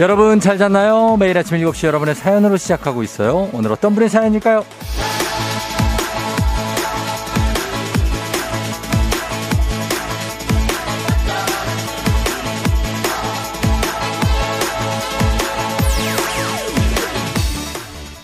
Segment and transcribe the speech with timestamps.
[0.00, 1.18] 여러분 잘 잤나요?
[1.18, 3.50] 매일 아침 7시 여러분의 사연으로 시작하고 있어요.
[3.52, 4.64] 오늘 어떤 분의 사연일까요?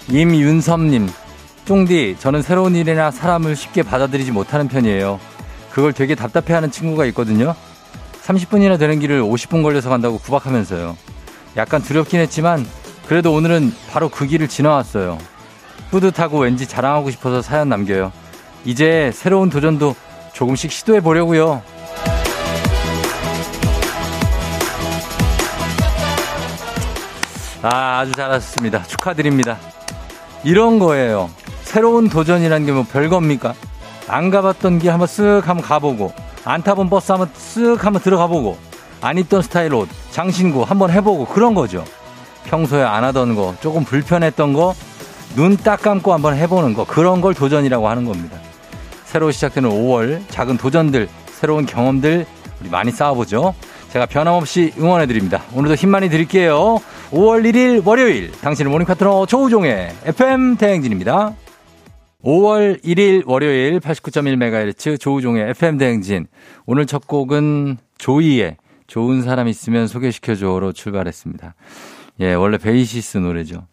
[0.08, 1.11] 임윤섭님,
[1.66, 5.20] 쫑디, 저는 새로운 일이나 사람을 쉽게 받아들이지 못하는 편이에요.
[5.70, 7.55] 그걸 되게 답답해하는 친구가 있거든요.
[8.22, 11.16] 30분이나 되는 길을 50분 걸려서 간다고 구박하면서요.
[11.56, 12.66] 약간 두렵긴 했지만
[13.09, 15.19] 그래도 오늘은 바로 그 길을 지나왔어요.
[15.91, 18.12] 뿌듯하고 왠지 자랑하고 싶어서 사연 남겨요.
[18.64, 19.95] 이제 새로운 도전도
[20.33, 21.62] 조금씩 시도해 보려고요.
[27.62, 28.84] 아, 아주 잘하셨습니다.
[28.84, 29.58] 축하드립니다.
[30.45, 31.30] 이런 거예요.
[31.62, 33.55] 새로운 도전이라는 게 뭐 별겁니까?
[34.08, 36.12] 안 가봤던 길 한번 쓱 한번 가보고,
[36.45, 38.56] 안 타본 버스 한번 쓱 한번 들어가 보고,
[39.00, 41.84] 안 입던 스타일 옷, 장신구 한번 해보고 그런 거죠.
[42.44, 44.75] 평소에 안 하던 거, 조금 불편했던 거,
[45.34, 48.39] 눈 딱 감고 한번 해보는 거, 그런 걸 도전이라고 하는 겁니다.
[49.05, 52.27] 새로 시작되는 5월, 작은 도전들, 새로운 경험들,
[52.61, 53.55] 우리 많이 쌓아보죠.
[53.91, 55.42] 제가 변함없이 응원해드립니다.
[55.55, 56.78] 오늘도 힘 많이 드릴게요.
[57.11, 61.34] 5월 1일 월요일, 당신의 모닝 파트너 조우종의 FM 대행진입니다.
[62.24, 66.27] 5월 1일 월요일 89.1MHz 조우종의 FM 대행진.
[66.67, 68.56] 오늘 첫 곡은 조이의
[68.87, 71.55] 좋은 사람 있으면 소개시켜줘로 출발했습니다.
[72.20, 73.67] 예, 원래 베이시스 노래죠.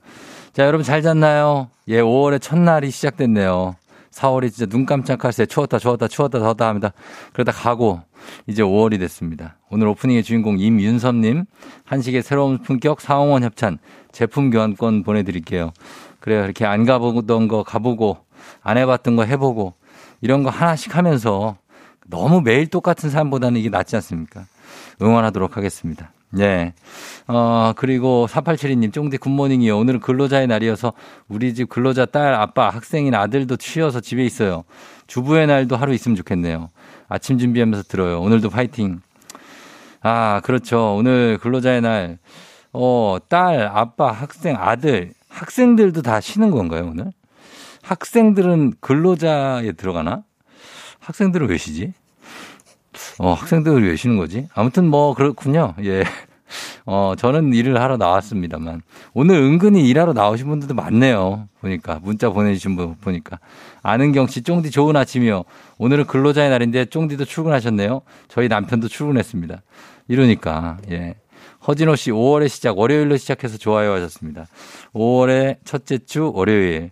[0.54, 1.70] 자, 여러분 잘 잤나요?
[1.88, 3.76] 예, 5월의 첫날이 시작됐네요.
[4.12, 6.94] 4월이 진짜 눈 깜짝할 새 추웠다, 추웠다, 추웠다, 더웠다 합니다.
[7.34, 8.02] 그러다 가고,
[8.46, 9.58] 이제 5월이 됐습니다.
[9.70, 11.46] 오늘 오프닝의 주인공 임윤섭님,
[11.86, 13.80] 한식의 새로운 품격 사홍원 협찬
[14.12, 15.72] 제품 교환권 보내드릴게요.
[16.20, 16.44] 그래요.
[16.44, 18.18] 이렇게 안 가보던 거 가보고,
[18.62, 19.74] 안 해봤던 거 해보고,
[20.22, 21.58] 이런 거 하나씩 하면서
[22.08, 24.46] 너무 매일 똑같은 삶보다는 이게 낫지 않습니까?
[25.02, 26.12] 응원하도록 하겠습니다.
[26.40, 26.74] 예.
[27.28, 29.78] 어, 그리고 4872님, 쫑디 굿모닝이요.
[29.78, 30.94] 오늘은 근로자의 날이어서
[31.28, 34.64] 우리 집 근로자 딸, 아빠, 학생인 아들도 쉬어서 집에 있어요.
[35.08, 36.70] 주부의 날도 하루 있으면 좋겠네요.
[37.08, 38.20] 아침 준비하면서 들어요.
[38.22, 39.02] 오늘도 파이팅.
[40.02, 40.96] 아, 그렇죠.
[40.96, 42.18] 오늘 근로자의 날.
[42.74, 47.12] 어, 딸, 아빠, 학생, 아들, 학생들도 다 쉬는 건가요, 오늘?
[47.84, 50.24] 학생들은 근로자에 들어가나?
[51.00, 51.94] 학생들은 왜 쉬지?
[53.20, 54.48] 어, 학생들을 왜 쉬는 거지?
[54.54, 55.74] 아무튼 뭐 그렇군요.
[55.84, 56.04] 예.
[56.86, 58.82] 어, 저는 일을 하러 나왔습니다만.
[59.14, 61.48] 오늘 은근히 일하러 나오신 분들도 많네요.
[61.62, 62.00] 보니까.
[62.04, 63.40] 문자 보내주신 분 보니까.
[63.82, 65.44] 아는경 씨, 쫑디 좋은 아침이요.
[65.78, 68.02] 오늘은 근로자의 날인데 쫑디도 출근하셨네요.
[68.28, 69.62] 저희 남편도 출근했습니다.
[70.08, 71.16] 이러니까, 예.
[71.68, 74.48] 허진호 씨, 5월의 시작, 월요일로 시작해서 좋아요 하셨습니다.
[74.94, 76.92] 5월의 첫째 주 월요일.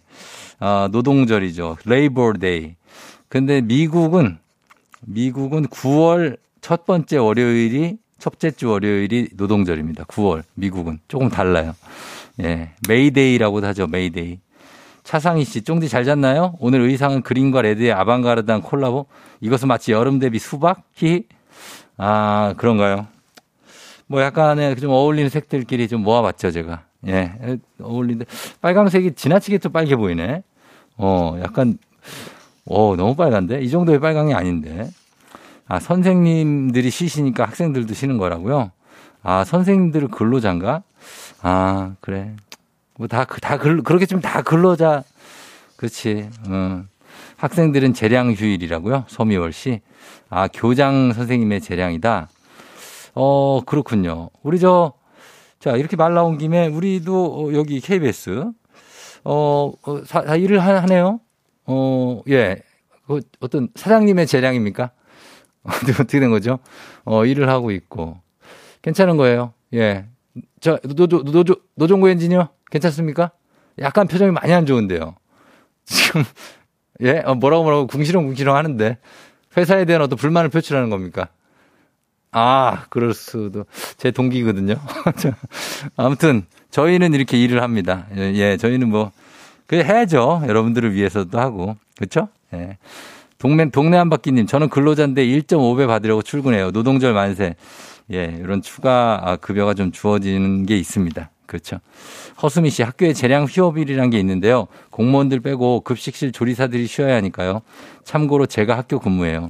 [0.59, 1.77] 아, 노동절이죠.
[1.85, 2.75] Labor Day.
[3.27, 4.39] 근데 미국은
[5.01, 10.03] 미국은 9월 첫 번째 월요일이 첫째 주 월요일이 노동절입니다.
[10.05, 11.73] 9월 미국은 조금 달라요.
[12.41, 13.87] 예, 메이데이라고도 하죠.
[13.87, 14.39] 메이데이.
[15.03, 16.53] 차상희 씨, 쫑디 잘 잤나요?
[16.59, 19.07] 오늘 의상은 그린과 레드의 아방가르드한 콜라보.
[19.41, 20.83] 이것은 마치 여름 대비 수박?
[20.95, 21.25] 히
[21.97, 23.07] 아, 그런가요?
[24.05, 26.83] 뭐 약간의 좀 어울리는 색들끼리 좀 모아봤죠, 제가.
[27.07, 27.31] 예,
[27.81, 28.25] 어울리는데.
[28.61, 30.43] 빨강색이 지나치게 또 빨개 보이네.
[30.97, 31.77] 어, 약간
[32.73, 33.61] 오, 너무 빨간데?
[33.61, 34.89] 이 정도의 빨강이 아닌데.
[35.67, 38.71] 아, 선생님들이 쉬시니까 학생들도 쉬는 거라고요?
[39.23, 40.81] 아, 선생님들 근로자인가?
[41.41, 42.33] 아, 그래.
[42.97, 45.03] 뭐 다, 다 근, 그렇게 좀 다 근로자.
[45.75, 46.29] 그렇지.
[46.47, 46.83] 어.
[47.35, 49.03] 학생들은 재량 휴일이라고요?
[49.07, 49.81] 소미월 씨.
[50.29, 52.29] 아, 교장 선생님의 재량이다.
[53.15, 54.29] 어, 그렇군요.
[54.43, 54.93] 우리 저,
[55.59, 58.45] 자, 이렇게 말 나온 김에 우리도 여기 KBS,
[59.25, 61.19] 어, 어 사, 일을 하네요.
[61.65, 62.63] 어, 예.
[63.11, 64.91] 그 어떤 사장님의 재량입니까?
[65.63, 66.59] 어떻게 된 거죠?
[67.03, 68.17] 어, 일을 하고 있고.
[68.81, 69.53] 괜찮은 거예요.
[69.73, 70.05] 예.
[70.61, 72.49] 저, 노조, 노조, 노종구 엔지니어?
[72.71, 73.31] 괜찮습니까?
[73.79, 75.15] 약간 표정이 많이 안 좋은데요.
[75.85, 76.23] 지금,
[77.01, 77.21] 예?
[77.25, 78.97] 어, 뭐라고 뭐라고 궁시렁 궁시렁 하는데.
[79.57, 81.27] 회사에 대한 어떤 불만을 표출하는 겁니까?
[82.31, 83.65] 아, 그럴 수도.
[83.97, 84.75] 제 동기거든요.
[85.97, 88.07] 아무튼, 저희는 이렇게 일을 합니다.
[88.15, 89.11] 예, 예 저희는 뭐,
[89.67, 90.43] 그 해야죠.
[90.47, 91.75] 여러분들을 위해서도 하고.
[91.97, 92.29] 그렇죠?
[92.53, 92.77] 예.
[93.37, 96.71] 동네 동네 한 바퀴님, 저는 근로자인데 1.5배 받으려고 출근해요.
[96.71, 97.55] 노동절 만세.
[98.13, 101.29] 예, 이런 추가 아, 급여가 좀 주어지는 게 있습니다.
[101.47, 101.79] 그렇죠.
[102.41, 104.67] 허수미 씨, 학교에 재량 휴업일이란 게 있는데요.
[104.89, 107.61] 공무원들 빼고 급식실 조리사들이 쉬어야 하니까요.
[108.03, 109.49] 참고로 제가 학교 근무해요.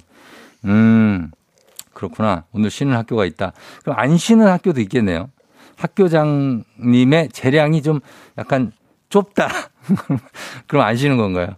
[0.66, 1.30] 음,
[1.94, 2.46] 그렇구나.
[2.54, 3.54] 오늘 쉬는 학교가 있다.
[3.82, 5.30] 그럼 안 쉬는 학교도 있겠네요.
[5.76, 8.00] 학교장님의 재량이 좀
[8.38, 8.72] 약간
[9.10, 9.50] 좁다.
[10.68, 11.56] 그럼 안 쉬는 건가요?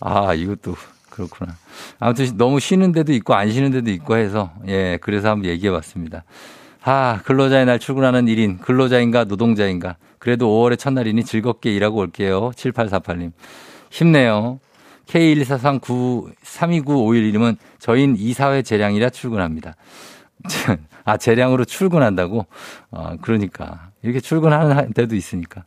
[0.00, 0.74] 아, 이것도
[1.10, 1.56] 그렇구나.
[1.98, 6.24] 아무튼 너무 쉬는 데도 있고 안 쉬는 데도 있고 해서 예, 그래서 한번 얘기해 봤습니다.
[6.82, 9.96] 아, 근로자의 날 출근하는 1인, 근로자인가 노동자인가.
[10.18, 12.50] 그래도 5월의 첫날이니 즐겁게 일하고 올게요.
[12.50, 13.32] 7848님.
[13.90, 14.60] 힘내요.
[15.06, 19.74] K12439-32951님은 저흰 이사회 재량이라 출근합니다.
[21.04, 22.46] 아, 재량으로 출근한다고?
[22.90, 23.89] 어, 그러니까.
[24.02, 25.64] 이렇게 출근하는 데도 있으니까.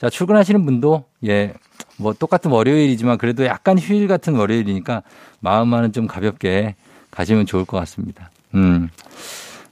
[0.00, 1.54] 자, 출근하시는 분도, 예,
[1.96, 5.02] 뭐 똑같은 월요일이지만 그래도 약간 휴일 같은 월요일이니까
[5.40, 6.74] 마음만은 좀 가볍게
[7.10, 8.30] 가시면 좋을 것 같습니다.
[8.54, 8.88] 음.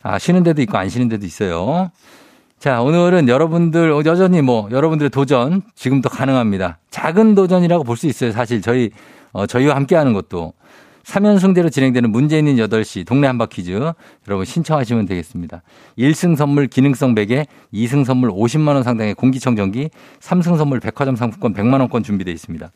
[0.03, 1.91] 아, 쉬는 데도 있고 안 쉬는 데도 있어요.
[2.59, 6.79] 자, 오늘은 여러분들, 여전히 뭐, 여러분들의 도전, 지금도 가능합니다.
[6.91, 8.33] 작은 도전이라고 볼 수 있어요.
[8.33, 8.91] 사실 저희,
[9.33, 10.55] 어, 저희와 함께 하는 것도.
[11.09, 13.71] 3연승대로 진행되는 문제 있는 8시 동네 한바 퀴즈
[14.29, 15.63] 여러분 신청하시면 되겠습니다.
[15.99, 19.89] 1승 선물 기능성 베개, 2승 선물 50만 원 상당의 공기청정기,
[20.21, 22.71] 3승 선물 백화점 상품권 100만 원권 준비되어 있습니다.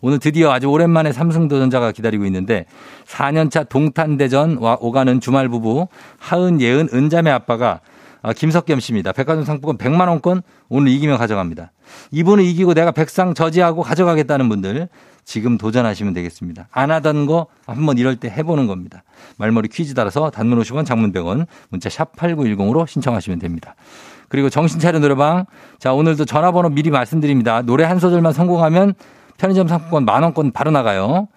[0.00, 2.66] 오늘 드디어 아주 오랜만에 삼승 도전자가 기다리고 있는데
[3.06, 5.88] 4년차 동탄대전 오가는 주말 부부
[6.18, 7.80] 하은 예은 은자매 아빠가
[8.22, 9.12] 아, 김석겸 씨입니다.
[9.12, 11.72] 백화점 상품권 100만 원권 오늘 이기면 가져갑니다.
[12.12, 14.88] 이분을 이기고 내가 백상 저지하고 가져가겠다는 분들
[15.30, 16.66] 지금 도전하시면 되겠습니다.
[16.72, 19.04] 안 하던 거 한번 이럴 때 해보는 겁니다.
[19.36, 23.76] 말머리 퀴즈 따라서 단문 50원 장문 100원 문자 샵 8910으로 신청하시면 됩니다.
[24.28, 25.46] 그리고 정신차려 노래방
[25.78, 27.62] 자 오늘도 전화번호 미리 말씀드립니다.
[27.62, 28.94] 노래 한 소절만 성공하면
[29.38, 31.28] 편의점 상품권 만원권 바로 나가요.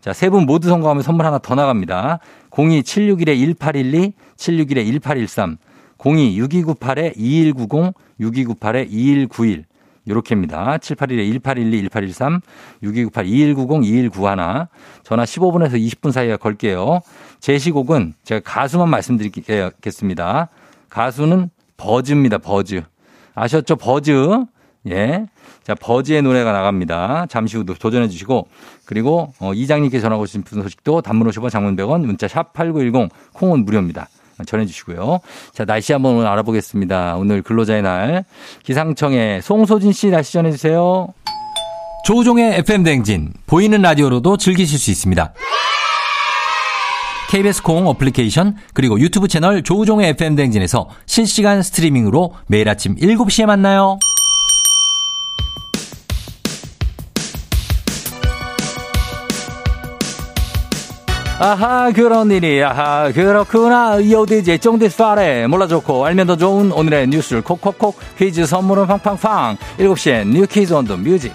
[0.00, 2.18] 자, 세 분 모두 성공하면 선물 하나 더 나갑니다.
[2.50, 5.56] 02-761-1812, 761-1813,
[5.98, 9.64] 02-6298-2190, 6298-2191.
[10.08, 10.78] 요렇게입니다.
[10.78, 12.40] 781-1812, 1813,
[12.82, 14.66] 6298-2190, 2191.
[15.02, 17.00] 전화 15분에서 20분 사이에 걸게요.
[17.40, 20.48] 제시곡은 제가 가수만 말씀드리겠습니다.
[20.88, 22.38] 가수는 버즈입니다.
[22.38, 22.82] 버즈.
[23.34, 23.76] 아셨죠?
[23.76, 24.44] 버즈.
[24.88, 25.26] 예.
[25.62, 27.26] 자, 버즈의 노래가 나갑니다.
[27.28, 28.48] 잠시 후 도전해 주시고
[28.84, 34.08] 그리고 어, 이장님께 전하고 싶은 소식도 단문 50원 장문 100원 문자 샵 8910 콩은 무료입니다.
[34.44, 35.20] 전해 주시고요.
[35.52, 37.16] 자, 날씨 한번 오늘 알아보겠습니다.
[37.16, 38.24] 오늘 근로자의 날
[38.64, 41.08] 기상청에 송소진 씨 날씨 전해 주세요.
[42.04, 45.32] 조우종의 FM 대행진 보이는 라디오로도 즐기실 수 있습니다.
[47.30, 53.98] KBS 콩 어플리케이션 그리고 유튜브 채널 조우종의 FM 대행진에서 실시간 스트리밍으로 매일 아침 7시에 만나요.
[61.38, 62.62] 아하 그런 일이.
[62.62, 63.96] 아하 그렇구나.
[63.98, 66.06] 이어디제 쫑디스 파레 몰라도 좋고.
[66.06, 69.58] 알면 더 좋은 오늘의 뉴스를 콕콕콕 퀴즈 선물은 팡팡팡.
[69.78, 71.34] 7시엔 New Quiz on the Music.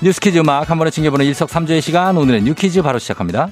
[0.00, 2.16] 뉴스 퀴즈 음악 한 번에 챙겨보는 일석삼조의 시간.
[2.16, 3.48] 오늘의 New Quiz 바로 시작합니다.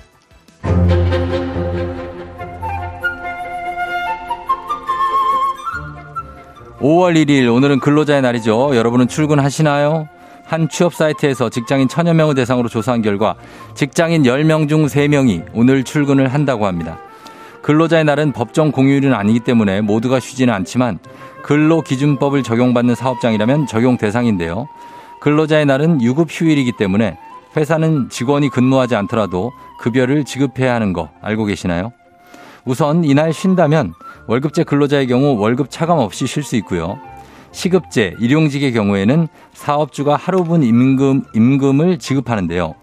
[6.81, 7.53] 5월 1일.
[7.55, 8.75] 오늘은 근로자의 날이죠.
[8.77, 10.09] 여러분은 출근하시나요?
[10.53, 13.37] 한 취업 사이트에서 직장인 천여 명을 대상으로 조사한 결과
[13.73, 16.99] 직장인 10명 중 3명이 오늘 출근을 한다고 합니다.
[17.63, 20.99] 근로자의 날은 법정 공휴일은 아니기 때문에 모두가 쉬지는 않지만
[21.43, 24.69] 근로기준법을 적용받는 사업장이라면 적용 대상인데요.
[25.23, 27.17] 근로자의 날은 유급 휴일이기 때문에
[27.56, 31.93] 회사는 직원이 근무하지 않더라도 급여를 지급해야 하는 거 알고 계시나요?
[32.67, 33.94] 우선 이날 쉰다면
[34.27, 36.99] 월급제 근로자의 경우 월급 차감 없이 쉴 수 있고요.
[37.53, 42.75] 시급제, 일용직의 경우에는 사업주가 하루분 임금, 임금을 지급하는데요.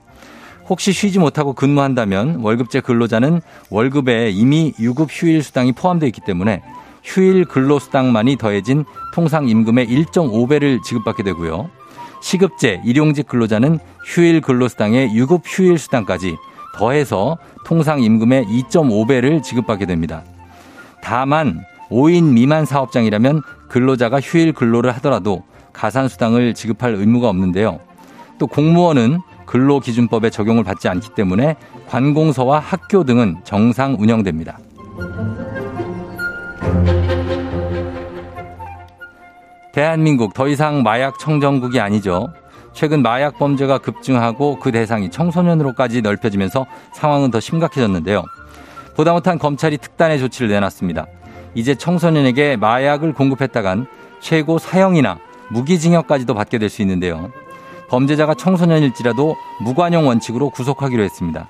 [0.69, 6.61] 혹시 쉬지 못하고 근무한다면 월급제 근로자는 월급에 이미 유급 휴일 수당이 포함되어 있기 때문에
[7.03, 11.69] 휴일 근로 수당만이 더해진 통상 임금의 1.5배를 지급받게 되고요.
[12.21, 16.37] 시급제, 일용직 근로자는 휴일 근로 수당의 유급 휴일 수당까지
[16.77, 20.23] 더해서 통상 임금의 2.5배를 지급받게 됩니다.
[21.01, 27.79] 다만 5인 미만 사업장이라면 근로자가 휴일 근로를 하더라도 가산수당을 지급할 의무가 없는데요.
[28.37, 31.55] 또 공무원은 근로기준법에 적용을 받지 않기 때문에
[31.87, 34.59] 관공서와 학교 등은 정상 운영됩니다.
[39.71, 42.33] 대한민국 더 이상 마약 청정국이 아니죠.
[42.73, 48.23] 최근 마약 범죄가 급증하고 그 대상이 청소년으로까지 넓혀지면서 상황은 더 심각해졌는데요.
[48.95, 51.05] 보다 못한 검찰이 특단의 조치를 내놨습니다.
[51.55, 53.87] 이제 청소년에게 마약을 공급했다간
[54.19, 57.31] 최고 사형이나 무기징역까지도 받게 될 수 있는데요.
[57.89, 61.49] 범죄자가 청소년일지라도 무관용 원칙으로 구속하기로 했습니다.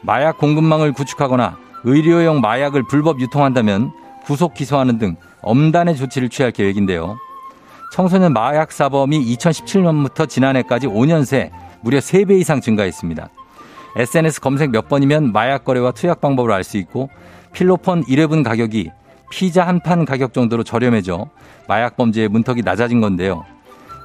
[0.00, 3.92] 마약 공급망을 구축하거나 의료용 마약을 불법 유통한다면
[4.24, 7.16] 구속 기소하는 등 엄단의 조치를 취할 계획인데요.
[7.92, 11.50] 청소년 마약 사범이 2017년부터 지난해까지 5년 새
[11.82, 13.28] 무려 3배 이상 증가했습니다.
[13.96, 17.10] SNS 검색 몇 번이면 마약 거래와 투약 방법을 알 수 있고
[17.52, 18.90] 필로폰 1회분 가격이
[19.30, 21.28] 피자 한 판 가격 정도로 저렴해져
[21.68, 23.44] 마약 범죄의 문턱이 낮아진 건데요.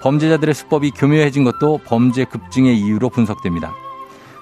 [0.02, 3.74] 범죄자들의 수법이 교묘해진 것도 범죄 급증의 이유로 분석됩니다.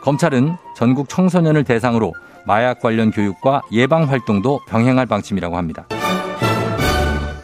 [0.01, 2.13] 검찰은 전국 청소년을 대상으로
[2.45, 5.85] 마약 관련 교육과 예방 활동도 병행할 방침이라고 합니다.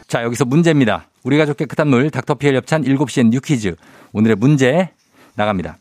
[0.07, 1.05] 자, 여기서 문제입니다.
[1.23, 3.75] 우리 가족 깨끗한 물 닥터피엘 협찬 7시엔 뉴퀴즈.
[4.11, 4.89] 오늘의 문제
[5.35, 5.77] 나갑니다.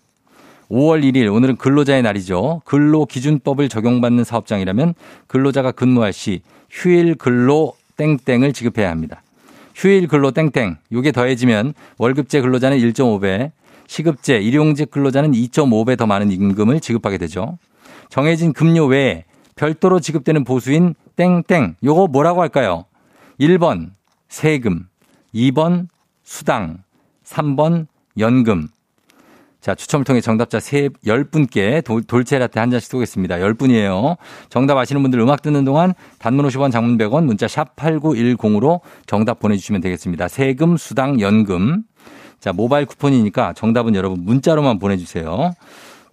[0.70, 2.60] 5월 1일 오늘은 근로자의 날이죠.
[2.64, 4.94] 근로 기준법을 적용받는 사업장이라면
[5.26, 9.22] 근로자가 근무할 시 휴일 근로 땡땡을 지급해야 합니다.
[9.74, 13.52] 휴일 근로 땡땡 요게 더해지면 월급제 근로자는 1.5배,
[13.86, 17.58] 시급제 일용직 근로자는 2.5배 더 많은 임금을 지급하게 되죠.
[18.10, 19.24] 정해진 급료 외에
[19.56, 22.84] 별도로 지급되는 보수인 땡땡 요거 뭐라고 할까요?
[23.40, 23.90] 1번
[24.28, 24.88] 세금,
[25.34, 25.88] 2번
[26.22, 26.82] 수당,
[27.24, 27.86] 3번
[28.18, 28.68] 연금.
[29.68, 33.36] 자, 추첨을 통해 정답자 세, 10분께 돌 체라떼 한 잔씩 쏘겠습니다.
[33.36, 34.16] 10분이에요.
[34.48, 39.82] 정답 아시는 분들 음악 듣는 동안 단문 50원 장문 100원 문자 샵 8910으로 정답 보내주시면
[39.82, 40.26] 되겠습니다.
[40.28, 41.82] 세금, 수당, 연금.
[42.40, 45.52] 자, 모바일 쿠폰이니까 정답은 여러분 문자로만 보내주세요.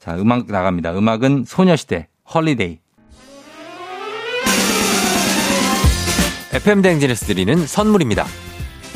[0.02, 0.92] 자, 음악 나갑니다.
[0.98, 2.80] 음악은 소녀시대, Holiday.
[6.52, 8.26] FM 대행진에서 드리는 선물입니다.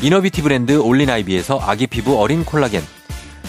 [0.02, 2.82] 이너비티 브랜드 올린아이비에서 아기 피부 어린 콜라겐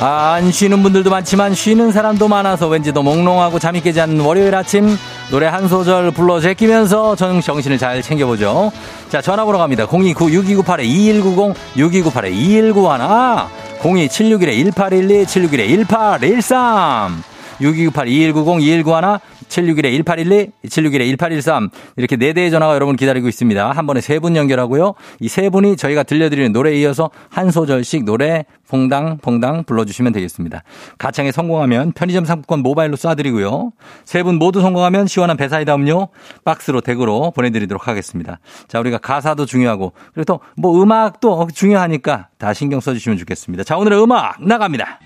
[0.00, 4.52] 아, 안 쉬는 분들도 많지만 쉬는 사람도 많아서 왠지 더 몽롱하고 잠이 깨지 않는 월요일
[4.52, 4.98] 아침
[5.30, 8.72] 노래 한 소절 불러 제끼면서 정, 정신을 잘 챙겨보죠.
[9.10, 9.86] 자, 전화번호 갑니다.
[9.86, 13.46] 029-6298-2190, 6298-2191,
[13.80, 15.24] 02-761-1812,
[15.86, 17.22] 761-1813,
[17.60, 19.20] 6298-2190-2191,
[19.52, 23.70] 761-1812, 761-1813 이렇게 네 대의 전화가 여러분 기다리고 있습니다.
[23.72, 24.94] 한 번에 세분 연결하고요.
[25.20, 30.62] 이 세 분이 저희가 들려드리는 노래에 이어서 한 소절씩 노래 퐁당 퐁당 불러주시면 되겠습니다.
[30.98, 33.70] 가창에 성공하면 편의점 상품권 모바일로 쏴드리고요.
[34.04, 36.08] 세 분 모두 성공하면 시원한 배사이다 음료
[36.44, 38.38] 박스로 댁으로 보내드리도록 하겠습니다.
[38.68, 43.64] 자 우리가 가사도 중요하고 그리고 또 뭐 음악도 중요하니까 다 신경 써주시면 좋겠습니다.
[43.64, 45.00] 자 오늘의 음악 나갑니다.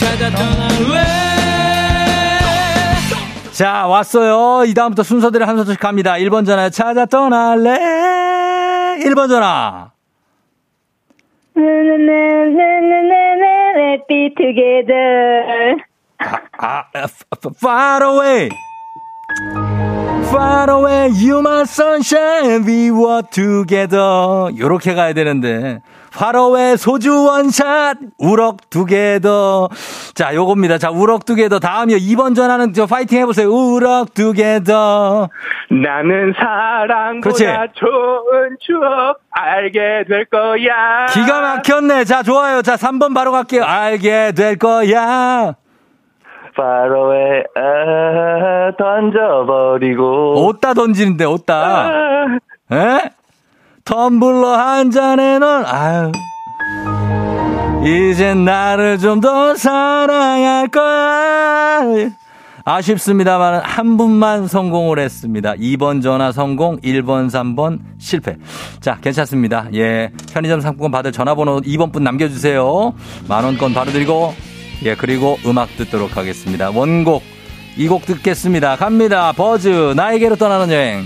[0.00, 1.20] 찾아 떠날래
[3.52, 4.64] 자, 왔어요.
[4.64, 6.14] 이 다음부터 순서대로 한 소씩 갑니다.
[6.14, 7.76] 1번 전화 찾아 떠날래.
[9.04, 9.90] 1번 전화.
[13.76, 15.76] Let's be together.
[16.58, 17.06] 아, 아,
[17.60, 18.48] far away.
[20.30, 24.48] Far away, you my sunshine, we were together.
[24.56, 25.82] 요렇게 가야 되는데.
[26.12, 29.68] Away, 소주 원샷, 우럭 두 개 더.
[30.14, 30.78] 자, 요겁니다.
[30.78, 31.58] 자, 우럭 두 개 더.
[31.58, 31.96] 다음이요.
[31.98, 33.48] 2번 전화는 저 파이팅 해보세요.
[33.50, 35.28] 우럭 두 개 더.
[35.70, 37.44] 나는 사랑보다 그렇지.
[37.74, 41.06] 좋은 추억 알게 될 거야.
[41.06, 42.04] 기가 막혔네.
[42.04, 42.62] 자, 좋아요.
[42.62, 43.62] 자, 3번 바로 갈게요.
[43.64, 45.54] 알게 될 거야.
[46.58, 50.44] Away, 아, 던져버리고.
[50.46, 51.54] 옷다 던지는데, 옷다.
[51.54, 52.38] 아,
[52.72, 53.10] 에?
[53.84, 56.12] 텀블러 한 잔에 넌, 아유.
[57.84, 62.10] 이젠 나를 좀 더 사랑할 거야.
[62.62, 65.54] 아쉽습니다만 한 분만 성공을 했습니다.
[65.54, 68.36] 2번 전화 성공, 1번, 3번 실패.
[68.80, 69.66] 자, 괜찮습니다.
[69.74, 70.10] 예.
[70.32, 72.92] 편의점 상품권 받을 전화번호 2번 분 남겨주세요.
[73.28, 74.34] 만원권 바로 드리고,
[74.84, 76.70] 예, 그리고 음악 듣도록 하겠습니다.
[76.70, 77.22] 원곡,
[77.78, 78.76] 이 곡 듣겠습니다.
[78.76, 79.32] 갑니다.
[79.32, 81.04] 버즈, 나에게로 떠나는 여행.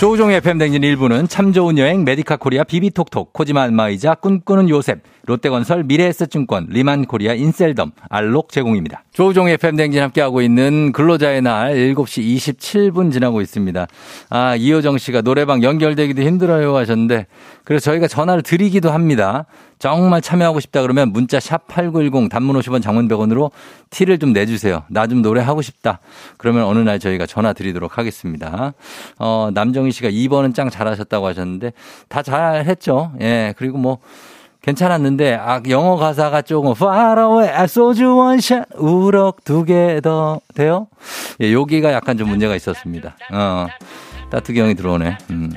[0.00, 6.66] 조우종의 FM댕진 1부는 참 좋은 여행 메디카 코리아 비비톡톡 코지마 알마이자 꿈꾸는 요셉 롯데건설 미래에셋증권
[6.70, 9.04] 리만 코리아 인셀덤 알록 제공입니다.
[9.12, 13.86] 조우종의 FM댕진 함께하고 있는 근로자의 날 7시 27분 지나고 있습니다.
[14.30, 17.26] 아 이효정 씨가 노래방 연결되기도 힘들어요 하셨는데
[17.64, 19.46] 그래서 저희가 전화를 드리기도 합니다.
[19.78, 23.50] 정말 참여하고 싶다 그러면 문자 샵8910 단문 50원 장문 100원으로
[23.88, 24.82] 티를 좀 내주세요.
[24.90, 25.98] 나 좀 노래하고 싶다.
[26.36, 28.74] 그러면 어느 날 저희가 전화 드리도록 하겠습니다.
[29.18, 31.72] 어, 남정희 씨가 2번은 짱 잘하셨다고 하셨는데
[32.08, 33.12] 다 잘했죠.
[33.20, 33.54] 예.
[33.56, 33.98] 그리고 뭐
[34.62, 40.86] 괜찮았는데 아 영어 가사가 조금 far away 소주 원샷 우럭 두 개 더 돼요?
[41.40, 43.16] 예, 여기가 약간 좀 문제가 있었습니다.
[43.32, 43.66] 어.
[44.30, 45.18] 따뜻이 형이 들어오네.
[45.30, 45.50] 음.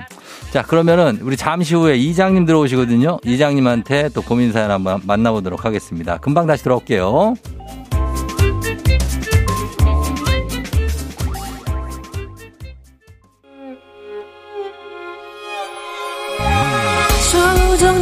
[0.51, 3.19] 자, 그러면은 우리 잠시 후에 이장님 들어오시거든요.
[3.23, 6.17] 이장님한테 또 고민 사연 한번 만나보도록 하겠습니다.
[6.17, 7.35] 금방 다시 돌아올게요.
[17.31, 18.01] 조정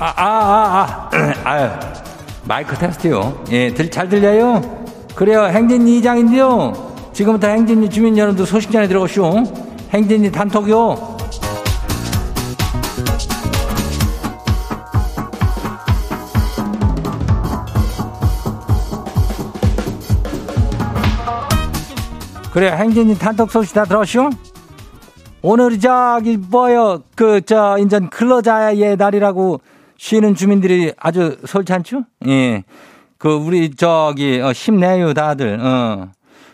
[0.00, 1.50] 아, 아, 아, 아.
[1.50, 1.70] 아유,
[2.44, 3.44] 마이크 테스트요.
[3.50, 4.62] 예, 들, 잘 들려요?
[5.16, 7.10] 그래요, 행진이 이장인데요.
[7.12, 9.42] 지금부터 행진이 주민 여러분들 소식 전해 들어오시오.
[9.92, 11.18] 행진이 단톡요.
[22.52, 24.30] 그래, 행진이 단톡 소식 다 들었쇼?
[25.42, 29.60] 오늘이 저기 뭐요 그 저 인전 근로자의 날이라고
[29.98, 32.04] 쉬는 주민들이 아주 솔찬죠?
[32.28, 32.64] 예.
[33.18, 35.58] 그 우리 저기 어, 힘내요 다들.
[35.60, 36.08] 어.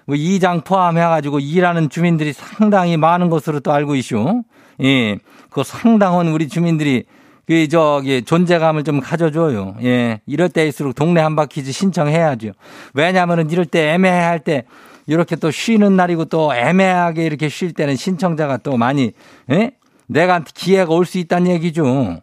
[0.07, 4.43] 뭐 이장 포함해가지고 일하는 주민들이 상당히 많은 것으로 또 알고 있슈.
[4.83, 5.19] 예.
[5.51, 7.05] 그 상당한 우리 주민들이
[7.47, 9.77] 그 저기 존재감을 좀 가져줘요.
[9.83, 10.21] 예.
[10.27, 12.53] 이럴 때일수록 동네 한바퀴즈 신청해야죠.
[12.95, 14.65] 왜냐면은 이럴 때 애매할 때
[15.07, 19.13] 이렇게 또 쉬는 날이고 또 애매하게 이렇게 쉴 때는 신청자가 또 많이
[19.51, 19.73] 예?
[20.07, 22.21] 내가 기회가 올 수 있다는 얘기죠.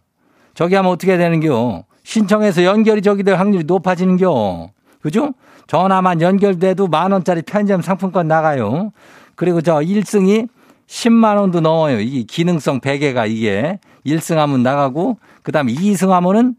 [0.54, 1.84] 저기 하면 어떻게 되는겨?
[2.04, 4.70] 신청해서 연결이 저기 될 확률이 높아지는겨.
[5.02, 5.34] 그죠?
[5.68, 8.92] 전화만 연결돼도 만 원짜리 편의점 상품권 나가요.
[9.36, 10.48] 그리고 저 1승이
[10.88, 12.00] 10만 원도 넘어요.
[12.00, 16.56] 이 기능성 베개가 이게 1승 하면 나가고 그다음에 2승 하면은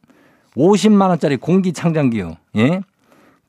[0.56, 2.36] 50만 원짜리 공기청정기요.
[2.56, 2.80] 예?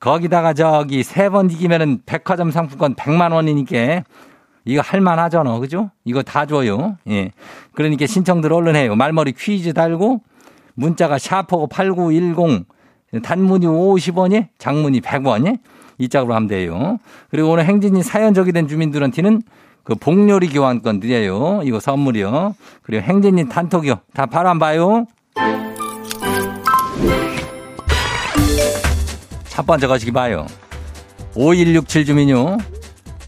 [0.00, 4.04] 거기다가 저기 세 번 이기면은 백화점 상품권 100만 원이니까
[4.66, 5.58] 이거 할만하잖아.
[5.58, 5.90] 그죠?
[6.04, 6.98] 이거 다 줘요.
[7.08, 7.30] 예.
[7.72, 8.94] 그러니까 신청들 얼른 해요.
[8.96, 10.20] 말머리 퀴즈 달고
[10.74, 12.66] 문자가 샤퍼고 8910
[13.22, 15.58] 단문이 50원이 장문이 100원이
[15.98, 16.98] 이 짝으로 하면 돼요.
[17.30, 19.42] 그리고 오늘 행진이 사연 적이 된 주민들한테는
[19.84, 21.60] 그 복요리 교환권 드려요.
[21.62, 22.54] 이거 선물이요.
[22.82, 24.00] 그리고 행진이 단톡이요.
[24.14, 25.06] 다 바로 안 봐요.
[29.48, 30.46] 첫 번째 거시기 봐요.
[31.36, 32.58] 5167 주민요.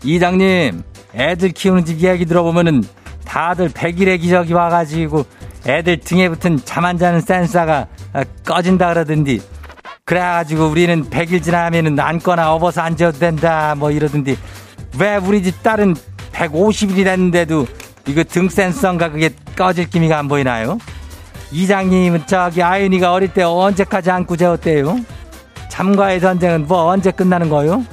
[0.03, 0.83] 이장님,
[1.15, 2.83] 애들 키우는 집 이야기 들어보면은
[3.25, 5.25] 다들 백일의 기적이 와가지고
[5.67, 9.43] 애들 등에 붙은 잠 안 자는 센서가 아, 꺼진다 그러던디
[10.05, 14.37] 그래가지고 우리는 100일 지나면은 앉거나 업어서 앉아도 된다 뭐 이러던데
[14.99, 15.97] 왜 우리 집 딸은
[16.33, 17.67] 150일이 됐는데도
[18.07, 20.79] 이거 등 센서인가 그게 꺼질 기미가 안 보이나요?
[21.51, 25.01] 이장님은 저기 아윤이가 어릴 때 언제까지 안고 재웠대요?
[25.69, 27.85] 잠과의 전쟁은 뭐 언제 끝나는 거요?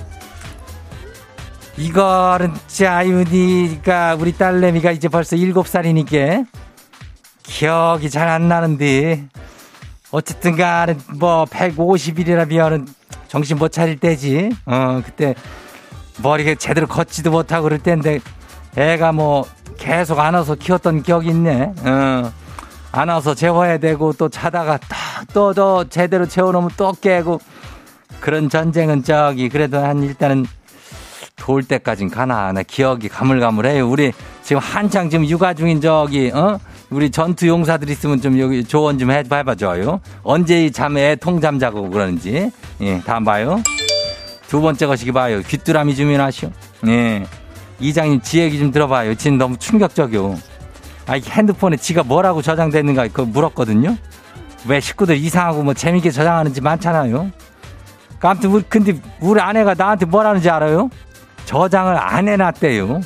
[1.78, 6.46] 이거는 진짜 아윤이가 우리 딸내미가 이제 벌써 7살이니까
[7.44, 9.26] 기억이 잘 안 나는데
[10.12, 12.88] 어쨌든 간에 뭐 150일이라면은
[13.28, 14.52] 정신 못 차릴 때지.
[14.66, 15.36] 어, 그때
[16.22, 18.20] 머리가 제대로 걷지도 못하고 그럴 때인데
[18.78, 19.46] 애가 뭐
[19.78, 21.74] 계속 안아서 키웠던 기억이 있네.
[21.84, 22.32] 어.
[22.92, 24.78] 안아서 재워야 되고 또 자다가
[25.34, 27.40] 또또 제대로 재워놓으면 또 깨고
[28.20, 30.46] 그런 전쟁은 저기 그래도 한 일단은
[31.36, 32.52] 돌 때까진 가나.
[32.52, 33.90] 나 기억이 가물가물해요.
[33.90, 36.60] 우리 지금 한창 지금 육아 중인 저기 어
[36.94, 40.00] 우리 전투 용사들 있으면 좀 여기 조언 좀 해, 해봐줘요.
[40.24, 42.52] 언제 이 잠에 통잠 자고 그러는지.
[42.82, 43.62] 예, 다음 봐요.
[44.48, 45.42] 두 번째 것이기 봐요.
[45.42, 46.52] 귀뚜라미 주민하시오.
[46.88, 47.26] 예.
[47.80, 49.16] 이장님 지 얘기 좀 들어봐요.
[49.16, 50.38] 지금 너무 충격적이요.
[51.08, 53.98] 아, 핸드폰에 지가 뭐라고 저장됐는가 그거 물었거든요.
[54.68, 57.32] 왜 식구들 이상하고 뭐 재밌게 저장하는지 많잖아요.
[58.22, 60.90] 아무튼 우리 근데 우리 아내가 나한테 뭐라는지 알아요?
[61.46, 63.02] 저장을 안 해놨대요.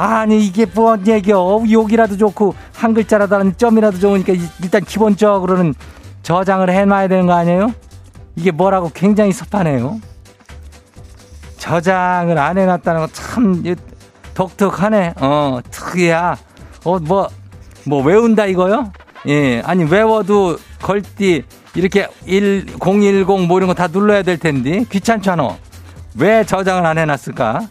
[0.00, 1.62] 아니 이게 뭔 얘기요?
[1.70, 4.32] 욕이라도 좋고 한 글자라도 하는 점이라도 좋으니까
[4.62, 5.74] 일단 기본적으로는
[6.22, 7.74] 저장을 해놔야 되는 거 아니에요?
[8.34, 10.00] 이게 뭐라고 굉장히 섭하네요.
[11.58, 13.62] 저장을 안 해놨다는 거 참
[14.32, 15.14] 독특하네.
[15.20, 16.36] 어 특이야.
[16.84, 17.28] 어뭐뭐
[17.84, 18.92] 뭐 외운다 이거요?
[19.26, 21.42] 예 아니 외워도 걸띠
[21.74, 25.58] 이렇게 1010 뭐 이런 거 다 눌러야 될 텐데 귀찮잖아.
[26.16, 27.68] 왜 저장을 안 해놨을까?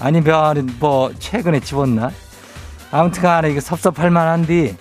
[0.00, 2.10] 아니면 뭐 최근에 지웠나?
[2.90, 4.76] 아무튼 간에 이거 섭섭할 만한데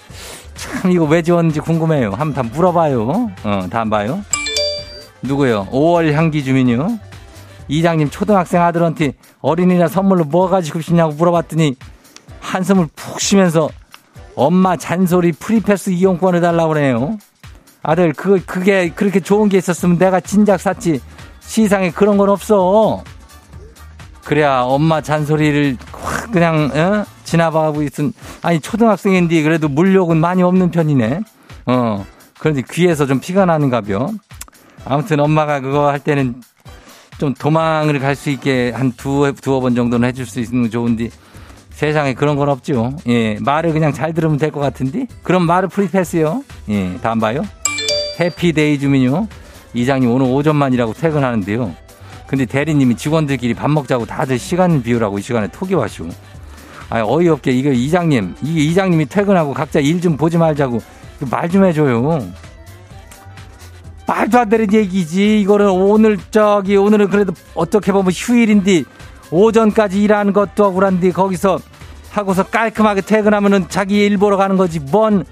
[0.56, 2.12] 참 이거 왜 지웠는지 궁금해요.
[2.12, 3.32] 한번 다 물어봐요.
[3.44, 4.24] 어, 다음 봐요.
[5.22, 5.68] 누구요?
[5.72, 7.00] 5월 향기 주민요.
[7.68, 11.76] 이장님 초등학생 아들한테 어린이날 선물로 뭐 가지고 싶냐고 물어봤더니
[12.42, 13.70] 한숨을 푹 쉬면서
[14.36, 17.18] 엄마 잔소리 free pass 이용권을 달라고 그래요.
[17.82, 21.02] 아들 그 그게 그렇게 좋은 게 있었으면 내가 진작 샀지.
[21.40, 23.04] 시상에 그런 건 없어.
[24.24, 27.06] 그래야 엄마 잔소리를 확 그냥 어?
[27.24, 31.22] 지나가고 있은 아니 초등학생인데 그래도 물욕은 많이 없는 편이네.
[31.68, 32.06] 어
[32.40, 34.10] 그런데 귀에서 좀 피가 나는가벼.
[34.86, 36.36] 아무튼 엄마가 그거 할 때는
[37.20, 41.10] 좀 도망을 갈 수 있게 한 두, 두어 번 정도는 해줄 수 있는 건 좋은데
[41.70, 42.96] 세상에 그런 건 없죠.
[43.08, 45.08] 예, 말을 그냥 잘 들으면 될 것 같은데?
[45.24, 46.44] 그럼 말을 프리패스요.
[46.70, 47.42] 예, 다음 봐요.
[48.20, 49.28] 해피데이 주민요.
[49.74, 51.74] 이장님 오늘 오전만이라고 퇴근하는데요.
[52.34, 56.10] 근데 대리님이 직원들끼리 밥 먹자고 다들 시간 비우라고 이 시간에 톡이 와시고.
[56.90, 60.82] 아 어이없게 이거 이장님, 이게 이장님이 퇴근하고 각자 일 좀 보지 말자고
[61.30, 62.28] 말 좀 해줘요.
[64.08, 65.42] 말도 안 되는 얘기지.
[65.42, 68.86] 이거는 오늘 저기 오늘은 그래도 어떻게 보면 휴일인데
[69.30, 71.60] 오전까지 일하는 것도 억울한데 거기서
[72.10, 74.80] 하고서 깔끔하게 퇴근하면은 자기 일 보러 가는 거지.
[74.80, 75.24] 뭔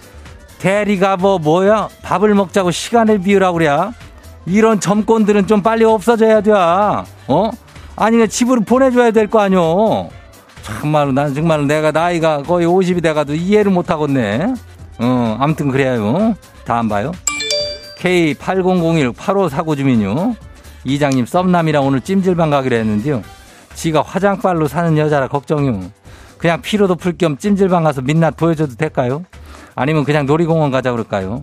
[0.60, 1.90] 대리가 뭐 뭐야?
[2.04, 3.70] 밥을 먹자고 시간을 비우라고 그래.
[4.46, 6.52] 이런 점권들은 좀 빨리 없어져야 돼.
[6.54, 7.52] 어?
[7.96, 10.10] 아니면 집으로 보내줘야 될 거 아니오.
[10.64, 14.54] 참말로 난 정말 내가 나이가 거의 50이 돼가도 이해를 못 하겠네.
[15.00, 16.36] 어, 아무튼 그래요.
[16.66, 17.12] 다음 봐요.
[18.00, 20.36] K80018549 주민요.
[20.84, 23.22] 이장님 썸남이랑 오늘 찜질방 가기로 했는데요.
[23.76, 25.82] 지가 화장빨로 사는 여자라 걱정이요.
[26.38, 29.24] 그냥 피로도 풀 겸 찜질방 가서 민낯 보여줘도 될까요?
[29.76, 31.42] 아니면 그냥 놀이공원 가자 그럴까요?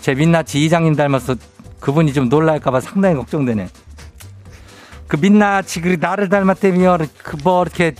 [0.00, 1.36] 제 민낯이 이장님 닮아서
[1.80, 3.68] 그분이 좀 놀랄까봐 상당히 걱정되네.
[5.08, 7.94] 그 민낯이 그리 나를 닮았다면 그뭐 이렇게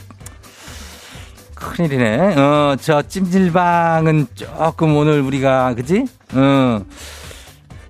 [1.54, 2.36] 큰일이네.
[2.36, 6.06] 어, 저 찜질방은 조금 오늘 우리가 그지?
[6.34, 6.80] 어.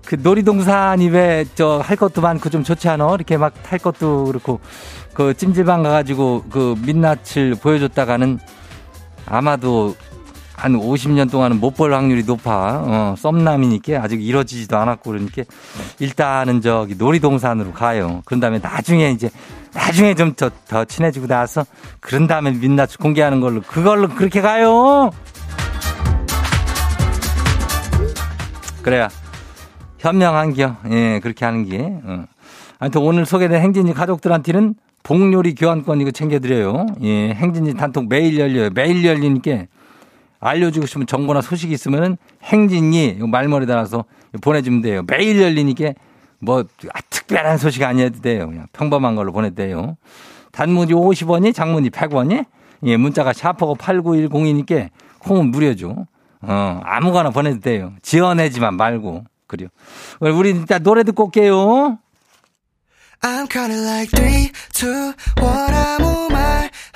[0.05, 3.15] 그 놀이동산 입에 저할 것도 많고 좀 좋지 않아?
[3.15, 4.59] 이렇게 막 탈 것도 그렇고
[5.15, 8.41] 그 찜질방 가가지고 그 민낯을 보여줬다가는
[9.27, 9.95] 아마도
[10.61, 12.83] 한 50년 동안은 못 볼 확률이 높아.
[12.85, 15.43] 어, 썸남이니까 아직 이뤄지지도 않았고 그러니까
[15.99, 18.21] 일단은 저기 놀이동산으로 가요.
[18.27, 19.31] 그런 다음에 나중에 이제
[19.73, 21.65] 나중에 좀 더 더 친해지고 나서
[22.01, 25.11] 그런 다음에 민낯 공개하는 걸로 그걸로 그렇게 가요.
[28.83, 29.09] 그래야
[29.99, 30.77] 현명한겨.
[30.91, 31.79] 예, 그렇게 하는 게.
[32.05, 32.25] 어.
[32.79, 36.87] 아무튼 오늘 소개된 행진이 가족들한테는 복요리 교환권 이거 챙겨드려요.
[37.03, 38.71] 예, 행진이 단톡 매일 열려요.
[38.75, 39.65] 매일 열리니까
[40.41, 44.05] 알려주고 싶은 정보나 소식이 있으면은 행진이 말머리 달아서
[44.41, 45.03] 보내주면 돼요.
[45.07, 45.93] 매일 열리니까
[46.41, 46.65] 뭐
[47.11, 48.49] 특별한 소식 아니어도 돼요.
[48.49, 49.97] 그냥 평범한 걸로 보내도 돼요.
[50.53, 52.47] 단문이 50원이 장문이 100원이
[52.85, 56.07] 예, 문자가 샤퍼고 8910이니까 콩은 무료죠.
[56.43, 57.93] 어, 아무거나 보내도 돼요.
[58.03, 59.25] 지어내지만 말고.
[59.47, 59.69] 그래요.
[60.21, 61.99] 우리 일단 노래 듣고 올게요.
[63.23, 65.71] I'm kinda like three, two, one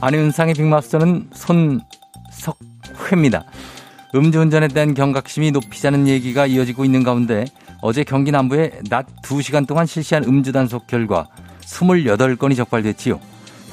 [0.00, 3.44] 안윤상의 빅마스터는 손석회입니다.
[4.14, 7.44] 음주운전에 대한 경각심이 높이자는 얘기가 이어지고 있는 가운데
[7.82, 11.26] 어제 경기 남부에 낮 2시간 동안 실시한 음주 단속 결과
[11.64, 13.20] 28건이 적발됐지요.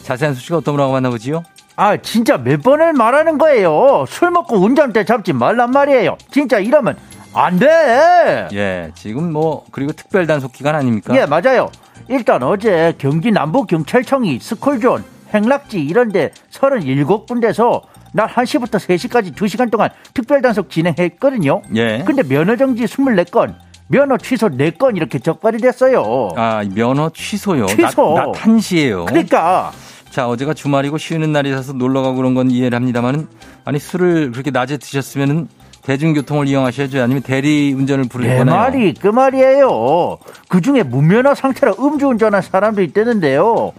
[0.04, 1.44] 자세한 소식 어떤 분하고 만나보지요?
[1.76, 6.98] 아 진짜 몇 번을 말하는 거예요 술 먹고 운전대 잡지 말란 말이에요 진짜 이러면
[7.34, 11.16] 안 돼 예, 지금 뭐 그리고 특별 단속 기간 아닙니까?
[11.16, 11.70] 예 맞아요
[12.08, 17.82] 일단 어제 경기 남부 경찰청이 스콜존 행락지 이런데 37군데서
[18.14, 22.04] 날 1시부터 3시까지 2시간 동안 특별단속 진행했거든요 예.
[22.06, 23.56] 근데 면허정지 24건
[23.88, 27.68] 면허 취소 4건 이렇게 적발이 됐어요 아, 면허 취소요.
[27.68, 28.14] 취소.
[28.16, 29.06] 낮, 낮 1시에요.
[29.06, 29.72] 그러니까
[30.10, 33.28] 자, 어제가 주말이고 쉬는 날이라서 놀러 가고 그런 건 이해를 합니다만은
[33.66, 35.48] 아니 술을 그렇게 낮에 드셨으면은
[35.84, 37.02] 대중교통을 이용하셔야죠.
[37.02, 40.18] 아니면 대리 운전을 내 부르거나 말이 그 말이에요.
[40.50, 43.72] 그 중에 무면허 상태로 음주운전한 사람도 있다는데요.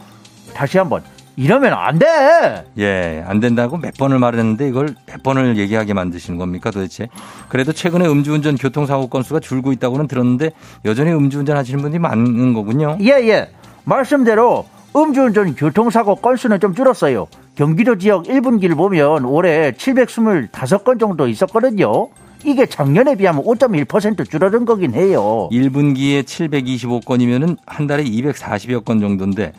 [0.54, 1.02] 다시 한번
[1.38, 2.64] 이러면 안 돼.
[2.78, 7.08] 예, 안 된다고 몇 번을 말했는데 이걸 몇 번을 얘기하게 만드시는 겁니까 도대체?
[7.48, 10.50] 그래도 최근에 음주운전 교통사고 건수가 줄고 있다고는 들었는데
[10.84, 12.98] 여전히 음주운전 하시는 분이 많은 거군요.
[13.02, 13.50] 예, 예.
[13.84, 17.28] 말씀대로 음주운전 교통사고 건수는 좀 줄었어요.
[17.54, 22.08] 경기도 지역 1분기를 보면 올해 725건 정도 있었거든요.
[22.44, 25.48] 이게 작년에 비하면 5.1% 줄어든 거긴 해요.
[25.50, 29.52] 1분기에 725건이면은 한 달에 240여 건 정도인데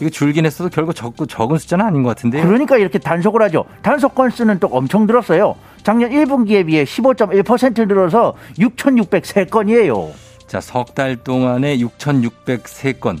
[0.00, 2.46] 이거 줄긴 했어도 결국 적고 적은 숫자는 아닌 것 같은데요.
[2.46, 3.64] 그러니까 이렇게 단속을 하죠.
[3.82, 5.54] 단속 건수는 또 엄청 늘었어요.
[5.82, 10.10] 작년 1분기에 비해 15.1% 늘어서 6,603건이에요.
[10.46, 13.18] 자, 석 달 동안에 6,603건.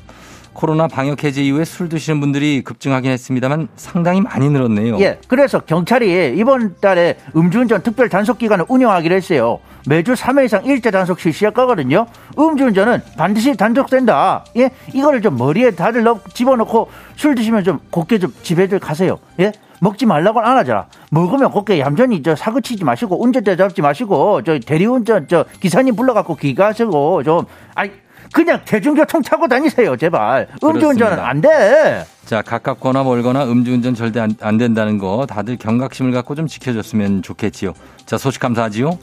[0.56, 4.98] 코로나 방역 해제 이후에 술 드시는 분들이 급증하긴 했습니다만 상당히 많이 늘었네요.
[5.00, 9.60] 예, 그래서 경찰이 이번 달에 음주운전 특별 단속 기간을 운영하기로 했어요.
[9.86, 12.06] 매주 3회 이상 일제 단속 실시할 거거든요.
[12.38, 14.46] 음주운전은 반드시 단속된다.
[14.56, 19.18] 예, 이거를 좀 머리에 다들 넣, 집어넣고 술 드시면 좀 곱게 좀 집에들 가세요.
[19.38, 20.86] 예, 먹지 말라고는 안 하잖아.
[21.10, 26.36] 먹으면 곱게 얌전히 저 사고 치지 마시고 운전대 잡지 마시고 저 대리운전 저 기사님 불러갖고
[26.36, 27.90] 귀가하시고 좀 아이
[28.32, 30.48] 그냥 대중교통 타고 다니세요 제발.
[30.62, 31.28] 음주운전은 그렇습니다.
[31.28, 32.04] 안 돼.
[32.24, 37.72] 자, 가깝거나 멀거나 음주운전 절대 안, 안 된다는 거 다들 경각심을 갖고 좀 지켜줬으면 좋겠지요.
[38.04, 38.98] 자, 소식 감사하지요.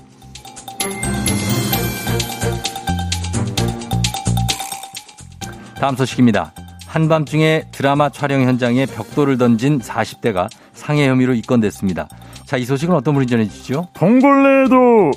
[5.79, 6.53] 다음 소식입니다.
[6.87, 12.07] 한밤중에 드라마 촬영 현장에 벽돌을 던진 40대가 상해 혐의로 입건됐습니다.
[12.45, 13.89] 자, 이 소식은 어떤 분이 전해주시죠?
[13.93, 15.11] 봉골레도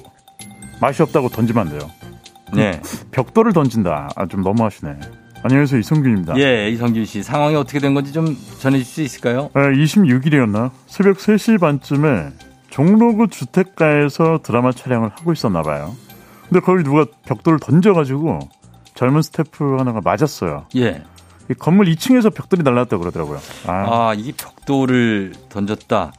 [0.81, 1.90] 맛이 없다고 던지면 안 돼요.
[2.54, 2.80] 네.
[3.11, 4.11] 벽돌을 던진다.
[4.16, 4.98] 아, 좀 너무하시네.
[5.42, 5.78] 안녕하세요.
[5.80, 6.38] 이성균입니다.
[6.38, 7.22] 예, 이성균 씨.
[7.22, 9.50] 상황이 어떻게 된 건지 좀 전해줄 수 있을까요?
[9.54, 10.70] 26일이었나?
[10.87, 12.30] 새벽 3시 반쯤에
[12.70, 15.94] 종로구 주택가에서 드라마 촬영을 하고 있었나 봐요.
[16.48, 18.40] 근데 거기 누가 벽돌을 던져가지고
[18.94, 20.66] 젊은 스태프 하나가 맞았어요.
[20.76, 21.02] 예.
[21.48, 23.38] 이 건물 2층에서 벽돌이 날라왔다고 그러더라고요.
[23.66, 23.72] 아,
[24.09, 26.12] 아, 이 벽돌을 던졌다.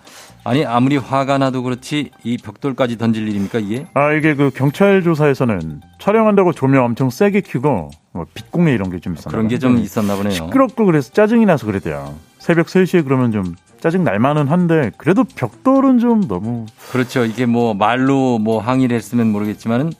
[0.48, 3.86] 아니, 아무리 화가 나도 그렇지 이 벽돌까지 던질 일입니까, 이게?
[3.94, 9.14] 아, 이게 그 경찰 조사에서는 촬영한다고 조명 엄청 세게 켜고 뭐 빛공해 이런 게 좀
[9.14, 9.60] 있었나 그런 게 봐요.
[9.60, 10.32] 좀 있었나 보네요.
[10.32, 12.16] 시끄럽고 그래서 짜증이 나서 그랬대요.
[12.40, 17.26] 새벽 3시에 그러면 좀 짜증 날 만은 한데 그래도 벽돌은 좀 너무 그렇죠.
[17.26, 19.92] 이게 뭐 말로 뭐 항의를 했으면 모르겠지만은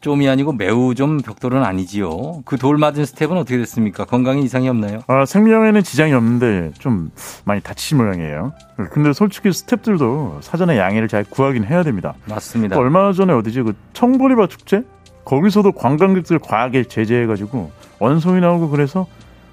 [0.00, 2.42] 좀이 아니고 매우 좀 벽돌은 아니지요.
[2.44, 4.04] 그 돌 맞은 스텝은 어떻게 됐습니까?
[4.06, 5.00] 건강에 이상이 없나요?
[5.06, 7.10] 아, 생명에는 지장이 없는데 좀
[7.44, 8.52] 많이 다치신 모양이에요.
[8.90, 12.14] 근데 솔직히 스탭들도 사전에 양해를 잘 구하긴 해야 됩니다.
[12.26, 12.76] 맞습니다.
[12.76, 14.82] 또 얼마 전에 어디지 그 청보리바 축제
[15.24, 19.06] 거기서도 관광객들 과하게 제재해가지고 원송이 나오고 그래서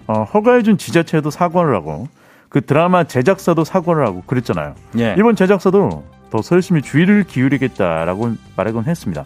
[0.07, 2.07] 어, 허가해준 지자체도 사과를 하고
[2.47, 4.75] 그 드라마 제작사도 사과를 하고 그랬잖아요.
[4.99, 5.15] 예.
[5.19, 9.25] 이번 제작사도 더 열심히 주의를 기울이겠다라고 말하곤 했습니다.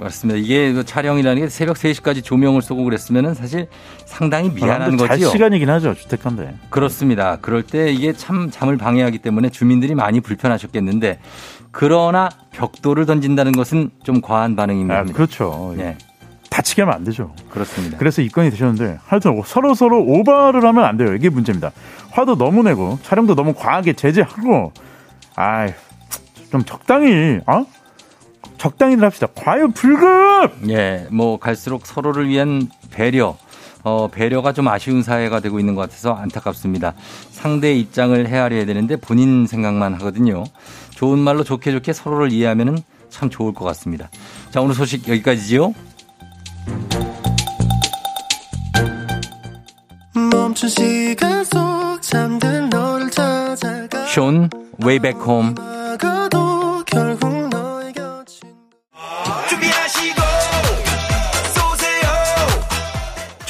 [0.00, 0.38] 맞습니다.
[0.38, 3.68] 이게 그 촬영이라는 게 새벽 3시까지 조명을 쏘고 그랬으면은 사실
[4.06, 5.28] 상당히 미안한 잘 거지요.
[5.28, 6.54] 시간이긴 하죠 주택가인데.
[6.70, 7.36] 그렇습니다.
[7.40, 11.18] 그럴 때 이게 참 잠을 방해하기 때문에 주민들이 많이 불편하셨겠는데
[11.70, 14.98] 그러나 벽돌을 던진다는 것은 좀 과한 반응입니다.
[14.98, 15.74] 아 그렇죠.
[15.78, 15.96] 예.
[16.48, 17.32] 다치게 하면 안 되죠.
[17.50, 17.96] 그렇습니다.
[17.96, 21.14] 그래서 입건이 되셨는데 하여튼 서로 서로 오버를 하면 안 돼요.
[21.14, 21.70] 이게 문제입니다.
[22.10, 24.72] 화도 너무 내고 촬영도 너무 과하게 제재하고
[25.36, 25.72] 아이
[26.50, 27.64] 좀 적당히 어?
[28.60, 29.26] 적당히들 합시다.
[29.34, 30.68] 과연 불급!
[30.68, 33.38] 예, 뭐 갈수록 서로를 위한 배려,
[33.82, 36.92] 어, 배려가 좀 아쉬운 사회가 되고 있는 것 같아서 안타깝습니다.
[37.30, 40.44] 상대의 입장을 헤아려야 되는데 본인 생각만 하거든요.
[40.90, 44.10] 좋은 말로 좋게 좋게 서로를 이해하면 참 좋을 것 같습니다.
[44.50, 45.72] 자, 오늘 소식 여기까지지요.
[50.12, 51.80] 멈춘 시간 속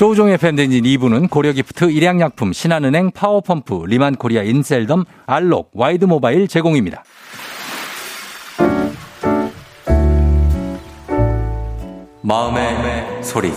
[0.00, 7.04] 조우종의 FM댕진 2부는 고려기프트, 일양약품, 신한은행, 파워펌프, 리만코리아 인셀덤, 알록, 와이드모바일 제공입니다.
[12.22, 13.52] 마음의 소리.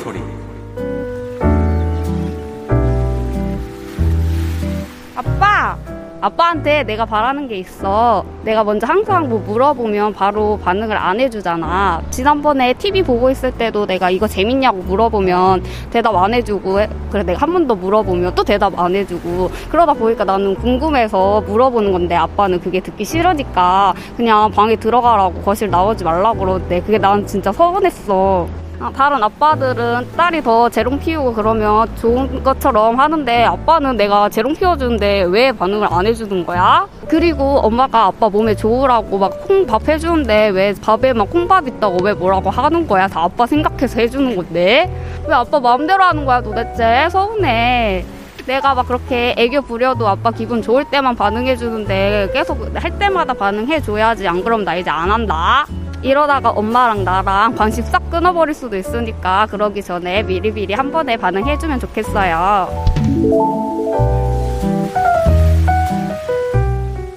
[5.15, 5.92] 아빠!
[6.27, 8.23] 아빠한테 내가 바라는 게 있어.
[8.45, 12.01] 내가 먼저 항상 뭐 물어보면 바로 반응을 안 해주잖아.
[12.11, 17.41] 지난번에 TV 보고 있을 때도 내가 이거 재밌냐고 물어보면 대답 안 해주고, 해- 그래 내가
[17.41, 19.51] 한 번 더 물어보면 또 대답 안 해주고.
[19.69, 26.05] 그러다 보니까 나는 궁금해서 물어보는 건데 아빠는 그게 듣기 싫으니까 그냥 방에 들어가라고 거실 나오지
[26.05, 28.47] 말라고 그러는데 그게 난 진짜 서운했어.
[28.79, 35.23] 아, 다른 아빠들은 딸이 더 재롱 피우고 그러면 좋은 것처럼 하는데 아빠는 내가 재롱 피워주는데
[35.29, 36.87] 왜 반응을 안 해주는 거야?
[37.07, 42.49] 그리고 엄마가 아빠 몸에 좋으라고 막 콩밥 해주는데 왜 밥에 막 콩밥 있다고 왜 뭐라고
[42.49, 43.07] 하는 거야?
[43.07, 44.91] 다 아빠 생각해서 해주는 건데
[45.27, 47.07] 왜 아빠 마음대로 하는 거야 도대체?
[47.09, 48.03] 서운해.
[48.45, 53.81] 내가 막 그렇게 애교 부려도 아빠 기분 좋을 때만 반응해 주는데 계속 할 때마다 반응해
[53.81, 55.65] 줘야지 안 그럼 나 이제 안 한다.
[56.01, 62.67] 이러다가 엄마랑 나랑 관심 싹 끊어버릴 수도 있으니까 그러기 전에 미리미리 한 번에 반응해주면 좋겠어요.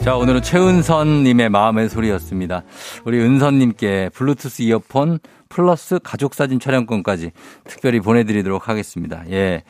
[0.05, 2.63] 자, 오늘은 최은선님의 마음의 소리였습니다.
[3.05, 5.19] 우리 은선님께 블루투스 이어폰
[5.57, 7.33] 플러스 가족 사진 촬영권까지
[7.65, 9.25] 특별히 보내드리도록 하겠습니다.
[9.31, 9.63] 예.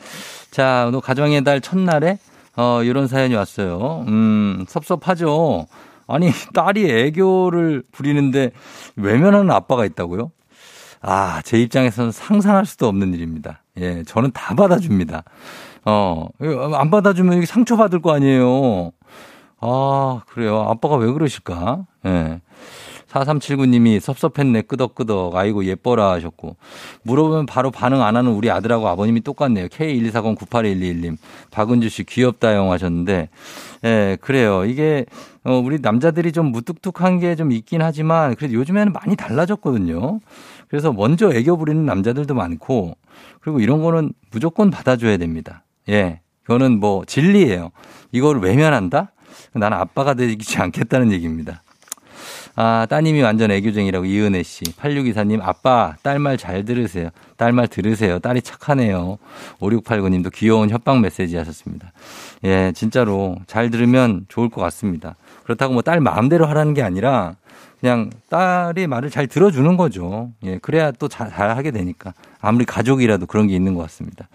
[0.51, 2.19] 자, 오늘 가정의 달 첫날에,
[2.57, 4.03] 어, 이런 사연이 왔어요.
[4.09, 5.65] 음, 섭섭하죠.
[6.05, 8.51] 아니, 딸이 애교를 부리는데
[8.97, 10.31] 외면하는 아빠가 있다고요?
[11.01, 13.63] 아, 제 입장에서는 상상할 수도 없는 일입니다.
[13.77, 15.23] 예, 저는 다 받아줍니다.
[15.85, 16.27] 어,
[16.73, 18.91] 안 받아주면 상처받을 거 아니에요.
[19.61, 20.65] 아, 그래요.
[20.67, 21.85] 아빠가 왜 그러실까?
[22.05, 22.41] 예.
[23.23, 25.35] 4379님이 섭섭했네, 끄덕끄덕.
[25.35, 26.55] 아이고, 예뻐라 하셨고.
[27.03, 29.67] 물어보면 바로 반응 안 하는 우리 아들하고 아버님이 똑같네요.
[29.67, 31.17] K124098121님.
[31.51, 33.29] 박은주 씨 귀엽다용 하셨는데.
[33.85, 34.65] 예, 그래요.
[34.65, 35.05] 이게,
[35.43, 40.19] 어, 우리 남자들이 좀 무뚝뚝한 게 좀 있긴 하지만, 그래도 요즘에는 많이 달라졌거든요.
[40.67, 42.95] 그래서 먼저 애교 부리는 남자들도 많고,
[43.41, 45.63] 그리고 이런 거는 무조건 받아줘야 됩니다.
[45.89, 46.21] 예.
[46.43, 47.71] 그거는 뭐 진리예요.
[48.11, 49.11] 이걸 외면한다?
[49.53, 51.61] 나는 아빠가 되지 않겠다는 얘기입니다.
[52.59, 54.63] 아, 따님이 완전 애교쟁이라고 이은혜 씨.
[54.63, 57.09] 8624님, 아빠, 딸 말 잘 들으세요.
[57.37, 58.17] 딸 말 들으세요.
[58.17, 59.19] 딸이 착하네요.
[59.59, 61.91] 5689님도 귀여운 협박 메시지 하셨습니다.
[62.45, 65.15] 예, 진짜로 잘 들으면 좋을 것 같습니다.
[65.43, 67.35] 그렇다고 뭐 딸 마음대로 하라는 게 아니라
[67.79, 70.31] 그냥 딸의 말을 잘 들어주는 거죠.
[70.43, 72.13] 예, 그래야 또 잘, 잘 하게 되니까.
[72.41, 74.27] 아무리 가족이라도 그런 게 있는 것 같습니다.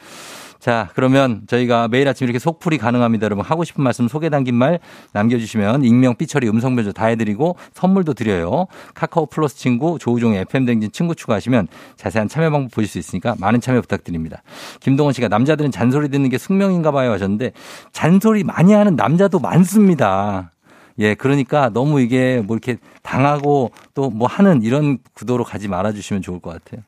[0.63, 3.25] 자, 그러면 저희가 매일 아침 이렇게 속풀이 가능합니다.
[3.25, 4.79] 여러분 하고 싶은 말씀 소개 담긴 말
[5.13, 8.67] 남겨주시면 익명, 삐처리, 음성 변조 다 해드리고 선물도 드려요.
[8.95, 13.81] 카카오 플러스 친구, 조우종의 FM댕진 친구 추가하시면 자세한 참여 방법 보실 수 있으니까 많은 참여
[13.81, 14.45] 부탁드립니다.
[14.79, 17.51] 김동원 씨가 남자들은 잔소리 듣는 게 숙명인가 봐요 하셨는데
[17.91, 20.53] 잔소리 많이 하는 남자도 많습니다.
[20.99, 26.23] 예, 그러니까 너무 이게 뭐 이렇게 당하고 또 뭐 하는 이런 구도로 가지 말아 주시면
[26.23, 26.83] 좋을 것 같아요.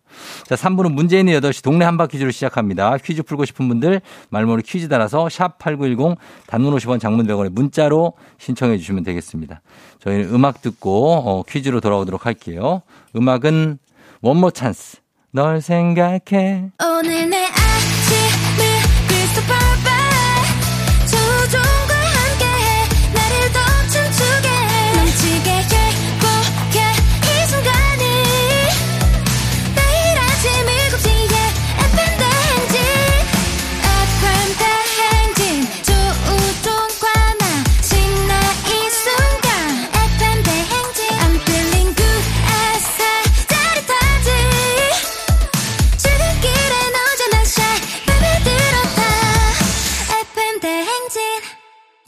[0.44, 2.96] 자, 3부는 문재인의 8시 동네 한바 퀴즈로 시작합니다.
[2.98, 4.00] 퀴즈 풀고 싶은 분들
[4.30, 9.60] 말머리 퀴즈 달아서 샵 8910 단문 50원 장문 100원에 문자로 신청해 주시면 되겠습니다.
[10.00, 12.82] 저희는 음악 듣고 어, 퀴즈로 돌아오도록 할게요.
[13.16, 13.78] 음악은
[14.20, 14.98] 원모 찬스.
[15.32, 16.70] 널 생각해.
[16.80, 18.63] 오늘 내 아침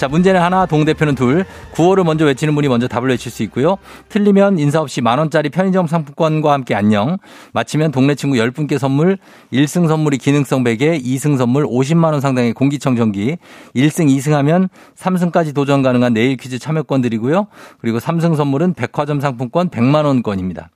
[0.00, 1.44] 자, 문제는 하나, 동대표는 둘.
[1.72, 3.76] 구호를 먼저 외치는 분이 먼저 답을 외칠 수 있고요.
[4.08, 7.18] 틀리면 인사 없이 만원짜리 편의점 상품권과 함께 안녕.
[7.52, 9.18] 마치면 동네 친구 10분께 선물,
[9.52, 13.36] 1승 선물이 기능성 베개, 2승 선물 50만원 상당의 공기청정기,
[13.76, 17.48] 1승, 2승 하면 3승까지 도전 가능한 내일 퀴즈 참여권 드리고요.
[17.82, 20.68] 그리고 3승 선물은 백화점 상품권 100만원권입니다.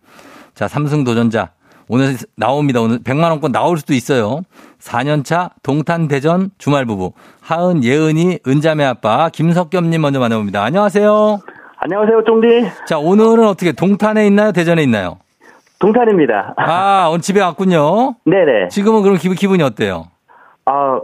[0.54, 1.52] 자, 3승 도전자.
[1.89, 2.80] 오늘 나옵니다.
[2.80, 4.41] 오늘 100만 원권 나올 수도 있어요.
[4.80, 7.12] 4년차 동탄 대전 주말 부부
[7.43, 10.62] 하은 예은이 은자매 아빠 김석겸님 먼저 만나봅니다.
[10.62, 11.39] 안녕하세요.
[11.76, 12.47] 안녕하세요, 쫑디.
[12.87, 14.53] 자 오늘은 어떻게 동탄에 있나요?
[14.53, 15.18] 대전에 있나요?
[15.78, 16.55] 동탄입니다.
[16.57, 18.14] 아 오늘 집에 왔군요.
[18.24, 18.68] 네네.
[18.68, 20.07] 지금은 그럼 기분 기분이 어때요?
[20.64, 21.01] 아,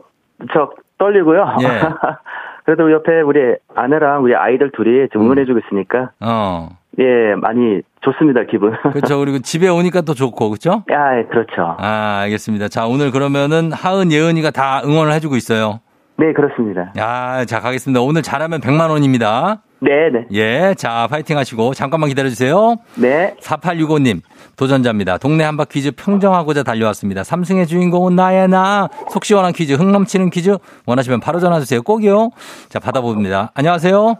[0.55, 1.57] 저 떨리고요.
[1.63, 1.67] 예.
[2.65, 6.69] 그래도 옆에 우리 아내랑 우리 아이들 둘이 좀 응원해주고 있으니까 어
[6.99, 8.73] 예 많이 좋습니다 기분.
[8.93, 9.19] 그렇죠.
[9.19, 10.85] 그리고 집에 오니까 또 좋고 그렇죠?
[10.91, 11.77] 아, 예, 그렇죠.
[11.79, 12.69] 아 알겠습니다.
[12.69, 15.81] 자 오늘 그러면은 하은 예은이가 다 응원을 해주고 있어요.
[16.21, 16.93] 네, 그렇습니다.
[16.99, 18.03] 야, 자 가겠습니다.
[18.03, 19.63] 오늘 잘하면 100만 원입니다.
[19.81, 20.27] 네 네.
[20.33, 22.77] 예, 자, 파이팅 하시고, 잠깐만 기다려 주세요.
[22.97, 23.35] 네.
[23.41, 24.21] 4865님,
[24.57, 25.17] 도전자입니다.
[25.17, 27.25] 동네 한바 퀴즈 평정하고자 달려왔습니다.
[27.25, 28.89] 삼승의 주인공은 나야, 나.
[29.09, 31.81] 속 시원한 퀴즈, 흥 넘치는 퀴즈, 원하시면 바로 전화 주세요.
[31.81, 32.29] 꼭이요.
[32.69, 33.53] 자, 받아봅니다.
[33.55, 34.17] 안녕하세요.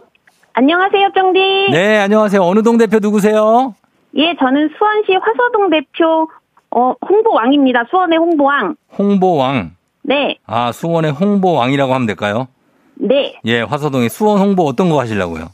[0.53, 1.39] 안녕하세요, 쫑디.
[1.71, 2.41] 네, 안녕하세요.
[2.41, 3.73] 어느 동 대표 누구세요?
[4.15, 6.27] 예, 저는 수원시 화서동 대표
[6.71, 7.85] 어, 홍보왕입니다.
[7.89, 8.75] 수원의 홍보왕.
[8.97, 9.71] 홍보왕.
[10.03, 12.47] 네, 아, 수원의 홍보왕이라고 하면 될까요?
[12.95, 13.35] 네.
[13.45, 15.45] 예, 화서동의 수원 홍보 어떤 거 하시려고요?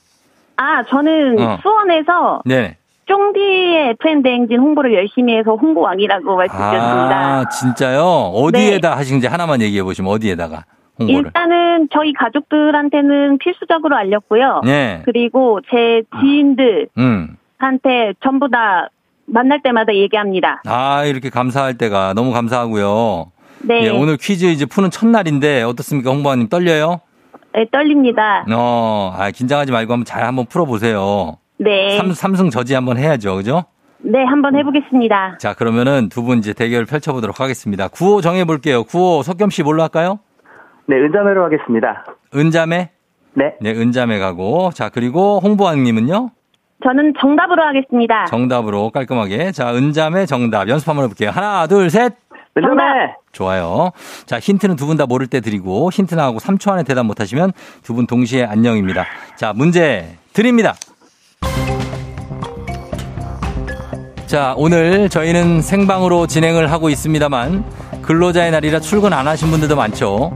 [0.58, 1.58] 아, 저는 어.
[1.62, 2.78] 수원에서 네.
[3.06, 7.40] 쫑디의 FM 대행진 홍보를 열심히 해서 홍보왕이라고 말씀드렸습니다.
[7.40, 8.04] 아, 진짜요?
[8.34, 10.66] 어디에다 하신지 하나만 얘기해 보시면 어디에다가
[11.00, 11.26] 홍보를.
[11.28, 14.62] 일단은 저희 가족들한테는 필수적으로 알렸고요.
[14.66, 15.02] 네.
[15.06, 18.14] 그리고 제 지인들한테 음.
[18.24, 18.90] 전부 다
[19.26, 20.62] 만날 때마다 얘기합니다.
[20.66, 23.32] 아, 이렇게 감사할 때가 너무 감사하고요.
[23.64, 27.02] 네, 예, 오늘 퀴즈 이제 푸는 첫날인데 어떻습니까, 홍보관님 떨려요?
[27.54, 28.46] 네, 떨립니다.
[28.54, 31.38] 어, 아, 긴장하지 말고 한번 잘 한번 풀어보세요.
[31.58, 33.66] 네, 삼, 삼승 저지 한번 해야죠, 그죠?
[34.00, 35.38] 네, 한번 해보겠습니다.
[35.40, 37.88] 자, 그러면은 두 분 이제 대결을 펼쳐보도록 하겠습니다.
[37.88, 38.84] 구호 정해볼게요.
[38.84, 40.20] 구호 석겸 씨 뭘로 할까요?
[40.88, 42.06] 네, 은자매로 하겠습니다.
[42.36, 42.90] 은자매?
[43.34, 43.56] 네.
[43.62, 44.72] 네, 은자매 가고.
[44.74, 46.30] 자, 그리고 홍보관님은요?
[46.84, 48.26] 저는 정답으로 하겠습니다.
[48.26, 49.52] 정답으로 깔끔하게.
[49.52, 50.70] 자, 은자매 정답.
[50.70, 51.30] 연습 한번 해볼게요.
[51.32, 52.14] 하나, 둘, 셋.
[52.58, 52.84] 은자매!
[53.34, 53.92] 좋아요.
[54.26, 57.52] 자, 힌트는 두 분 다 모를 때 드리고 힌트 나하고 3초 안에 대답 못하시면
[57.84, 59.06] 두 분 동시에 안녕입니다.
[59.36, 60.74] 자, 문제 드립니다.
[64.26, 67.64] 자, 오늘 저희는 생방으로 진행을 하고 있습니다만
[68.02, 70.32] 근로자의 날이라 출근 안 하신 분들도 많죠.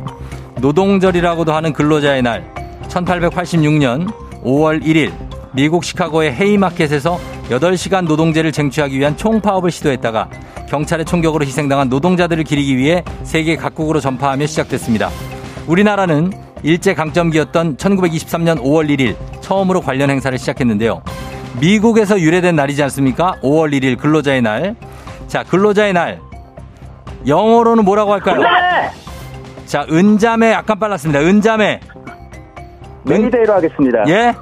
[0.59, 2.53] 노동절이라고도 하는 근로자의 날
[2.87, 4.11] 1886년
[4.43, 5.11] 5월 1일
[5.53, 10.29] 미국 시카고의 헤이마켓에서 8시간 노동제를 쟁취하기 위한 총파업을 시도했다가
[10.69, 15.09] 경찰의 총격으로 희생당한 노동자들을 기리기 위해 세계 각국으로 전파하며 시작됐습니다.
[15.67, 16.31] 우리나라는
[16.63, 21.01] 일제 강점기였던 1923년 5월 1일 처음으로 관련 행사를 시작했는데요.
[21.59, 23.35] 미국에서 유래된 날이지 않습니까?
[23.43, 24.75] 5월 1일 근로자의 날.
[25.27, 26.21] 자, 근로자의 날.
[27.27, 28.41] 영어로는 뭐라고 할까요?
[29.71, 31.21] 자, 은자매 약간 빨랐습니다.
[31.21, 31.79] 은자매.
[33.05, 34.03] 메이데이로 하겠습니다.
[34.09, 34.35] 예?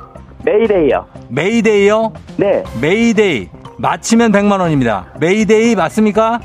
[0.44, 1.06] 메이데이요.
[1.30, 2.14] 메이데이요?
[2.38, 2.64] 네.
[2.82, 3.50] 메이데이.
[3.78, 5.14] 맞히면 100만 원입니다.
[5.20, 6.40] 메이데이 맞습니까?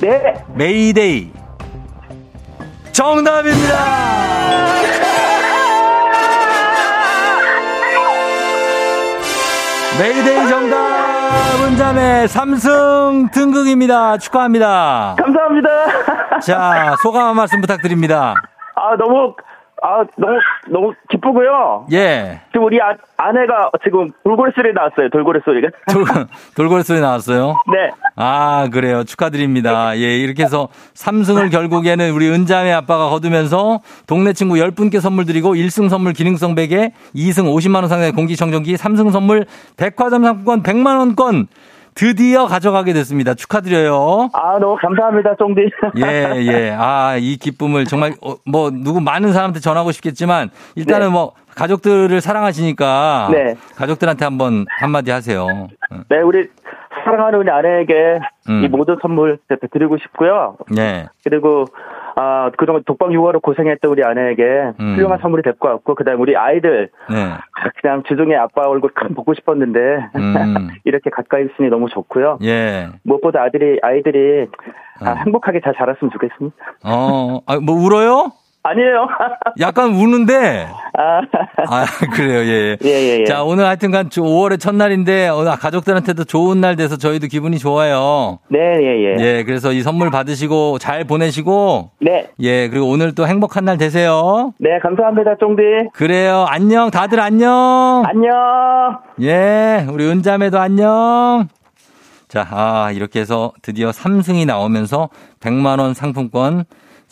[0.00, 0.32] 네.
[0.54, 1.32] 메이데이.
[2.92, 3.74] 정답입니다.
[10.00, 10.93] 메이데이 정답
[11.74, 14.16] 은자매 3승 등극입니다.
[14.18, 15.16] 축하합니다.
[15.18, 16.38] 감사합니다.
[16.38, 18.32] 자, 소감 한 말씀 부탁드립니다.
[18.76, 19.34] 아, 너무,
[19.86, 20.38] 아, 너무,
[20.70, 21.86] 너무 기쁘고요.
[21.92, 22.40] 예.
[22.52, 25.10] 지금 우리 아, 아내가 지금 돌고래 소리 나왔어요.
[25.10, 25.68] 돌고래 소리가.
[25.92, 26.06] 돌,
[26.56, 27.54] 돌고래 소리 나왔어요.
[27.70, 27.90] 네.
[28.16, 29.04] 아, 그래요.
[29.04, 29.94] 축하드립니다.
[29.98, 35.90] 예, 이렇게 해서 3승을 결국에는 우리 은자매 아빠가 거두면서 동네 친구 10분께 선물 드리고 1승
[35.90, 39.44] 선물 기능성 베개, 2승 50만원 상당의 공기청정기, 3승 선물
[39.76, 41.46] 백화점 상품권 100만원권
[41.94, 43.34] 드디어 가져가게 됐습니다.
[43.34, 44.30] 축하드려요.
[44.32, 45.60] 아, 너무 감사합니다, 쫑디.
[46.04, 46.76] 예, 예.
[46.76, 51.12] 아, 이 기쁨을 정말, 어, 뭐, 누구 많은 사람한테 전하고 싶겠지만, 일단은 네.
[51.12, 53.54] 뭐, 가족들을 사랑하시니까, 네.
[53.76, 55.68] 가족들한테 한번 한마디 하세요.
[56.08, 56.48] 네, 우리
[57.04, 58.64] 사랑하는 우리 아내에게 음.
[58.64, 59.38] 이 모든 선물
[59.72, 60.56] 드리고 싶고요.
[60.78, 61.06] 예.
[61.24, 61.64] 그리고
[62.16, 64.42] 아, 그동안 독방 육아로 고생했던 우리 아내에게
[64.78, 64.94] 음.
[64.94, 67.16] 훌륭한 선물이 될 것 같고, 그 다음 우리 아이들, 네.
[67.24, 67.40] 아,
[67.80, 69.80] 그냥 주중에 아빠 얼굴 큰 보고 싶었는데,
[70.14, 70.68] 음.
[70.84, 72.38] 이렇게 가까이 있으니 너무 좋고요.
[72.44, 72.86] 예.
[73.02, 74.46] 무엇보다 아들이, 아이들이,
[75.00, 75.14] 아, 어.
[75.24, 76.56] 행복하게 잘 자랐으면 좋겠습니다.
[76.84, 78.30] 어, 아, 뭐 울어요?
[78.64, 79.06] 아니에요.
[79.60, 80.66] 약간 우는데.
[80.96, 81.20] 아,
[81.68, 81.84] 아,
[82.14, 82.76] 그래요, 예.
[82.82, 83.24] 예, 예, 예.
[83.24, 88.38] 자, 오늘 하여튼간 5월의 첫날인데, 오늘 가족들한테도 좋은 날 돼서 저희도 기분이 좋아요.
[88.48, 89.16] 네, 예, 예.
[89.20, 92.30] 예, 그래서 이 선물 받으시고 잘 보내시고, 네.
[92.40, 94.54] 예, 그리고 오늘 또 행복한 날 되세요.
[94.58, 95.62] 네, 감사합니다, 쫑디.
[95.92, 96.46] 그래요.
[96.48, 96.90] 안녕.
[96.90, 98.02] 다들 안녕.
[98.06, 98.32] 안녕.
[99.20, 101.48] 예, 우리 은자매도 안녕.
[102.28, 105.10] 자, 아, 이렇게 해서 드디어 3승이 나오면서
[105.40, 106.64] 100만원 상품권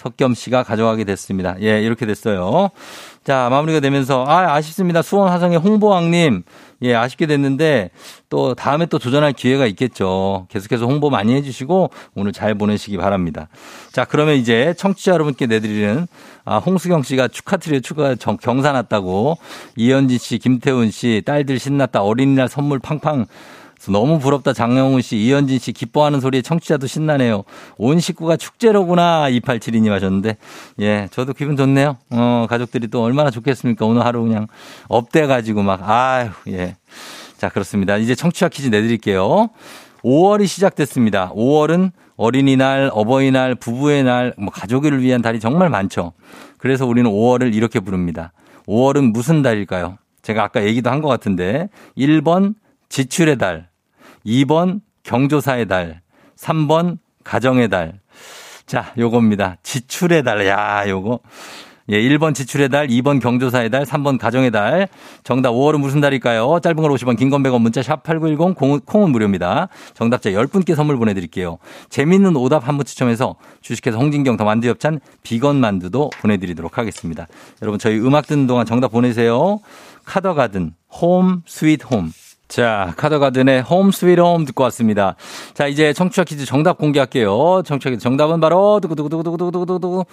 [0.02, 1.56] 석겸 씨가 가져가게 됐습니다.
[1.60, 2.70] 예, 이렇게 됐어요.
[3.24, 5.00] 자, 마무리가 되면서, 아, 아쉽습니다.
[5.00, 6.42] 수원 화성의 홍보왕님.
[6.82, 7.90] 예, 아쉽게 됐는데,
[8.28, 10.48] 또 다음에 또 도전할 기회가 있겠죠.
[10.50, 13.48] 계속해서 홍보 많이 해주시고, 오늘 잘 보내시기 바랍니다.
[13.92, 16.08] 자, 그러면 이제 청취자 여러분께 내드리는,
[16.44, 19.38] 아, 홍수경 씨가 축하 트리에 추가 정- 경사 났다고,
[19.76, 23.26] 이현진 씨, 김태훈 씨, 딸들 신났다, 어린이날 선물 팡팡,
[23.90, 27.42] 너무 부럽다 장영훈 씨, 이현진 씨 기뻐하는 소리에 청취자도 신나네요.
[27.78, 30.36] 온 식구가 축제로구나 2872님 하셨는데
[30.80, 31.96] 예 저도 기분 좋네요.
[32.10, 34.46] 어 가족들이 또 얼마나 좋겠습니까 오늘 하루 그냥
[34.88, 36.76] up돼 가지고 막 아유 예.
[37.38, 37.96] 자 그렇습니다.
[37.96, 39.50] 이제 청취자 퀴즈 내드릴게요.
[40.04, 41.32] 5월이 시작됐습니다.
[41.32, 46.12] 5월은 어린이날, 어버이날, 부부의 날, 뭐 가족을 위한 달이 정말 많죠.
[46.58, 48.32] 그래서 우리는 5월을 이렇게 부릅니다.
[48.68, 49.98] 5월은 무슨 달일까요?
[50.22, 51.68] 제가 아까 얘기도 한 것 같은데
[51.98, 52.54] 1번
[52.88, 53.68] 지출의 달,
[54.26, 56.00] 2번 경조사의 달,
[56.36, 58.00] 3번 가정의 달.
[58.66, 59.56] 자, 요겁니다.
[59.62, 60.46] 지출의 달.
[60.46, 61.20] 야, 요거.
[61.88, 64.86] 예, 1번 지출의 달, 2번 경조사의 달, 3번 가정의 달.
[65.24, 66.60] 정답 5월은 무슨 달일까요?
[66.62, 69.68] 짧은 걸 50원, 긴 건 100원, 문자 샵 8910, 콩, 콩은 무료입니다.
[69.94, 71.58] 정답자 10분께 선물 보내드릴게요.
[71.90, 77.26] 재밌는 오답 한 분 추첨해서 주식회사 홍진경 더 만두 엽찬 비건 만두도 보내드리도록 하겠습니다.
[77.62, 79.58] 여러분 저희 음악 듣는 동안 정답 보내세요.
[80.04, 82.12] 카더가든, Home, Sweet Home.
[82.52, 85.16] 자, 카더가든의 Home Sweet Home 듣고 왔습니다.
[85.54, 87.62] 자, 이제 청취자 퀴즈 정답 공개할게요.
[87.64, 90.04] 청취자 퀴즈 정답은 바로 두구두구두구두구두구두구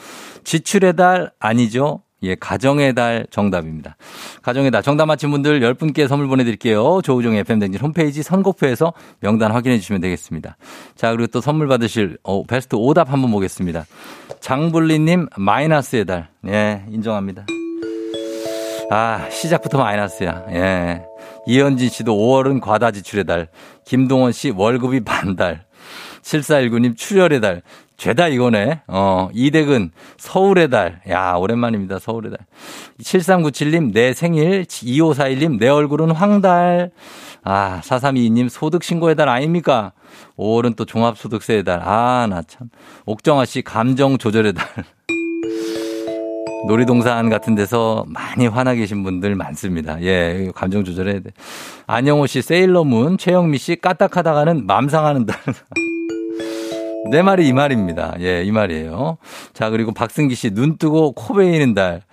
[0.45, 2.01] 지출의 달 아니죠?
[2.23, 3.97] 예, 가정의 달 정답입니다.
[4.41, 7.01] 가정의 달 정답 맞힌 분들 10분께 선물 보내드릴게요.
[7.01, 10.55] 조우종의 FM댕진 홈페이지 선곡표에서 명단 확인해 주시면 되겠습니다.
[10.95, 13.85] 자, 그리고 또 선물 받으실 어, 베스트 오답 한번 보겠습니다.
[14.39, 16.29] 장불리님 마이너스의 달.
[16.47, 17.47] 예, 인정합니다.
[18.91, 20.45] 아, 시작부터 마이너스야.
[20.51, 21.03] 예.
[21.45, 23.47] 이현진 씨도 5월은 과다 지출의 달.
[23.85, 25.65] 김동원 씨 월급이 반달.
[26.23, 27.61] 7419님 출혈의 달.
[27.97, 28.81] 죄다 이거네.
[28.87, 31.01] 어, 이대근 서울의 달.
[31.09, 31.99] 야, 오랜만입니다.
[31.99, 32.39] 서울의 달.
[33.01, 34.63] 7397님 내 생일.
[34.63, 36.91] 2541님 내 얼굴은 황달.
[37.43, 39.93] 아, 4322님 소득 신고의 달 아닙니까?
[40.37, 41.81] 5월은 또 종합소득세의 달.
[41.83, 42.69] 아, 나 참.
[43.05, 44.65] 옥정아 씨 감정 조절의 달.
[46.68, 50.01] 놀이동산 같은 데서 많이 화나 계신 분들 많습니다.
[50.01, 51.32] 예, 감정 조절해야 돼.
[51.88, 55.38] 안영호 씨 세일러문, 최영미 씨 까딱하다가는 맘상하는 달.
[57.10, 58.16] 내 말이 이 말입니다.
[58.20, 59.18] 예, 이 말이에요.
[59.53, 62.03] 자, 그리고 박승기 씨, 눈 뜨고 코 베이는 달.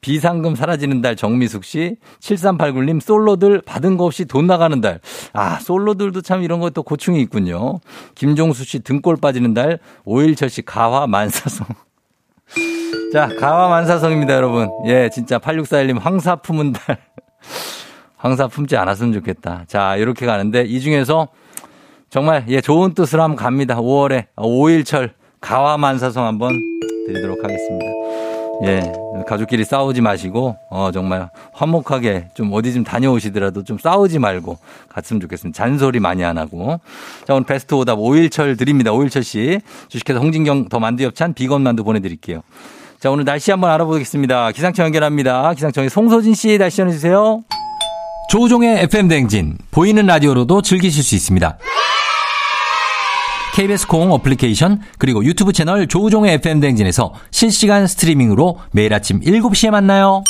[0.00, 1.96] 비상금 사라지는 달 정미숙 씨.
[2.20, 5.00] 7389님, 솔로들 받은 거 없이 돈 나가는 달.
[5.32, 7.80] 아, 솔로들도 참 이런 것도 고충이 있군요.
[8.14, 9.78] 김종수 씨, 등골 빠지는 달.
[10.04, 11.66] 오일철 씨, 가화 만사성.
[13.12, 14.68] 자, 가와 만사성입니다, 여러분.
[14.86, 16.98] 예, 진짜 8641님 황사 품은 달.
[18.16, 19.64] 황사 품지 않았으면 좋겠다.
[19.66, 21.28] 자, 이렇게 가는데 이 중에서
[22.10, 23.76] 정말 예, 좋은 뜻으로 한번 갑니다.
[23.76, 26.52] 5월에 5일철 가와 만사성 한번
[27.06, 27.86] 드리도록 하겠습니다.
[28.64, 28.92] 예,
[29.26, 35.56] 가족끼리 싸우지 마시고 어 정말 화목하게 좀 어디 좀 다녀오시더라도 좀 싸우지 말고 갔으면 좋겠습니다.
[35.56, 36.80] 잔소리 많이 안 하고.
[37.26, 38.92] 자, 오늘 베스트 오답 5일철 드립니다.
[38.92, 39.60] 5일철 씨.
[39.88, 42.42] 주식회사 홍진경 더 만두 엽찬 비건 만두 보내드릴게요.
[42.98, 44.52] 자, 오늘 날씨 한번 알아보겠습니다.
[44.52, 45.52] 기상청 연결합니다.
[45.52, 47.42] 기상청의 송소진 씨 날씨 전해주세요.
[48.30, 51.58] 조우종의 FM 댕진 보이는 라디오로도 즐기실 수 있습니다.
[53.56, 60.22] KBS 콩 어플리케이션 그리고 유튜브 채널 조우종의 FM 댕진에서 실시간 스트리밍으로 매일 아침 7시에 만나요.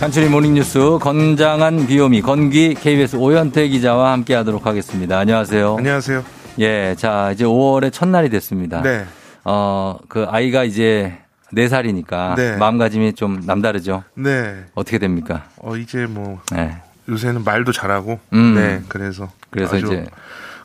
[0.00, 5.18] 간추리 모닝뉴스 건장한 비오미 건기 KBS 오현태 기자와 함께하도록 하겠습니다.
[5.18, 5.76] 안녕하세요.
[5.76, 6.24] 안녕하세요.
[6.60, 8.80] 예, 자 이제 5월의 첫날이 됐습니다.
[8.80, 9.04] 네.
[9.44, 11.18] 어, 그 아이가 이제
[11.52, 12.56] 4살이니까 네.
[12.56, 14.04] 마음가짐이 좀 남다르죠.
[14.14, 14.64] 네.
[14.74, 15.44] 어떻게 됩니까?
[15.58, 16.80] 어, 이제 뭐, 네.
[17.08, 18.54] 요새는 말도 잘하고, 음.
[18.54, 19.30] 네, 그래서.
[19.50, 20.06] 그래서 이제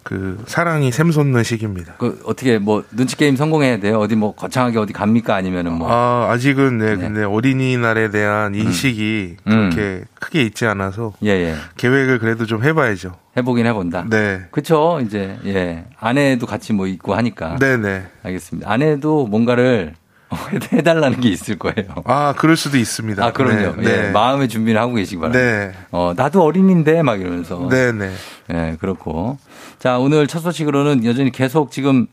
[0.09, 1.93] 그 사랑이 샘솟는 시기입니다.
[1.99, 3.99] 그 어떻게 뭐 눈치 게임 성공해야 돼요?
[3.99, 5.35] 어디 뭐 거창하게 어디 갑니까?
[5.35, 9.69] 아니면은 뭐 아, 아직은 네, 근데 어린이날에 대한 인식이 음.
[9.69, 11.55] 그렇게 크게 있지 않아서 예, 예.
[11.77, 13.13] 계획을 그래도 좀 해봐야죠.
[13.37, 14.05] 해보긴 해본다.
[14.09, 14.47] 네.
[14.49, 14.99] 그쵸.
[15.05, 15.85] 이제, 예.
[15.99, 17.57] 아내도 같이 뭐 있고 하니까.
[17.57, 18.07] 네네.
[18.23, 18.71] 알겠습니다.
[18.71, 19.93] 아내도 뭔가를
[20.73, 21.89] 해달라는 게 있을 거예요.
[22.05, 23.23] 아, 그럴 수도 있습니다.
[23.25, 23.81] 아, 그럼요.
[23.81, 24.01] 네, 예.
[24.03, 24.11] 네.
[24.11, 25.39] 마음의 준비를 하고 계시기 바랍니다.
[25.39, 25.71] 네.
[25.91, 27.67] 어, 나도 어린인데 막 이러면서.
[27.67, 28.11] 네네.
[28.53, 29.37] 예, 그렇고.
[29.79, 32.07] 자, 오늘 첫 소식으로는 여전히 계속 지금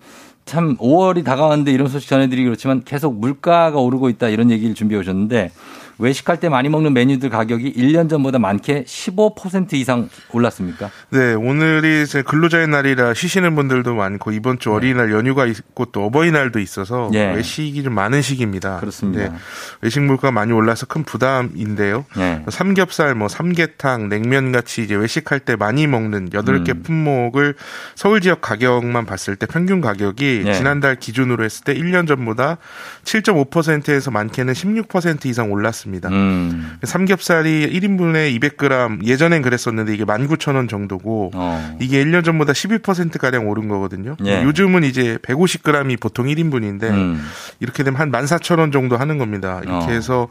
[0.46, 5.50] 참 5월이 다가왔는데 이런 소식 전해드리기 그렇지만 계속 물가가 오르고 있다 이런 얘기를 준비해 오셨는데
[5.99, 10.90] 외식할 때 많이 먹는 메뉴들 가격이 1년 전보다 많게 15% 이상 올랐습니까?
[11.11, 16.59] 네, 오늘이 이제 근로자의 날이라 쉬시는 분들도 많고 이번 주 어린이날 연휴가 있고 또 어버이날도
[16.59, 17.30] 있어서 네.
[17.30, 17.36] 예.
[17.36, 18.78] 외식이 좀 많은 시기입니다.
[18.80, 19.24] 그렇습니다.
[19.24, 19.32] 네,
[19.80, 22.05] 외식 물가 많이 올라서 큰 부담인데요.
[22.18, 22.44] 예.
[22.49, 26.82] 삼겹살, 뭐 삼계탕, 냉면 같이 이제 외식할 때 많이 먹는 여덟 개 음.
[26.82, 27.55] 품목을
[27.94, 30.53] 서울 지역 가격만 봤을 때 평균 가격이 예.
[30.53, 32.59] 지난달 기준으로 했을 때 1년 전보다
[33.05, 35.86] 7.5%에서 많게는 16% 이상 올랐습니다.
[36.09, 36.78] 음.
[36.82, 41.76] 삼겹살이 1인분에 200g 예전엔 그랬었는데 이게 19,000원 정도고 어.
[41.80, 44.16] 이게 1년 전보다 12% 가량 오른 거거든요.
[44.24, 44.43] 예.
[44.43, 47.22] 요즘은 이제 150g이 보통 1인분인데 음.
[47.61, 49.61] 이렇게 되면 한 14,000원 정도 하는 겁니다.
[49.62, 49.91] 이렇게 어.
[49.91, 50.28] 해서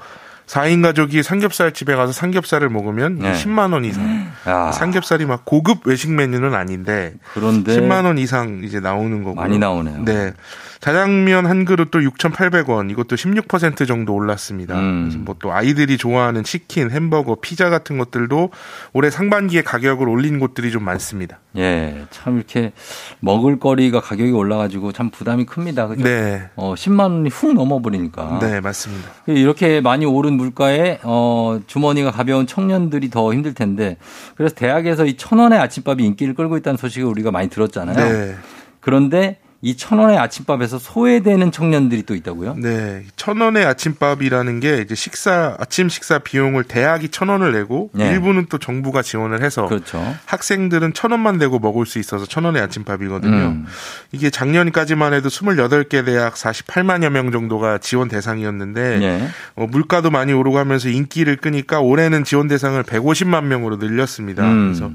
[0.47, 3.33] 4인 가족이 삼겹살 집에 가서 삼겹살을 먹으면 네.
[3.33, 4.27] 10만 원 이상.
[4.47, 4.71] 야.
[4.71, 9.35] 삼겹살이 막 고급 외식 메뉴는 아닌데 그런데 10만 원 이상 이제 나오는 거고.
[9.35, 10.03] 많이 나오네요.
[10.05, 10.33] 네.
[10.79, 12.89] 자장면 한 그릇도 6,800원.
[12.91, 14.75] 이것도 16% 정도 올랐습니다.
[14.77, 15.03] 음.
[15.03, 18.49] 그래서 뭐또 아이들이 좋아하는 치킨, 햄버거, 피자 같은 것들도
[18.93, 21.39] 올해 상반기에 가격을 올린 곳들이 좀 많습니다.
[21.57, 22.71] 예, 참 이렇게
[23.19, 25.87] 먹을 거리가 가격이 올라 가지고 참 부담이 큽니다.
[25.87, 26.03] 그죠?
[26.03, 26.49] 네.
[26.55, 28.39] 어, 10만 원이 훅 넘어 버리니까.
[28.41, 29.09] 네, 맞습니다.
[29.27, 33.97] 이렇게 많이 오른 물가에 어, 주머니가 가벼운 청년들이 더 힘들 텐데
[34.35, 37.95] 그래서 대학에서 이 천 원의 아침밥이 인기를 끌고 있다는 소식을 우리가 많이 들었잖아요.
[37.95, 38.35] 네.
[38.79, 42.55] 그런데 이 천 원의 아침밥에서 소외되는 청년들이 또 있다고요?
[42.55, 43.03] 네.
[43.15, 48.09] 천 원의 아침밥이라는 게 이제 식사, 아침 식사 비용을 대학이 천 원을 내고 네.
[48.09, 50.01] 일부는 또 정부가 지원을 해서 그렇죠.
[50.25, 53.35] 학생들은 천 원만 내고 먹을 수 있어서 천 원의 아침밥이거든요.
[53.35, 53.65] 음.
[54.11, 59.27] 이게 작년까지만 해도 28개 대학 48만여 명 정도가 지원 대상이었는데 예.
[59.55, 64.43] 어, 물가도 많이 오르고 하면서 인기를 끄니까 올해는 지원 대상을 150만 명으로 늘렸습니다.
[64.43, 64.65] 음.
[64.73, 64.91] 그래서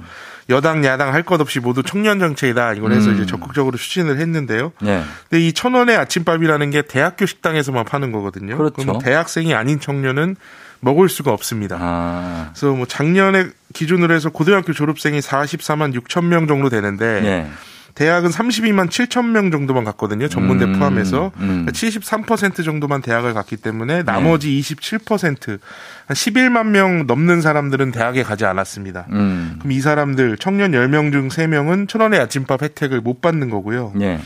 [0.51, 3.14] 여당 야당 할 것 없이 모두 청년 정책이다 이걸 해서 음.
[3.14, 4.72] 이제 적극적으로 추진을 했는데요.
[4.84, 5.03] 예.
[5.28, 8.57] 근데 이 천 원의 아침밥이라는 게 대학교 식당에서만 파는 거거든요.
[8.57, 8.74] 그렇죠.
[8.76, 10.36] 그럼 대학생이 아닌 청년은
[10.80, 11.76] 먹을 수가 없습니다.
[11.78, 12.51] 아.
[12.55, 17.51] 그래서 뭐 작년에 기준으로 해서 고등학교 졸업생이 44만 6천 명 정도 되는데 예.
[18.01, 20.26] 대학은 32만 7천 명 정도만 갔거든요.
[20.26, 21.66] 전문대 음, 포함해서 음.
[21.66, 25.59] 73% 정도만 대학을 갔기 때문에 나머지 27%한
[26.09, 29.07] 11만 명 넘는 사람들은 대학에 가지 않았습니다.
[29.11, 29.57] 음.
[29.59, 33.92] 그럼 이 사람들 청년 10명 중 3명은 천 원의 아침밥 혜택을 못 받는 거고요.
[34.01, 34.18] 예.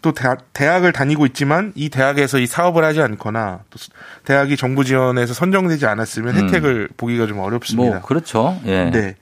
[0.00, 3.78] 또 대학, 을 다니고 있지만 이 대학에서 이 사업을 하지 않거나 또
[4.24, 6.44] 대학이 정부 지원에서 선정되지 않았으면 음.
[6.44, 7.98] 혜택을 보기가 좀 어렵습니다.
[7.98, 8.60] 뭐 그렇죠.
[8.64, 8.90] 예.
[8.90, 9.16] 네.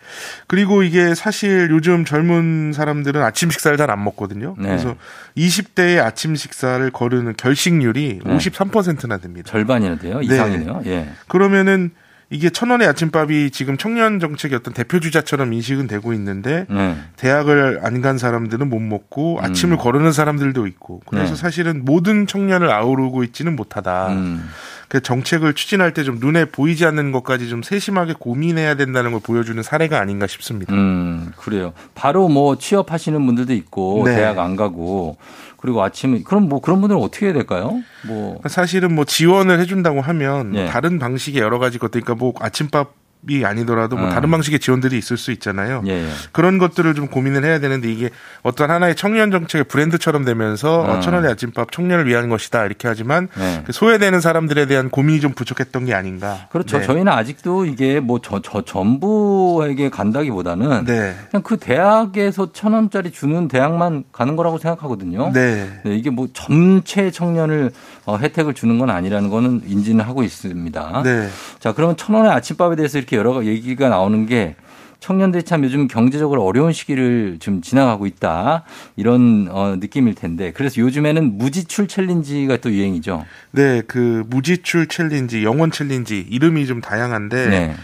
[0.47, 4.57] 그리고 이게 사실 요즘 젊은 사람들은 아침 식사를 잘 안 먹거든요.
[4.59, 4.68] 네.
[4.68, 4.97] 그래서
[5.37, 8.37] 20대의 아침 식사를 거르는 결식률이 네.
[8.37, 9.51] 53%나 됩니다.
[9.51, 10.18] 절반이나 돼요.
[10.18, 10.27] 네.
[10.27, 10.83] 이상이네요.
[10.87, 11.09] 예.
[11.29, 11.93] 그러면은
[12.29, 16.97] 이게 천 원의 아침밥이 지금 청년 정책의 어떤 대표 주자처럼 인식은 되고 있는데 네.
[17.16, 21.35] 대학을 안 간 사람들은 못 먹고 아침을 거르는 사람들도 있고 그래서 음.
[21.35, 21.41] 네.
[21.41, 24.09] 사실은 모든 청년을 아우르고 있지는 못하다.
[24.09, 24.49] 음.
[24.89, 29.61] 그 정책을 추진할 때 좀 눈에 보이지 않는 것까지 좀 세심하게 고민해야 된다는 걸 보여주는
[29.62, 30.72] 사례가 아닌가 싶습니다.
[30.74, 31.72] 음, 그래요.
[31.97, 34.14] 바로 뭐 취업하시는 분들도 있고 네.
[34.14, 35.16] 대학 안 가고
[35.57, 37.82] 그리고 아침에 그럼 뭐 그런 분들은 어떻게 해야 될까요?
[38.07, 40.66] 뭐 사실은 뭐 지원을 해준다고 하면 뭐 예.
[40.66, 44.11] 다른 방식의 여러 가지 것들, 그러니까 뭐 아침밥 이 아니더라도 뭐 음.
[44.11, 45.83] 다른 방식의 지원들이 있을 수 있잖아요.
[45.87, 46.09] 예, 예.
[46.33, 48.11] 그런 것들을 좀 고민을 해야 되는데 이게
[48.43, 50.91] 어떤 하나의 청년 정책의 브랜드처럼 되면서 음.
[50.91, 53.62] 어, 천원의 아침밥 청년을 위한 것이다 이렇게 하지만 네.
[53.66, 56.47] 그 소외되는 사람들에 대한 고민이 좀 부족했던 게 아닌가.
[56.51, 56.79] 그렇죠.
[56.79, 56.87] 네.
[56.87, 58.62] 저희는 아직도 이게 뭐 저 저
[59.11, 61.14] 전부에게 간다기보다는 네.
[61.31, 65.31] 그냥 그 대학에서 천 원짜리 주는 대학만 가는 거라고 생각하거든요.
[65.33, 65.81] 네.
[65.85, 67.70] 네, 이게 뭐 전체 청년을
[68.05, 71.03] 어, 혜택을 주는 건 아니라는 거는 인지는 하고 있습니다.
[71.05, 71.29] 네.
[71.59, 74.57] 자, 그러면 천 원의 아침밥에 대해서 이렇게 여러 가지 얘기가 나오는 게
[75.01, 78.64] 청년들이 참 요즘 경제적으로 어려운 시기를 좀 지나가고 있다.
[78.97, 80.53] 이런 어, 느낌일 텐데.
[80.53, 83.25] 그래서 요즘에는 무지출 challenge가 또 유행이죠.
[83.53, 87.75] 네, 그 무지출 challenge, 영원 challenge 이름이 좀 다양한데 네.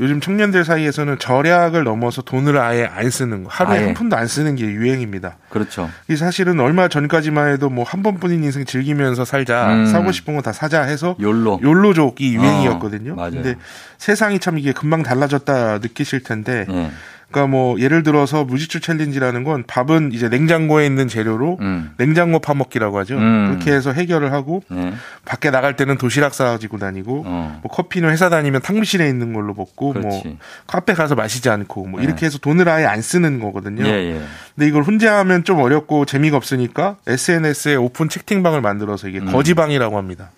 [0.00, 3.84] 요즘 청년들 사이에서는 절약을 넘어서 돈을 아예 안 쓰는 거, 하루에 아예.
[3.86, 5.36] 한 푼도 안 쓰는 게 유행입니다.
[5.50, 5.90] 그렇죠.
[6.08, 9.86] 이 사실은 얼마 전까지만 해도 뭐 한 번뿐인 인생 즐기면서 살자, 음.
[9.86, 11.60] 사고 싶은 거 다 사자 해서 욜로.
[11.62, 13.12] 욜로족이 유행이었거든요.
[13.12, 13.30] 어, 맞아요.
[13.32, 13.54] 근데
[13.98, 16.90] 세상이 참 이게 금방 달라졌다 느끼실 텐데 네.
[17.30, 21.92] 그러니까 뭐 예를 들어서 무지출 challenge라는 건 밥은 이제 냉장고에 있는 재료로 음.
[21.96, 23.16] 냉장고 파먹기라고 하죠.
[23.16, 23.46] 음.
[23.48, 24.92] 그렇게 해서 해결을 하고 네.
[25.24, 27.60] 밖에 나갈 때는 도시락 싸가지고 다니고 어.
[27.62, 30.38] 뭐 커피는 회사 다니면 탕비실에 있는 걸로 먹고 뭐 그렇지.
[30.66, 32.06] 카페 가서 마시지 않고 뭐 네.
[32.06, 33.86] 이렇게 해서 돈을 아예 안 쓰는 거거든요.
[33.86, 34.20] 예, 예.
[34.56, 40.30] 근데 이걸 혼자 하면 좀 어렵고 재미가 없으니까 SNS에 오픈 채팅방을 만들어서 이게 거지방이라고 합니다.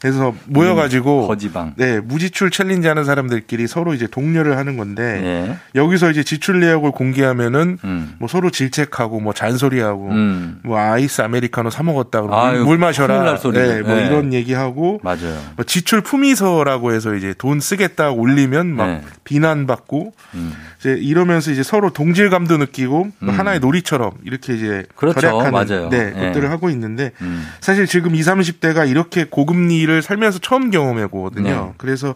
[0.00, 1.28] 그래서 모여가지고 음.
[1.28, 1.74] 거지방.
[1.76, 5.56] 네 무지출 챌린지 하는 사람들끼리 서로 이제 독려를 하는 건데 예.
[5.74, 8.14] 여기서 이제 지출 내역을 공개하면은 음.
[8.18, 10.60] 뭐 서로 질책하고 뭐 잔소리하고 음.
[10.62, 13.38] 뭐 아이스 아메리카노 사 먹었다 그러고 물 마셔라.
[13.38, 14.06] 네, 뭐 네.
[14.06, 15.38] 이런 얘기하고 맞아요.
[15.56, 19.02] 뭐 지출 품의서라고 해서 이제 돈 쓰겠다 올리면 막 네.
[19.24, 20.52] 비난받고 음.
[20.78, 25.20] 이제 이러면서 이제 서로 동질감도 느끼고 뭐 하나의 놀이처럼 이렇게 이제 그렇죠.
[25.20, 25.88] 절약하는 맞아요.
[25.88, 26.26] 네, 네.
[26.28, 27.46] 것들을 하고 있는데 음.
[27.60, 31.48] 사실 지금 20, 30대가 이렇게 고 금리를 살면서 처음 경험해 보거든요.
[31.48, 31.72] 네.
[31.78, 32.14] 그래서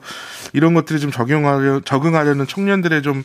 [0.52, 3.24] 이런 것들이 좀 적용하려 적응하려는 청년들의 좀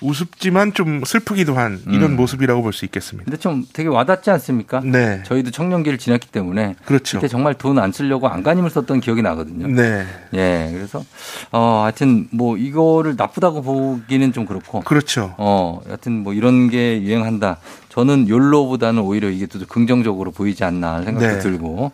[0.00, 2.16] 우습지만 좀 슬프기도 한 이런 음.
[2.16, 3.24] 모습이라고 볼 수 있겠습니다.
[3.24, 4.80] 근데 좀 되게 와닿지 않습니까?
[4.84, 5.22] 네.
[5.24, 7.18] 저희도 청년기를 지났기 때문에 그렇죠.
[7.18, 9.68] 그때 정말 돈 안 쓰려고 안간힘을 썼던 기억이 나거든요.
[9.68, 10.04] 네.
[10.34, 11.04] 예, 그래서
[11.52, 15.34] 어 하여튼 뭐 이거를 나쁘다고 보기는 좀 그렇고 그렇죠.
[15.38, 17.58] 어, 여하튼 뭐 이런 게 유행한다.
[17.98, 21.38] 저는 욜로보다는 오히려 이게 또 긍정적으로 보이지 않나 생각도 네.
[21.40, 21.90] 들고.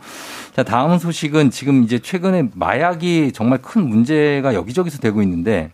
[0.55, 5.71] 자, 다음 소식은 지금 이제 최근에 마약이 정말 큰 문제가 여기저기서 되고 있는데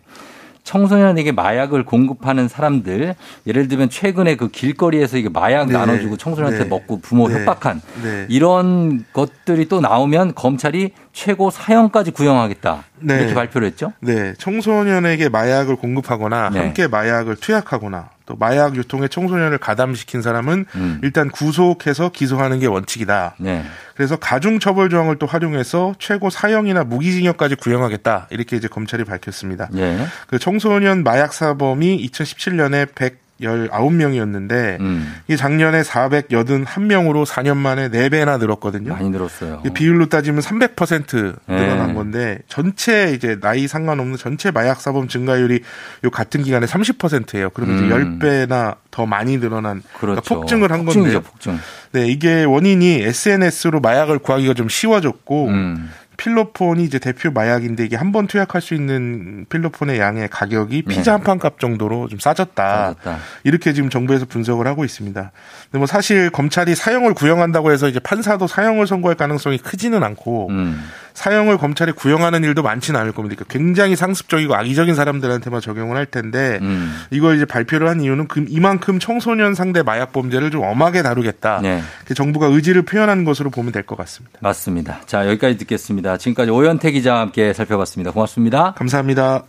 [0.63, 5.73] 청소년에게 마약을 공급하는 사람들 예를 들면 최근에 그 길거리에서 이게 마약 네.
[5.73, 6.71] 나눠주고 청소년한테 네.
[6.71, 7.35] 먹고 부모 네.
[7.35, 8.27] 협박한 네.
[8.29, 13.15] 이런 것들이 또 나오면 검찰이 최고 사형까지 구형하겠다 네.
[13.17, 13.93] 이렇게 발표를 했죠.
[13.99, 16.61] 네, 청소년에게 마약을 공급하거나 네.
[16.61, 21.01] 함께 마약을 투약하거나 또 마약 유통에 청소년을 가담시킨 사람은 음.
[21.03, 23.35] 일단 구속해서 기소하는 게 원칙이다.
[23.41, 23.65] 네.
[23.97, 28.29] 그래서 가중처벌 조항을 또 활용해서 최고 사형이나 무기징역까지 구형하겠다.
[28.31, 29.69] 이렇게 이제 검찰이 밝혔습니다.
[29.75, 30.07] 예.
[30.29, 32.95] 그 청소년 마약 사범이 2017년에
[33.41, 35.15] 119명이었는데 음.
[35.29, 38.93] 이 작년에 481명으로 4년 만에 4배나 늘었거든요.
[38.93, 39.63] 많이 늘었어요.
[39.65, 41.95] 이 비율로 따지면 300% 늘어난 네.
[41.95, 45.61] 건데 전체 이제 나이 상관없는 전체 마약 사범 증가율이
[46.05, 47.51] 요 같은 기간에 30%예요.
[47.51, 48.19] 그러면 이제 음.
[48.19, 50.35] 10배나 더 많이 늘어난 그러니까 그렇죠.
[50.41, 51.29] 폭증을 한 폭증이죠, 건데.
[51.31, 51.59] 폭증.
[51.93, 55.91] 네, 이게 원인이 SNS로 마약을 구하기가 좀 쉬워졌고 음.
[56.21, 61.23] 필로폰이 이제 대표 마약인데 이게 한 번 투약할 수 있는 필로폰의 양의 가격이 피자 한
[61.23, 62.65] 판 값 정도로 좀 싸졌다.
[62.65, 62.95] 네.
[63.05, 63.19] 싸졌다.
[63.45, 65.33] 이렇게 지금 정부에서 분석을 하고 있습니다.
[65.65, 70.83] 근데 뭐 사실 검찰이 사형을 구형한다고 해서 이제 판사도 사형을 선고할 가능성이 크지는 않고 음.
[71.21, 73.37] 사형을 검찰이 구형하는 일도 많지는 않을 겁니다.
[73.37, 76.97] 그러니까 굉장히 상습적이고 악의적인 사람들한테만 적용을 할 텐데 음.
[77.11, 81.61] 이걸 이제 발표를 한 이유는 그- 이만큼 청소년 상대 마약 범죄를 좀 엄하게 다루겠다.
[81.61, 81.83] 네.
[82.07, 84.39] 그 정부가 의지를 표현한 것으로 보면 될 것 같습니다.
[84.41, 85.01] 맞습니다.
[85.07, 86.17] 자, 여기까지 듣겠습니다.
[86.17, 88.13] 지금까지 오현태 기자와 함께 살펴봤습니다.
[88.13, 88.73] 고맙습니다.
[88.77, 89.43] 감사합니다.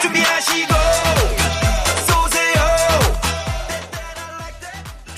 [0.00, 0.79] 준비하시고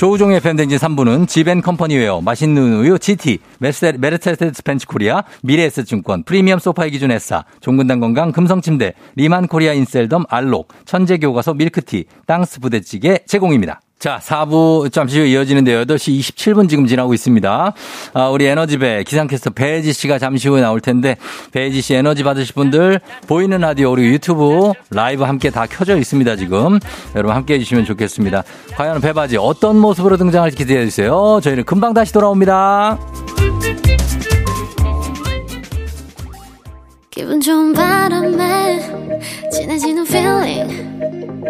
[0.02, 7.12] 조우종의 FM대행진 3부는 지벤컴퍼니웨어, 맛있는 우유, GT, 메르세- 메르세데스 벤츠 코리아, 미래에셋증권, 프리미엄 소파의 기준
[7.12, 13.80] 에싸, 종근당 건강, 금성침대, 리만 코리아 인셀덤, 알록, 천재교과서 밀크T, 땅스 부대찌개 제공입니다.
[14.02, 17.72] 자, 4부 잠시 후에 이어지는데 8시 27분 지금 지나고 있습니다.
[18.14, 21.14] 아, 우리 에너지배 기상캐스터 배지 씨가 잠시 후에 나올 텐데
[21.52, 22.98] 배지 씨 에너지 받으실 분들
[23.28, 26.80] 보이는 라디오 그리고 유튜브 라이브 함께 다 켜져 있습니다, 지금.
[27.14, 28.42] 여러분 함께 해 주시면 좋겠습니다.
[28.74, 31.38] 과연 배바지 어떤 모습으로 등장할지 기대해 주세요.
[31.40, 32.98] 저희는 금방 다시 돌아옵니다.
[37.08, 38.80] 기분 좋은 바람에
[39.52, 41.21] 진해지는 feeling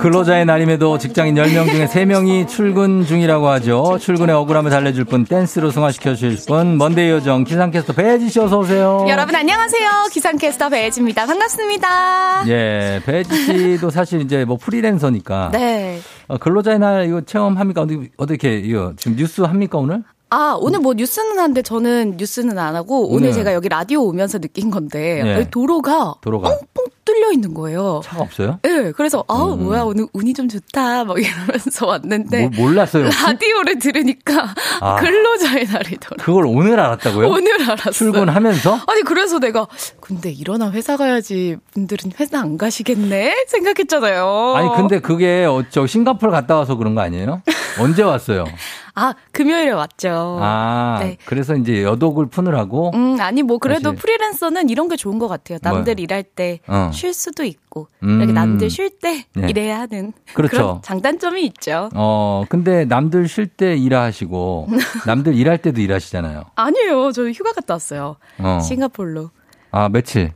[0.00, 3.98] 근로자의 날임에도 직장인 10명 중에 3명이 출근 중이라고 하죠.
[4.00, 9.04] 출근의 억울함을 달래줄 분, 댄스로 승화시켜 주실 분, 먼데이 요정 기상캐스터 배지 씨 어서 오세요.
[9.08, 9.90] 여러분 안녕하세요.
[10.12, 11.26] 기상캐스터 배혜지입니다.
[11.26, 12.44] 반갑습니다.
[12.48, 15.50] 예, 배지 씨도 사실 이제 뭐 프리랜서니까.
[15.52, 16.00] 네.
[16.28, 17.86] 어, 근로자의 날 이거 체험합니까?
[18.16, 20.02] 어떻게, 이거 지금 뉴스 합니까 오늘?
[20.30, 23.32] 아, 오늘 뭐 뉴스는 한데 저는 뉴스는 안 하고 오늘 오늘.
[23.32, 25.34] 제가 여기 라디오 오면서 느낀 건데 예.
[25.36, 28.02] 여기 도로가 도로가 뻥 뚫려 있는 거예요.
[28.04, 28.58] 차가 없어요?
[28.62, 29.64] 네, 그래서 아 음.
[29.64, 33.06] 뭐야 오늘 운이 좀 좋다 막 이러면서 왔는데 뭐, 몰랐어요.
[33.06, 33.24] 혹시?
[33.24, 34.96] 라디오를 들으니까 아.
[34.96, 36.22] 근로자의 날이더라.
[36.22, 37.28] 그걸 오늘 알았다고요?
[37.28, 37.92] 오늘 알았어요.
[37.92, 38.80] 출근하면서?
[38.86, 39.66] 아니 그래서 내가
[40.00, 44.52] 근데 일어나 회사 가야지 분들은 회사 안 가시겠네 생각했잖아요.
[44.56, 47.40] 아니 근데 그게 어, 저 싱가포르 갔다 와서 그런 거 아니에요?
[47.80, 48.44] 언제 왔어요?
[49.00, 50.38] 아 금요일에 왔죠.
[50.42, 51.16] 아 네.
[51.24, 54.02] 그래서 이제 여독을 푸느라고 음 아니 뭐 그래도 다시.
[54.02, 55.58] 프리랜서는 이런 게 좋은 것 같아요.
[55.62, 56.02] 남들 뭐요?
[56.02, 56.58] 일할 때
[56.98, 57.12] 쉴 어.
[57.12, 58.18] 수도 있고 음.
[58.18, 59.48] 이렇게 남들 쉴때 네.
[59.48, 60.56] 일해야 하는 그렇죠.
[60.58, 61.88] 런 장단점이 있죠.
[61.94, 64.68] 어 근데 남들 쉴 때 일하시고
[65.06, 66.44] 남들 일할 때도 일하시잖아요.
[66.56, 67.12] 아니에요.
[67.12, 68.16] 저 휴가 갔다 왔어요.
[68.38, 68.60] 어.
[68.60, 69.30] 싱가폴로
[69.70, 70.32] 아 며칠?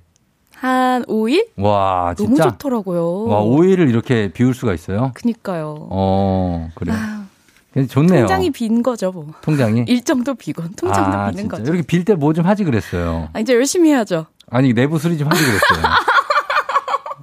[0.55, 1.49] 한 5일?
[1.57, 2.45] 와 너무 진짜.
[2.51, 3.25] 좋더라고요.
[3.25, 5.11] 와 5일을 이렇게 비울 수가 있어요?
[5.15, 5.89] 그니까요.
[5.91, 6.93] 어 그래.
[6.93, 8.21] 요 좋네요.
[8.27, 9.27] 통장이 빈 거죠, 뭐.
[9.41, 9.85] 통장이?
[9.89, 11.57] 일정도 비고 통장도 아, 비는 진짜.
[11.57, 11.73] 거죠.
[11.73, 13.29] 이렇게 빌 때 뭐 좀 하지 그랬어요.
[13.33, 14.27] 아, 이제 열심히 해야죠.
[14.51, 15.93] 아니 내부 수리 좀 하지 그랬어요.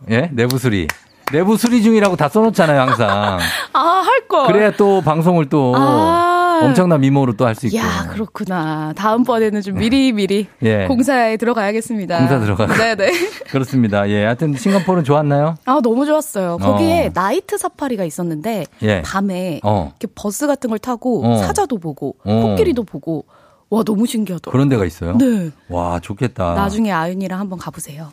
[0.10, 0.30] 예?
[0.34, 0.88] 내부 수리.
[1.32, 3.38] 내부 수리 중이라고 다 써놓잖아요 항상.
[3.74, 4.47] 아, 할 거.
[4.47, 6.60] 그래야 또 방송을 또 아.
[6.64, 7.78] 엄청난 미모로 또 할 수 있고.
[7.78, 8.93] 야, 그렇구나.
[8.95, 10.88] 다음번에는 좀 미리 미리 예.
[10.88, 12.18] 공사에 들어가야겠습니다.
[12.18, 12.74] 공사 들어가고.
[12.74, 13.12] 네 네.
[13.51, 14.10] 그렇습니다.
[14.10, 14.26] 예.
[14.26, 15.55] 하여튼 싱가포르는 좋았나요?
[15.66, 16.57] 아, 너무 좋았어요.
[16.57, 17.12] 거기에 어.
[17.14, 19.01] 나이트 사파리가 있었는데 예.
[19.03, 19.93] 밤에 어.
[19.99, 21.38] 이렇게 버스 같은 걸 타고 어.
[21.38, 22.41] 사자도 보고 어.
[22.41, 23.24] 코끼리도 보고
[23.70, 24.51] 와 너무 신기하더라고요.
[24.51, 25.16] 그런 데가 있어요?
[25.18, 25.51] 네.
[25.70, 26.55] 와, 좋겠다.
[26.55, 28.10] 나중에 아윤이랑 한번 가보세요.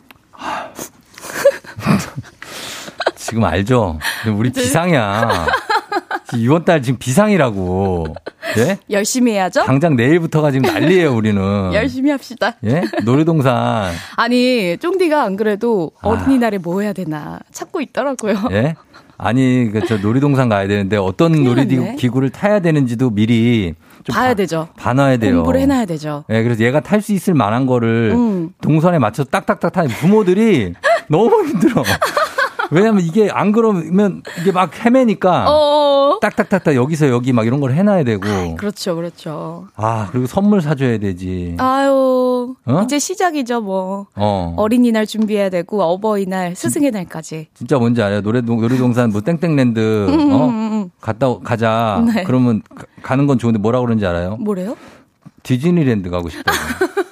[3.15, 3.99] 지금 알죠?
[4.37, 5.47] 우리 비상이야.
[6.35, 8.15] 이번 달 지금 비상이라고.
[8.57, 8.77] 예?
[8.89, 9.63] 열심히 해야죠.
[9.63, 11.73] 당장 내일부터가 지금 난리예요, 우리는.
[11.73, 12.55] 열심히 합시다.
[12.65, 12.83] 예?
[13.03, 13.93] 놀이동산.
[14.15, 16.09] 아니, 쫑디가 안 그래도 아.
[16.09, 18.35] 어린이날에 뭐 해야 되나 찾고 있더라고요.
[18.51, 18.75] 예?
[19.17, 21.43] 아니, 그, 저 놀이동산 가야 되는데 어떤.
[21.43, 24.67] 놀이기구를 타야 되는지도 미리 좀 봐야 봐- 되죠.
[24.77, 25.35] 봐놔야 돼요.
[25.37, 26.23] 공부를 해놔야 되죠.
[26.29, 28.49] 예, 그래서 얘가 탈 수 있을 만한 거를 음.
[28.61, 30.73] 동선에 맞춰서 딱딱딱 타는 부모들이
[31.09, 31.83] 너무 힘들어.
[32.71, 36.17] 왜냐면 이게 안 그러면 이게 막 헤매니까 어.
[36.21, 38.55] 딱딱딱딱 여기서 여기 막 이런 걸 해놔야 되고.
[38.55, 39.67] 그렇죠, 그렇죠.
[39.75, 41.55] 아, 그리고 선물 사줘야 되지.
[41.59, 42.81] 아유, 어?
[42.83, 44.07] 이제 시작이죠, 뭐.
[44.15, 44.53] 어.
[44.57, 47.47] 어린이날 준비해야 되고, 어버이날, 스승의 날까지.
[47.53, 48.21] 진짜 뭔지 알아요?
[48.21, 50.45] 노래, 놀이동산 뭐 땡땡랜드, 음, 어?
[50.47, 50.89] 음, 음.
[50.99, 52.03] 갔다, 오- 가자.
[52.13, 52.23] 네.
[52.23, 54.37] 그러면 가- 가는 건 좋은데 뭐라 그러는지 알아요?
[54.37, 54.75] 뭐래요?
[55.43, 56.57] 디즈니랜드 가고 싶다고.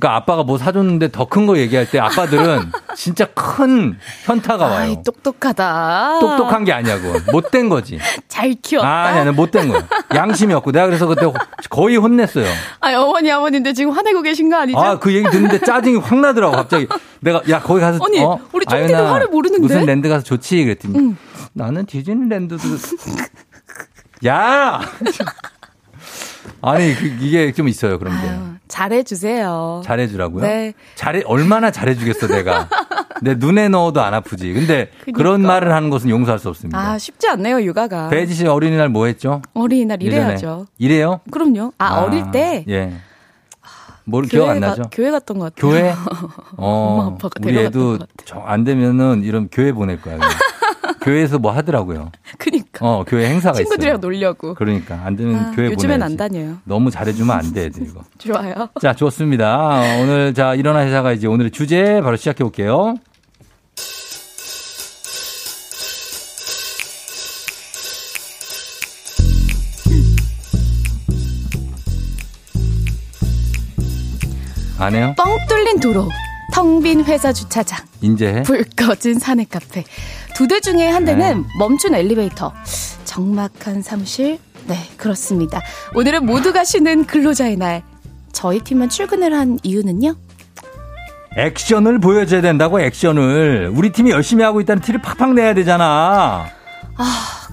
[0.00, 4.78] 그러니까 아빠가 뭐 사줬는데 더 큰 거 얘기할 때 아빠들은 진짜 큰 현타가 와요.
[4.78, 6.18] 아이, 똑똑하다.
[6.20, 7.12] 똑똑한 게 아니야고.
[7.32, 7.98] 못된 거지.
[8.28, 8.86] 잘 키웠다.
[8.88, 9.86] 아, 아니, 아니, 못된 거야.
[10.14, 10.72] 양심이 없고.
[10.72, 11.26] 내가 그래서 그때
[11.70, 12.46] 거의 혼냈어요.
[12.80, 14.78] 아니, 어머니, 아버님들 지금 화내고 계신 거 아니죠?
[14.78, 16.88] 아, 그 얘기 듣는데 짜증이 확 나더라고, 갑자기.
[17.20, 17.98] 내가, 야, 거기 가서.
[18.02, 18.38] 언니, 어?
[18.52, 19.62] 우리 아유나, 화를 모르는데?
[19.62, 20.64] 무슨 랜드 가서 좋지?
[20.64, 20.98] 그랬더니.
[20.98, 21.16] 응.
[21.52, 22.62] 나는 디즈니랜드도.
[24.26, 24.80] 야!
[26.62, 28.28] 아니, 그, 이게 좀 있어요, 그런 게.
[28.28, 28.38] 아유,
[28.68, 29.82] 잘해주세요.
[29.84, 30.42] 잘해주라고요?
[30.42, 30.72] 네.
[30.94, 32.68] 잘해, 얼마나 잘해주겠어, 내가.
[33.22, 34.52] 내 눈에 넣어도 안 아프지.
[34.52, 35.16] 근데 그니까.
[35.18, 36.78] 그런 말을 하는 것은 용서할 수 없습니다.
[36.78, 38.08] 아, 쉽지 않네요, 육아가.
[38.08, 39.42] 배지 씨 어린이날 뭐 했죠?
[39.54, 40.02] 어린이날.
[40.02, 40.66] 일해야죠.
[40.78, 41.20] 이래요?
[41.30, 41.72] 그럼요.
[41.78, 42.64] 아, 어릴 때.
[42.68, 42.92] 예.
[44.04, 44.84] 뭘 기억 안 가- 나죠?
[44.90, 45.70] 교회 갔던 것 같아요.
[45.70, 45.90] 교회?
[46.56, 47.98] 어, 엄마 아빠가 우리 애도
[48.44, 50.18] 안 되면은 이런 교회 보낼 거야.
[51.02, 52.10] 교회에서 뭐 하더라고요.
[52.38, 52.67] 그니까.
[52.80, 54.00] 어, 교회 행사가 친구들이랑 있어요.
[54.00, 54.54] 놀려고.
[54.54, 56.02] 그러니까 안 되면 아, 교회 요즘엔 보내야지.
[56.12, 56.58] 안 다녀요.
[56.64, 58.02] 너무 잘해주면 안 돼, 애들 이거.
[58.18, 58.68] 좋아요.
[58.80, 59.56] 자, 좋습니다.
[59.80, 62.94] 어, 오늘 자 일어나 회사가 이제 오늘의 주제 바로 시작해 볼게요.
[74.78, 75.14] 안 해요?
[75.16, 76.08] 뻥 뚫린 도로,
[76.54, 78.42] 텅 빈 회사 주차장, 인제해?
[78.42, 79.84] 불 꺼진 사내 카페.
[80.34, 82.52] 두 대 중에 한 대는 멈춘 엘리베이터.
[83.04, 84.38] 적막한 사무실.
[84.66, 85.60] 네, 그렇습니다.
[85.94, 87.82] 오늘은 모두가 쉬는 근로자의 날.
[88.32, 90.14] 저희 팀만 출근을 한 이유는요?
[91.36, 96.46] 액션을 보여줘야 된다고 액션을 우리 팀이 열심히 하고 있다는 티를 팍팍 내야 되잖아.
[96.96, 97.04] 아,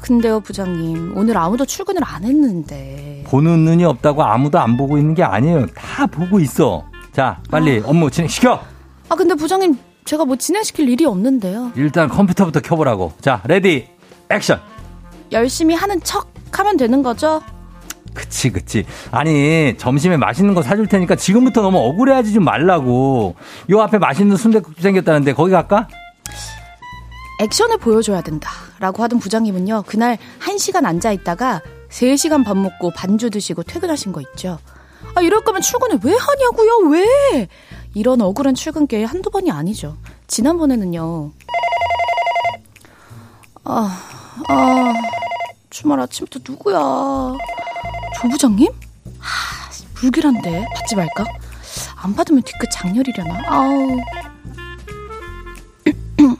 [0.01, 1.13] 근데요, 부장님.
[1.17, 3.23] 오늘 아무도 출근을 안 했는데.
[3.27, 5.67] 보는 눈이 없다고 아무도 안 보고 있는 게 아니에요.
[5.75, 6.83] 다 보고 있어.
[7.13, 8.61] 자, 빨리 업무 진행시켜.
[9.09, 11.71] 아, 근데 부장님, 제가 뭐 진행시킬 일이 없는데요.
[11.75, 13.13] 일단 컴퓨터부터 켜보라고.
[13.21, 13.87] 자, ready,
[14.29, 14.61] action.
[15.31, 17.41] 열심히 하는 척 하면 되는 거죠?
[18.13, 18.85] 그치, 그치.
[19.11, 23.35] 아니, 점심에 맛있는 거 사줄 테니까 지금부터 너무 억울해하지 좀 말라고.
[23.71, 25.87] 요 앞에 맛있는 순대국집 생겼다는데 거기 갈까?
[27.41, 28.49] 액션을 보여줘야 된다.
[28.79, 34.59] 라고 하던 부장님은요, 그날 1시간 앉아있다가 3시간 밥 먹고 반주 드시고 퇴근하신 거 있죠.
[35.15, 37.47] 아, 이럴 거면 출근을 왜 하냐고요, 왜?
[37.95, 39.95] 이런 억울한 출근길 한두 번이 아니죠.
[40.27, 41.31] 지난번에는요,
[43.63, 43.97] 아,
[44.49, 44.93] 아,
[45.69, 46.77] 주말 아침부터 누구야?
[46.77, 48.67] 조 부장님?
[49.17, 51.23] 하, 불길한데 받지 말까?
[52.03, 53.43] 안 받으면 뒤끝 장렬이려나?
[53.47, 53.97] 아우.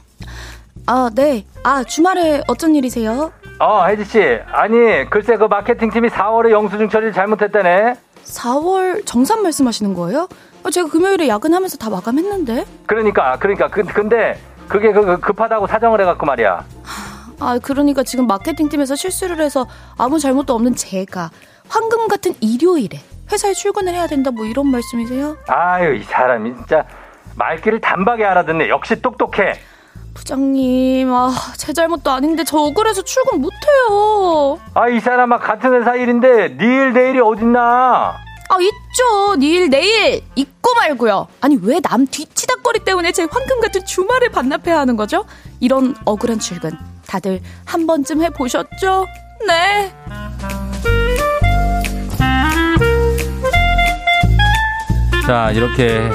[0.86, 1.46] 아, 네.
[1.64, 3.32] 아, 주말에 어쩐 일이세요?
[3.58, 4.20] 어, 혜지 씨.
[4.52, 7.94] 아니, 글쎄 그 마케팅 팀이 4월에 영수증 처리를 잘못했다네.
[8.24, 10.28] 4월 정산 말씀하시는 거예요?
[10.66, 12.64] 아, 제가 금요일에 야근하면서 다 마감했는데.
[12.86, 13.68] 그러니까, 그러니까.
[13.68, 14.36] 그, 근데
[14.66, 16.64] 그게 그, 그 급하다고 사정을 해갖고 말이야.
[17.38, 21.30] 아, 그러니까 지금 마케팅팀에서 실수를 해서 아무 잘못도 없는 제가
[21.68, 22.98] 황금 같은 일요일에
[23.30, 25.36] 회사에 출근을 해야 된다 뭐 이런 말씀이세요?
[25.46, 26.84] 아유, 이 사람이 진짜
[27.36, 28.68] 말귀를 단박에 알아듣네.
[28.68, 29.60] 역시 똑똑해.
[30.14, 34.58] 부장님, 아, 제 잘못도 아닌데 저 억울해서 출근 못해요.
[34.74, 38.25] 아, 이 사람아 같은 회사 일인데 니일 내일이 어딨나?
[38.48, 39.36] 아, 있죠.
[39.38, 40.22] 내일, 내일.
[40.36, 41.26] 있고 말고요.
[41.40, 45.24] 아니, 왜 남 뒤치다거리 때문에 제 황금 같은 주말을 반납해야 하는 거죠?
[45.60, 46.72] 이런 억울한 출근.
[47.06, 49.06] 다들 한 번쯤 해보셨죠?
[49.46, 49.92] 네.
[55.26, 56.08] 자, 이렇게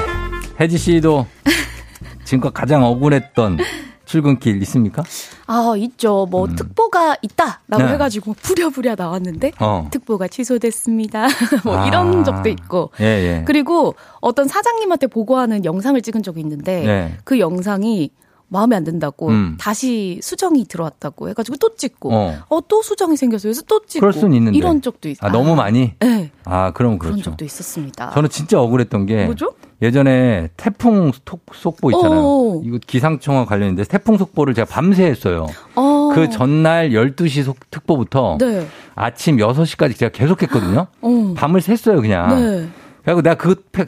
[0.58, 1.26] 혜지 씨도
[2.24, 3.58] 지금껏 가장 억울했던
[4.06, 5.02] 출근길 있습니까?
[5.46, 6.26] 아, 있죠.
[6.30, 7.86] 뭐, 특보가 있다라고 음.
[7.86, 7.92] 네.
[7.92, 9.88] 해가지고 부랴부랴 나왔는데, 어.
[9.90, 11.26] 특보가 취소됐습니다.
[11.64, 11.86] 뭐, 아.
[11.86, 12.90] 이런 적도 있고.
[13.00, 13.44] 예, 예.
[13.46, 17.18] 그리고 어떤 사장님한테 보고하는 영상을 찍은 적이 있는데, 네.
[17.24, 18.10] 그 영상이
[18.52, 19.56] 마음에 안 든다고 음.
[19.58, 22.34] 다시 수정이 들어왔다고 해가지고 또 찍고, 어.
[22.50, 24.00] 어, 또 수정이 생겨서 그래서 또 찍고.
[24.00, 24.58] 그럴 수는 있는데.
[24.58, 25.28] 이런 적도 있어요.
[25.28, 25.92] 아, 너무 많이?
[25.98, 26.30] 네.
[26.44, 27.14] 아, 그럼 그렇죠.
[27.16, 28.10] 그런 적도 있었습니다.
[28.10, 29.54] 저는 진짜 억울했던 게 뭐죠?
[29.80, 32.20] 예전에 태풍 속- 속보 있잖아요.
[32.22, 32.62] 어.
[32.64, 35.46] 이거 기상청과 관련인데 태풍 속보를 제가 밤새 했어요.
[35.74, 36.10] 어.
[36.14, 38.66] 그 전날 12시 속 특보부터 네.
[38.94, 40.86] 아침 6시까지 제가 계속 했거든요.
[41.00, 41.34] 어.
[41.36, 42.28] 밤을 샜어요, 그냥.
[42.38, 42.68] 네.
[43.04, 43.86] 그리고 내가 그 태-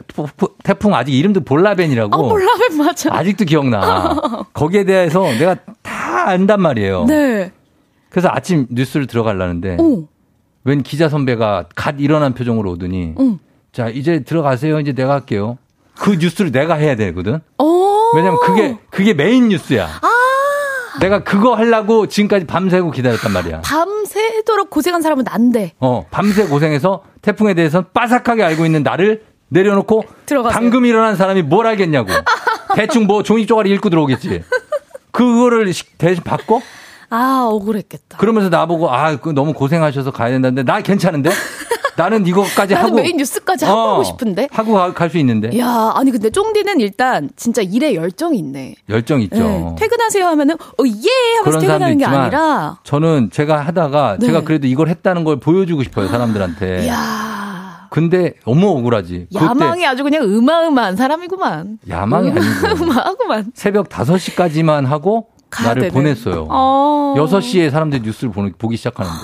[0.63, 2.13] 태풍 아직 이름도 볼라벤이라고.
[2.13, 3.13] 아, 몰라면 맞아.
[3.13, 4.17] 아직도 기억나.
[4.53, 7.05] 거기에 대해서 내가 다 안단 말이에요.
[7.05, 7.51] 네.
[8.09, 10.07] 그래서 아침 뉴스를 들어가려는데 오.
[10.63, 13.39] 웬 기자 선배가 갓 일어난 표정으로 오더니 응.
[13.71, 14.79] 자 이제 들어가세요.
[14.79, 15.57] 이제 내가 할게요.
[15.97, 17.39] 그 뉴스를 내가 해야 되거든.
[17.57, 17.65] 어.
[18.15, 19.87] 왜냐면 그게 그게 메인 뉴스야.
[21.01, 23.61] 내가 그거 하려고 지금까지 밤새고 기다렸단 말이야.
[23.61, 25.73] 밤새도록 고생한 사람은 난데.
[25.79, 30.59] 어, 밤새 고생해서 태풍에 대해서 빠삭하게 알고 있는 나를 내려놓고 들어가세요.
[30.59, 32.09] 방금 일어난 사람이 뭘 알겠냐고.
[32.75, 34.43] 대충 뭐 종이 쪼가리 읽고 들어오겠지.
[35.11, 36.61] 그거를 시- 대신 바꿔?
[37.09, 38.17] 아, 억울했겠다.
[38.17, 41.29] 그러면서 나보고 아, 그 너무 고생하셔서 가야 된다는데 나 괜찮은데?
[41.97, 44.47] 나는 이거까지 나는 하고 메인 뉴스까지 하고 어, 싶은데.
[44.51, 45.57] 하고 갈 수 있는데.
[45.59, 48.75] 야, 아니 근데 쫑디는 일단 진짜 일에 열정이 있네.
[48.89, 49.37] 열정 있죠.
[49.37, 54.25] 네, 퇴근하세요 하면은 어예 하면서 퇴근하는 게 아니라 저는 제가 하다가 네.
[54.27, 56.87] 제가 그래도 이걸 했다는 걸 보여주고 싶어요 사람들한테.
[56.87, 59.27] 야 근데 너무 억울하지.
[59.33, 61.79] 야망이 아주 그냥 어마어마한 사람이구만.
[61.87, 62.43] 야망이 아니고
[62.83, 63.51] 어마어마하구만.
[63.53, 65.27] 새벽 5시까지만 하고
[65.63, 65.93] 나를 되는.
[65.93, 66.47] 보냈어요.
[66.49, 67.13] 어.
[67.17, 69.17] 6시에 사람들이 뉴스를 보기 시작하는데.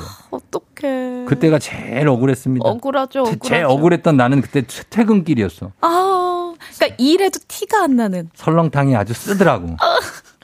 [1.26, 2.68] 그때가 제일 억울했습니다.
[2.68, 3.12] 억울하죠.
[3.12, 3.40] 제- 억울하죠.
[3.50, 5.72] 제일 억울했던 나는 그때 퇴- 퇴근길이었어.
[5.82, 8.30] 아, 그러니까 일해도 티가 안 나는.
[8.36, 9.76] 설렁탕이 아주 쓰더라고.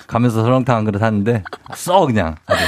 [0.07, 1.43] 가면서 설렁탕 한 그릇 하는데
[1.75, 2.36] 써 그냥.
[2.45, 2.59] 아주.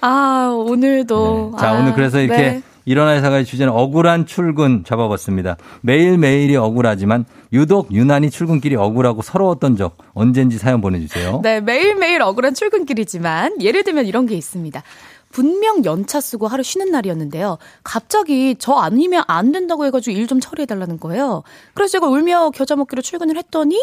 [0.00, 1.56] 아, 오늘도.
[1.58, 2.62] 자, 아, 오늘 그래서 이렇게 네.
[2.84, 5.56] 일어나의 사과의 주제는 억울한 출근 잡아봤습니다.
[5.82, 11.40] 매일매일이 억울하지만 유독 유난히 출근길이 억울하고 서러웠던 적 언젠지 사연 보내주세요.
[11.42, 14.82] 네, 매일매일 억울한 출근길이지만 예를 들면 이런 게 있습니다.
[15.30, 17.58] 분명 연차 쓰고 하루 쉬는 날이었는데요.
[17.84, 21.42] 갑자기 저 아니면 안 된다고 해가지고 일 좀 처리해달라는 거예요.
[21.74, 23.80] 그래서 제가 울며 겨자 먹기로 출근을 했더니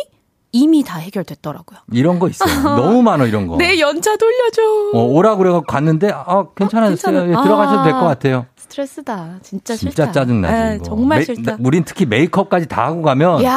[0.51, 1.79] 이미 다 해결됐더라고요.
[1.91, 2.47] 이런 거 있어요.
[2.77, 3.57] 너무 많아 이런 거.
[3.57, 4.61] 내 연차 돌려줘.
[4.93, 6.89] 어, 오라고 그래갖고 갔는데 아 괜찮아요.
[6.89, 7.23] 괜찮아.
[7.23, 8.05] 예, 들어가셔도 될것 아.
[8.05, 8.45] 같아요.
[8.69, 9.37] 스트레스다.
[9.41, 10.11] 진짜 진짜 싫다.
[10.11, 10.53] 짜증나지.
[10.53, 10.83] 네, 이거.
[10.83, 11.57] 정말 메- 싫다.
[11.59, 13.53] 우린 특히 메이크업까지 다 하고 가면 야.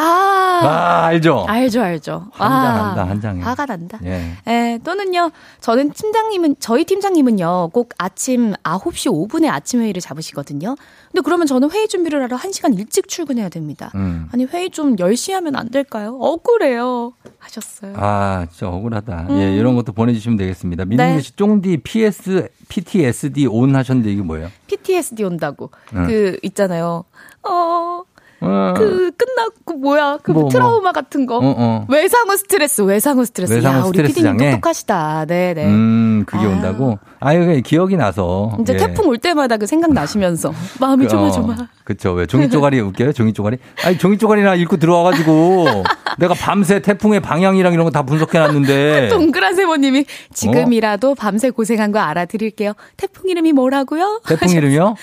[0.60, 1.44] 아 알죠.
[1.46, 2.26] 알죠, 알죠.
[2.32, 3.42] 한장한다 아, 한장해.
[3.42, 3.98] 화가 난다.
[4.04, 4.32] 예.
[4.48, 5.30] 예, 또는요,
[5.60, 10.74] 저는 팀장님은, 저희 팀장님은요, 꼭 아침 9시 5분에 아침 회의를 잡으시거든요.
[11.10, 13.90] 근데 그러면 저는 회의 준비를 하러 1시간 일찍 출근해야 됩니다.
[13.94, 14.28] 음.
[14.32, 16.16] 아니, 회의 좀 10시 하면 안 될까요?
[16.20, 17.12] 억울해요.
[17.38, 17.94] 하셨어요.
[17.96, 19.26] 아, 진짜 억울하다.
[19.30, 19.40] 음.
[19.40, 20.84] 예, 이런 것도 보내주시면 되겠습니다.
[20.84, 21.20] 민웅 네.
[21.20, 24.50] 씨, 쫑디 PS, PTSD 온 하셨는데 이게 뭐예요?
[24.66, 25.70] PTSD 온다고.
[25.94, 26.06] 음.
[26.06, 27.04] 그, 있잖아요.
[27.42, 28.02] 어,
[28.40, 30.50] 어, 그, 끝나고, 뭐야, 그 뭐, 뭐.
[30.50, 31.38] 트라우마 같은 거.
[31.38, 31.86] 어, 어.
[31.88, 33.52] 외상후 스트레스, 외상후 스트레스.
[33.52, 34.50] 외상후 야, 우리 장애?
[34.52, 35.24] 똑똑하시다.
[35.26, 35.66] 네네.
[35.66, 36.50] 음, 그게 아유.
[36.50, 36.98] 온다고?
[37.20, 38.56] 아유, 기억이 나서.
[38.60, 38.76] 이제 예.
[38.78, 41.52] 태풍 올 때마다 그 생각 나시면서 마음이 그, 조마조마.
[41.54, 42.12] 어, 그쵸.
[42.12, 43.12] 왜 종이 쪼가리 웃겨요?
[43.12, 43.58] 종이 쪼가리?
[43.84, 45.66] 아니, 종이 쪼가리나 읽고 들어와가지고
[46.18, 49.08] 내가 밤새 태풍의 방향이랑 이런 거 다 분석해놨는데.
[49.10, 52.74] 동그란 세모님이 지금이라도 밤새 고생한 거 알아드릴게요.
[52.96, 54.20] 태풍 이름이 뭐라고요?
[54.26, 54.94] 태풍 이름이요?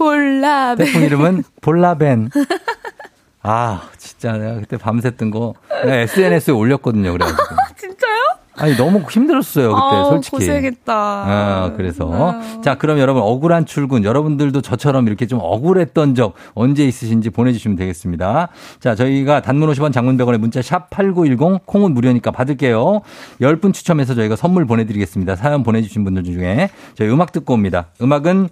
[0.00, 0.84] 볼라베.
[0.84, 2.30] 태풍 이름은 볼라벤.
[3.42, 7.12] 아, 진짜 내가 그때 밤샜던 거 내가 SNS에 올렸거든요.
[7.12, 7.42] 그래가지고.
[7.76, 8.20] 진짜요?
[8.56, 10.36] 아니 너무 힘들었어요 그때 아우, 솔직히.
[10.36, 10.92] 고생했다.
[10.94, 17.30] 아, 그래서 자 그럼 여러분 억울한 출근 여러분들도 저처럼 이렇게 좀 억울했던 적 언제 있으신지
[17.30, 18.48] 보내주시면 되겠습니다.
[18.80, 23.00] 자 저희가 단문 50원 장문 100원의 문자 샵 #8910 콩은 무료니까 받을게요.
[23.40, 25.36] 10분 추첨해서 저희가 선물 보내드리겠습니다.
[25.36, 27.86] 사연 보내주신 분들 중에 저희 음악 듣고 옵니다.
[28.02, 28.50] 음악은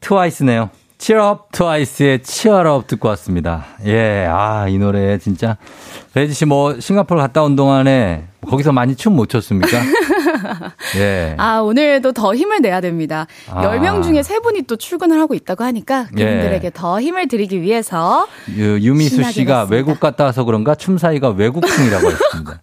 [0.00, 0.70] 트와이스네요.
[0.98, 3.64] 치얼업 트와이스의 치얼업 듣고 왔습니다.
[3.86, 5.56] 예, 아, 이 노래 진짜.
[6.12, 9.78] 배지 씨 뭐 싱가포르 갔다 온 동안에 거기서 많이 춤 못 췄습니까?
[10.96, 11.34] 예.
[11.38, 13.26] 아, 오늘도 더 힘을 내야 됩니다.
[13.50, 13.62] 아.
[13.62, 16.70] 10명 중에 3분이 또 출근을 하고 있다고 하니까 그분들에게 예.
[16.72, 18.26] 더 힘을 드리기 위해서
[18.56, 19.66] 유, 유미수 씨가.
[19.70, 22.60] 외국 갔다 와서 그런가 춤 사이가 외국풍이라고 했습니다.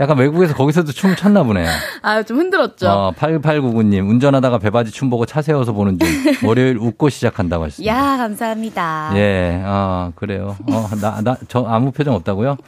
[0.00, 1.68] 약간 외국에서 거기서도 춤을 췄나 보네요.
[2.02, 2.88] 아, 좀 흔들었죠.
[2.88, 6.08] 어, 8899님, 운전하다가 배바지 춤 보고 차 세워서 보는 중.
[6.48, 7.92] 월요일 웃고 시작한다고 하셨습니다.
[7.94, 9.12] 야, 감사합니다.
[9.16, 10.56] 예, 아, 그래요.
[10.70, 12.58] 어, 나, 나, 저 아무 표정 없다고요?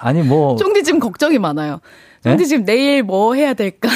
[0.00, 0.56] 아니, 뭐.
[0.58, 1.80] 쫑디 지금 걱정이 많아요.
[2.24, 2.44] 쫑디 네?
[2.48, 3.88] 지금 내일 뭐 해야 될까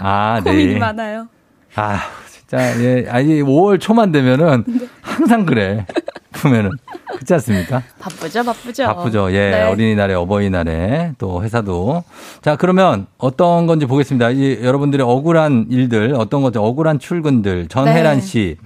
[0.00, 0.78] 아, 고민이 내일.
[0.78, 1.28] 많아요.
[1.76, 1.98] 아,
[2.30, 3.06] 진짜, 예.
[3.08, 4.86] 아니, 5월 초만 되면은 네.
[5.00, 5.86] 항상 그래.
[6.34, 6.70] 보면은.
[7.14, 7.82] 그렇지 않습니까?
[7.98, 8.84] 바쁘죠, 바쁘죠.
[8.84, 9.32] 바쁘죠.
[9.32, 9.50] 예.
[9.50, 9.62] 네.
[9.62, 12.04] 어린이날에 어버이날에 또 회사도.
[12.42, 14.30] 자, 그러면 어떤 건지 보겠습니다.
[14.30, 17.68] 이 여러분들의 억울한 일들, 어떤 것들, 억울한 출근들.
[17.68, 18.20] 전혜란 네.
[18.20, 18.56] 씨.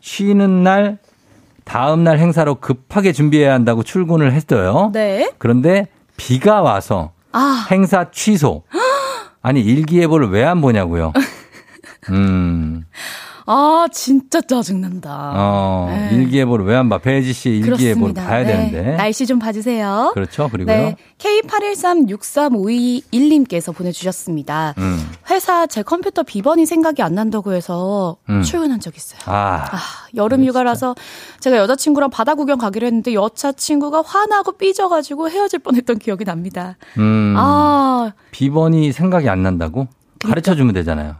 [0.00, 0.98] 쉬는 날,
[1.64, 4.90] 다음 날 행사로 급하게 준비해야 한다고 출근을 했어요.
[4.92, 5.30] 네.
[5.38, 5.86] 그런데
[6.16, 8.62] 비가 와서 아, 행사 취소.
[9.42, 11.12] 아니, 일기예보를 왜 안 보냐고요.
[12.10, 12.84] 음,
[13.46, 15.32] 아, 진짜 짜증난다.
[15.34, 16.10] 어, 네.
[16.16, 16.98] 일기예보를 왜 안 봐?
[16.98, 18.26] 배지 씨 일기예보를 그렇습니다.
[18.26, 18.70] 봐야 네.
[18.70, 18.96] 되는데.
[18.96, 20.12] 날씨 좀 봐주세요.
[20.14, 20.48] 그렇죠.
[20.48, 20.74] 그리고요.
[20.74, 20.96] 네.
[21.18, 24.74] K81363521님께서 보내주셨습니다.
[24.78, 24.98] 음.
[25.30, 28.42] 회사 제 컴퓨터 비번이 생각이 안 난다고 해서 음.
[28.42, 29.20] 출근한 적 있어요.
[29.26, 29.68] 아,
[30.14, 30.94] 여름 휴가라서
[31.40, 36.76] 제가 여자친구랑 바다 구경 가기로 했는데 여자친구가 화나고 삐져가지고 헤어질 뻔했던 기억이 납니다.
[36.98, 37.34] 음.
[37.36, 39.88] 아, 비번이 생각이 안 난다고?
[40.24, 41.16] 가르쳐 주면 되잖아요.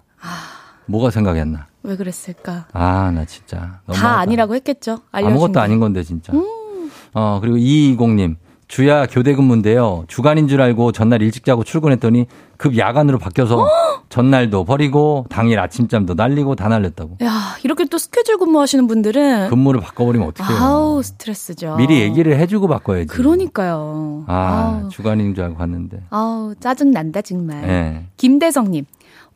[0.87, 1.67] 뭐가 생각이 안 나?
[1.83, 2.67] 왜 그랬을까?
[2.73, 3.81] 아, 나 진짜.
[3.93, 4.19] 다.
[4.21, 4.99] 아니라고 했겠죠.
[5.11, 5.59] 아무것도 게.
[5.61, 6.33] 아닌 건데, 진짜.
[6.33, 6.91] 음.
[7.15, 8.37] 어, 그리고 220님.
[8.69, 10.05] 주야 교대 근무인데요.
[10.09, 12.25] 주간인 줄 알고 전날 일찍 자고 출근했더니
[12.57, 13.69] 급 야간으로 바뀌어서
[14.09, 17.19] 전날도 버리고 당일 아침잠도 날리고 다 날렸다고.
[17.23, 20.57] 야, 이렇게 또 스케줄 근무하시는 분들은 근무를 바꿔버리면 어떡해요.
[20.59, 21.77] 아우 스트레스죠.
[21.77, 23.09] 미리 얘기를 해주고 바꿔야지.
[23.09, 24.25] 그러니까요.
[24.27, 26.05] 아, 아우, 주간인 줄 알고 갔는데.
[26.09, 27.69] 아우 짜증 난다 정말.
[27.69, 28.07] 예.
[28.17, 28.87] 김대성님,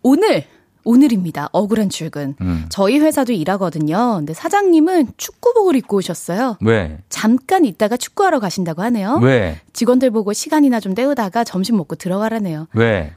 [0.03, 0.45] 오늘
[0.87, 1.49] 오늘입니다.
[1.53, 2.35] 억울한 출근.
[2.41, 2.67] 음.
[2.69, 4.15] 저희 회사도 일하거든요.
[4.19, 6.57] 근데 사장님은 축구복을 입고 오셨어요.
[6.61, 6.99] 왜?
[7.09, 9.19] 잠깐 있다가 축구하러 가신다고 하네요.
[9.23, 9.61] 왜?
[9.73, 12.69] 직원들 보고 시간이나 좀 때우다가 점심 먹고 들어가라네요.
[12.73, 13.13] 왜?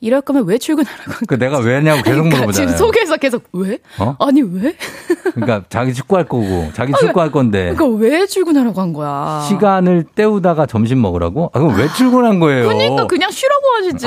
[0.00, 1.12] 이럴 거면 왜 출근하라고?
[1.28, 2.52] 그 내가 왜냐고 계속 그러니까 물어보잖아요.
[2.74, 3.78] 지금 속에서 계속 왜?
[3.98, 4.16] 어?
[4.18, 4.74] 아니 왜?
[5.34, 9.44] 그러니까 자기 축구할 거고 자기 축구할 건데 그러니까 왜 출근하라고 한 거야?
[9.48, 11.50] 시간을 때우다가 점심 먹으라고?
[11.52, 12.68] 아, 그럼 왜 출근한 거예요?
[12.68, 14.06] 그러니까 그냥 쉬라고 하시지.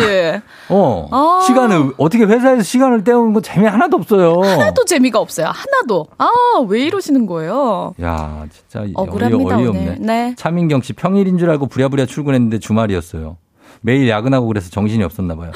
[0.69, 1.07] 어.
[1.11, 1.43] 아.
[1.45, 4.41] 시간을 어떻게 회사에서 시간을 때우는 거 재미 하나도 없어요.
[4.41, 5.47] 하나도 재미가 없어요.
[5.47, 6.07] 하나도.
[6.17, 6.27] 아,
[6.67, 7.93] 왜 이러시는 거예요?
[8.01, 9.79] 야, 진짜 억울합니다, 어이, 오늘.
[9.81, 9.97] 어이없네.
[9.99, 10.33] 네.
[10.37, 13.37] 차민경 씨 평일인 줄 알고 부랴부랴 출근했는데 주말이었어요.
[13.83, 15.51] 매일 야근하고 그래서 정신이 없었나 봐요.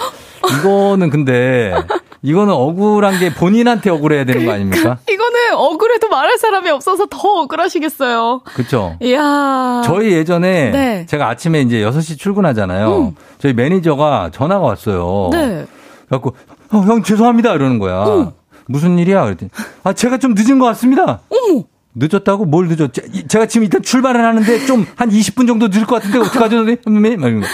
[0.59, 1.73] 이거는 근데
[2.21, 4.97] 이거는 억울한 게 본인한테 억울해야 되는 거 아닙니까?
[5.09, 8.41] 이거는 억울해도 말할 사람이 없어서 더 억울하시겠어요.
[8.43, 8.97] 그렇죠?
[9.01, 9.81] 이야.
[9.85, 11.05] 저희 예전에 네.
[11.07, 13.13] 제가 아침에 이제 6시 출근하잖아요.
[13.39, 15.29] 저희 매니저가 전화가 왔어요.
[15.31, 15.65] 네.
[16.07, 16.35] 그래갖고,
[16.71, 17.53] 어, 형 죄송합니다.
[17.53, 18.31] 이러는 거야.
[18.67, 19.23] 무슨 일이야?
[19.23, 19.49] 그랬더니,
[19.83, 21.21] 아, 제가 좀 늦은 것 같습니다.
[21.29, 21.63] 어머.
[21.95, 22.45] 늦었다고?
[22.45, 22.91] 뭘 늦었?
[23.27, 27.19] 제가 지금 일단 출발을 하는데 좀 한 20분 정도 늦을 것 같은데 어떡하죠, 선생님?
[27.19, 27.47] 막 이런 거.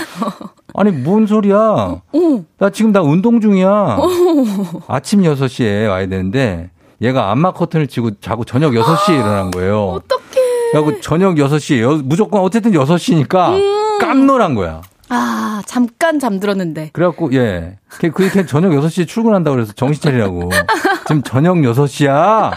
[0.73, 2.01] 아니, 뭔 소리야?
[2.11, 2.41] 어머.
[2.57, 3.97] 나 지금 나 운동 중이야.
[4.87, 6.69] 아침 6시에 와야 되는데
[7.01, 9.85] 얘가 안마 커튼을 치고 자고 저녁 6시에 일어난 거예요.
[9.89, 10.41] 어떡해.
[10.71, 13.99] 그래갖고 저녁 6시에 여- 무조건 어쨌든 6시니까 음.
[13.99, 14.81] 깜놀한 거야.
[15.09, 16.89] 아, 잠깐 잠들었는데.
[16.93, 17.77] 그래갖고 예.
[17.99, 20.49] 걔 그렇게 저녁 6시에 출근한다고 그래서 정신 차리라고.
[21.05, 22.51] 지금 저녁 6시야.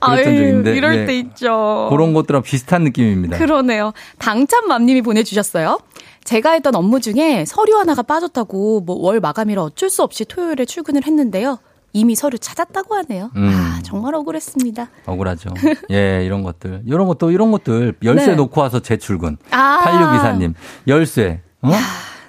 [0.00, 1.04] 그랬던 적이 있는데, 이럴 예.
[1.06, 1.88] 때 있죠.
[1.90, 3.38] 그런 것들랑 비슷한 느낌입니다.
[3.38, 3.92] 그러네요.
[4.18, 5.78] 당찬맘님이 보내주셨어요.
[6.26, 11.06] 제가 했던 업무 중에 서류 하나가 빠졌다고 뭐 월 마감이라 어쩔 수 없이 토요일에 출근을
[11.06, 11.58] 했는데요.
[11.92, 13.30] 이미 서류 찾았다고 하네요.
[13.36, 13.48] 음.
[13.48, 14.88] 아, 정말 억울했습니다.
[15.06, 15.50] 억울하죠.
[15.92, 16.82] 예, 이런 것들.
[16.84, 17.94] 이런 것도, 이런 것들.
[18.02, 18.34] 열쇠 네.
[18.34, 19.38] 놓고 와서 재출근.
[19.50, 19.78] 아.
[19.84, 20.52] 8624님.
[20.88, 21.40] 열쇠.
[21.62, 21.70] 어?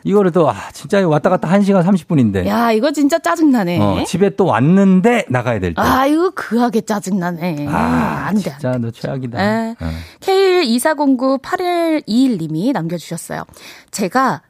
[0.07, 2.45] 이거를 또, 아, 진짜 왔다 갔다 1시간 30분인데.
[2.47, 3.79] 야, 이거 진짜 짜증나네.
[3.79, 5.81] 어, 집에 또 왔는데 나가야 될 때.
[5.81, 7.67] 아, 이거 그하게 짜증나네.
[7.69, 8.51] 아, 안 돼.
[8.51, 9.37] 진짜 너 최악이다.
[9.37, 9.75] 네.
[9.79, 9.85] 어.
[10.21, 13.43] K124098121님이 남겨주셨어요.
[13.91, 14.41] 제가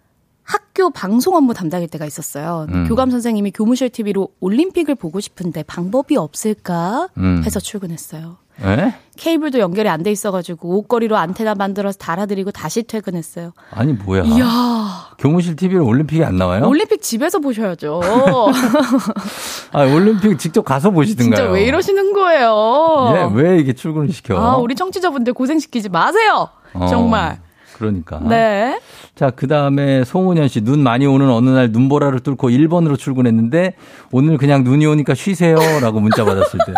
[0.44, 2.68] 학교 방송 업무 담당일 때가 있었어요.
[2.70, 2.88] 음.
[2.88, 7.42] 교감 선생님이 교무실 TV로 올림픽을 보고 싶은데 방법이 없을까 음.
[7.46, 8.38] 해서 출근했어요.
[8.64, 8.96] 예?
[9.18, 13.52] 케이블도 연결이 안 돼 있어가지고 옷걸이로 안테나 만들어서 달아드리고 다시 퇴근했어요.
[13.72, 14.24] 아니 뭐야?
[14.24, 15.10] 이야.
[15.18, 16.66] 교무실 TV를 올림픽이 안 나와요?
[16.68, 18.00] 올림픽 집에서 보셔야죠.
[19.74, 21.36] 아, 올림픽 직접 가서 보시든가요.
[21.36, 23.14] 진짜 왜 이러시는 거예요?
[23.16, 24.38] 예, 왜 이게 출근을 시켜?
[24.38, 26.50] 아, 우리 청취자분들 고생 시키지 마세요.
[26.74, 27.40] 어, 정말.
[27.78, 28.20] 그러니까.
[28.20, 28.80] 네.
[29.16, 33.74] 자, 그 다음에 송은현 씨, 눈 많이 오는 어느 날 눈보라를 뚫고 1번으로 출근했는데,
[34.12, 35.58] 오늘 그냥 눈이 오니까 쉬세요.
[35.82, 36.74] 라고 문자 받았을 때.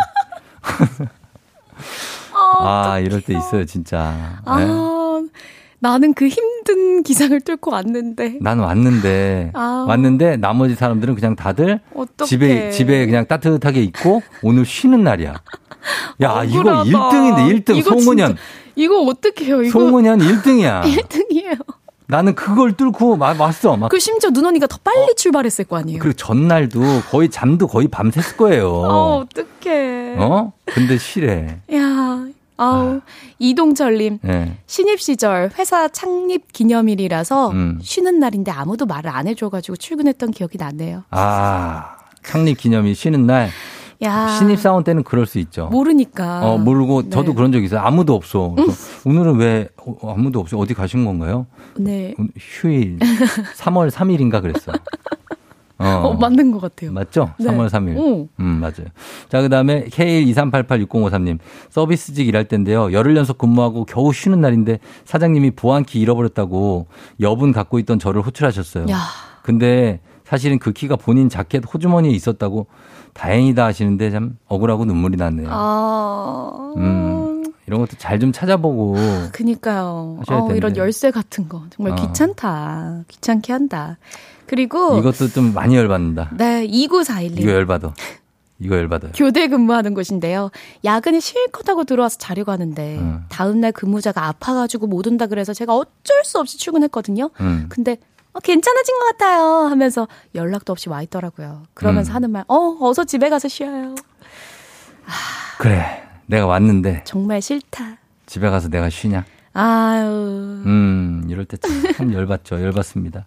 [2.60, 4.14] 아, 이럴 때 있어요, 진짜.
[4.16, 4.42] 네.
[4.46, 5.22] 아,
[5.80, 8.40] 나는 그 힘든 기상을 뚫고 왔는데.
[8.42, 9.86] 난 왔는데, 아.
[9.88, 12.28] 왔는데, 나머지 사람들은 그냥 다들 어떡해.
[12.28, 15.36] 집에, 집에 그냥 따뜻하게 있고, 오늘 쉬는 날이야.
[16.22, 16.84] 야, 이거 억울하다.
[16.84, 17.76] 1등인데, 1등.
[17.78, 18.28] 이거 송은현.
[18.28, 18.42] 진짜-
[18.76, 19.72] 이거 어떡해요, 이거.
[19.72, 20.84] 송은현 1등이야.
[20.84, 21.58] 1등이에요.
[22.08, 23.78] 나는 그걸 뚫고 막 왔어.
[23.78, 23.90] 막.
[23.90, 26.00] 그 심지어 눈 오니까 더 빨리 출발했을 거 아니에요.
[26.00, 26.80] 그리고 전날도
[27.12, 28.68] 거의 잠도 거의 밤샜을 거예요.
[28.68, 30.16] 어, 어떡해.
[30.18, 30.52] 어?
[30.66, 31.60] 근데 쉬래.
[31.72, 32.26] 야,
[32.60, 33.02] 아우,
[33.40, 34.20] 이동철님.
[34.28, 34.58] 예.
[34.68, 37.80] 신입 시절 회사 창립 기념일이라서 음.
[37.82, 41.04] 쉬는 날인데 아무도 말을 안 해줘가지고 출근했던 기억이 나네요.
[41.12, 43.50] 아, 창립 기념일 쉬는 날.
[44.02, 44.28] 야.
[44.38, 45.68] 신입사원 때는 그럴 수 있죠.
[45.68, 46.46] 모르니까.
[46.46, 47.36] 어, 모르고 저도 네.
[47.36, 47.82] 그런 적 있어요.
[47.82, 48.54] 아무도 없어.
[48.56, 48.72] 그래서
[49.06, 50.58] 오늘은 왜 어, 아무도 없어?
[50.58, 51.48] 어디 가신 건가요?
[51.78, 52.14] 네.
[52.38, 53.00] 휴일
[53.58, 54.72] 3월 3일인가 그랬어.
[55.80, 55.86] 어.
[56.06, 56.92] 어, 맞는 것 같아요.
[56.92, 57.32] 맞죠?
[57.40, 57.46] 네.
[57.48, 57.98] 3월 3일.
[57.98, 58.28] 오.
[58.40, 58.88] 음, 맞아요.
[59.30, 61.40] 자, 그 다음에 K123886053님.
[61.70, 62.92] 서비스직 일할 때인데요.
[62.92, 66.88] 열흘 연속 근무하고 겨우 쉬는 날인데 사장님이 보안키 잃어버렸다고
[67.22, 68.86] 여분 갖고 있던 저를 호출하셨어요.
[68.90, 68.98] 야.
[69.44, 72.68] 근데 사실은 그 키가 본인 자켓 호주머니에 있었다고
[73.14, 75.48] 다행이다 하시는데 참 억울하고 눈물이 났네요.
[75.50, 76.74] 아.
[76.78, 77.19] 음,
[77.70, 78.96] 이런 것도 잘 좀 찾아보고.
[79.32, 80.18] 그니까요.
[80.22, 80.76] 하셔야 어, 이런.
[80.76, 81.64] 열쇠 같은 거.
[81.70, 81.96] 정말 어.
[81.96, 83.04] 귀찮다.
[83.08, 83.98] 귀찮게 한다.
[84.48, 84.98] 그리고.
[84.98, 86.32] 이것도 좀 많이 열받는다.
[86.36, 87.40] 네, 2941님.
[87.40, 87.94] 이거 열받아.
[88.58, 89.12] 이거 열받아요.
[89.16, 90.50] 교대 근무하는 곳인데요.
[90.84, 93.24] 야근을 실컷 하고 들어와서 자려고 하는데 음.
[93.30, 97.30] 다음날 근무자가 아파가지고 못 온다 그래서 제가 어쩔 수 없이 출근했거든요.
[97.40, 97.68] 음.
[97.70, 97.98] 근데
[98.34, 101.64] 어, 괜찮아진 것 같아요 하면서 연락도 없이 와 있더라고요.
[101.76, 102.16] 그러면서 음.
[102.16, 103.94] 하는 말, 어 어서 집에 가서 쉬어요.
[105.60, 106.04] 그래.
[106.30, 107.98] 내가 왔는데 정말 싫다.
[108.28, 109.26] 집에 가서 내가 쉬냐?
[109.54, 110.62] 아유.
[110.66, 111.58] 음, 이럴 때
[111.96, 112.62] 참 열받죠.
[112.62, 113.26] 열받습니다.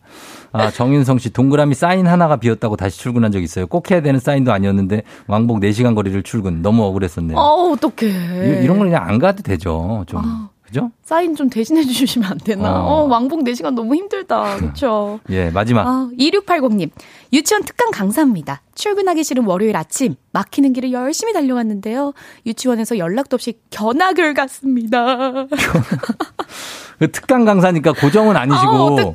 [0.53, 3.67] 아, 정윤성 씨, 동그라미 사인 하나가 비었다고 다시 출근한 적 있어요.
[3.67, 6.63] 꼭 해야 되는 사인도 아니었는데, 왕복 4시간 거리를 출근.
[6.63, 7.37] 너무 억울했었네요.
[7.37, 8.63] 어 어떡해.
[8.63, 10.05] 이, 런건 그냥 안 가도 되죠.
[10.07, 10.21] 좀.
[10.25, 10.49] 아.
[10.73, 10.91] 그죠?
[11.03, 12.81] 사인 좀 대신해 주시면 안 되나?
[12.83, 13.03] 어.
[13.03, 14.57] 어, 왕복 4시간 너무 힘들다.
[14.57, 15.21] 그렇죠.
[15.29, 15.87] 예, 마지막.
[15.87, 16.91] 아, 2680님.
[17.35, 18.63] 유치원 특강 강사입니다.
[18.75, 22.15] 출근하기 싫은 월요일 아침 막히는 길을 열심히 달려왔는데요.
[22.47, 25.47] 유치원에서 연락도 없이 견학을 갔습니다.
[26.99, 28.71] 그 특강 강사니까 고정은 아니시고.
[28.73, 29.13] 아, 어떡해.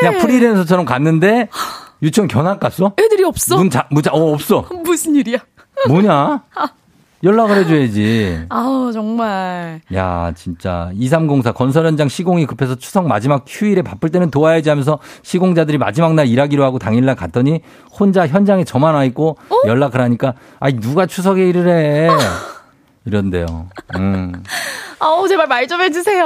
[0.00, 1.48] 그냥 프리랜서처럼 갔는데,
[2.02, 2.92] 유치원 견학 갔어?
[2.98, 3.56] 애들이 없어.
[3.56, 4.66] 문 자, 문자, 어, 없어.
[4.84, 5.38] 무슨 일이야?
[5.86, 6.42] 뭐냐?
[7.24, 8.46] 연락을 해줘야지.
[8.50, 9.80] 아우, 정말.
[9.94, 10.90] 야, 진짜.
[10.94, 16.26] 2304 건설 현장 시공이 급해서 추석 마지막 휴일에 바쁠 때는 도와야지 하면서 시공자들이 마지막 날
[16.28, 17.60] 일하기로 하고 당일날 갔더니
[17.98, 19.56] 혼자 현장에 저만 와 있고 어?
[19.66, 22.08] 연락을 하니까 아니 누가 추석에 일을 해.
[23.04, 23.68] 이런데요.
[23.96, 24.32] 음.
[25.00, 26.20] 아우, 제발 말 좀 해주세요.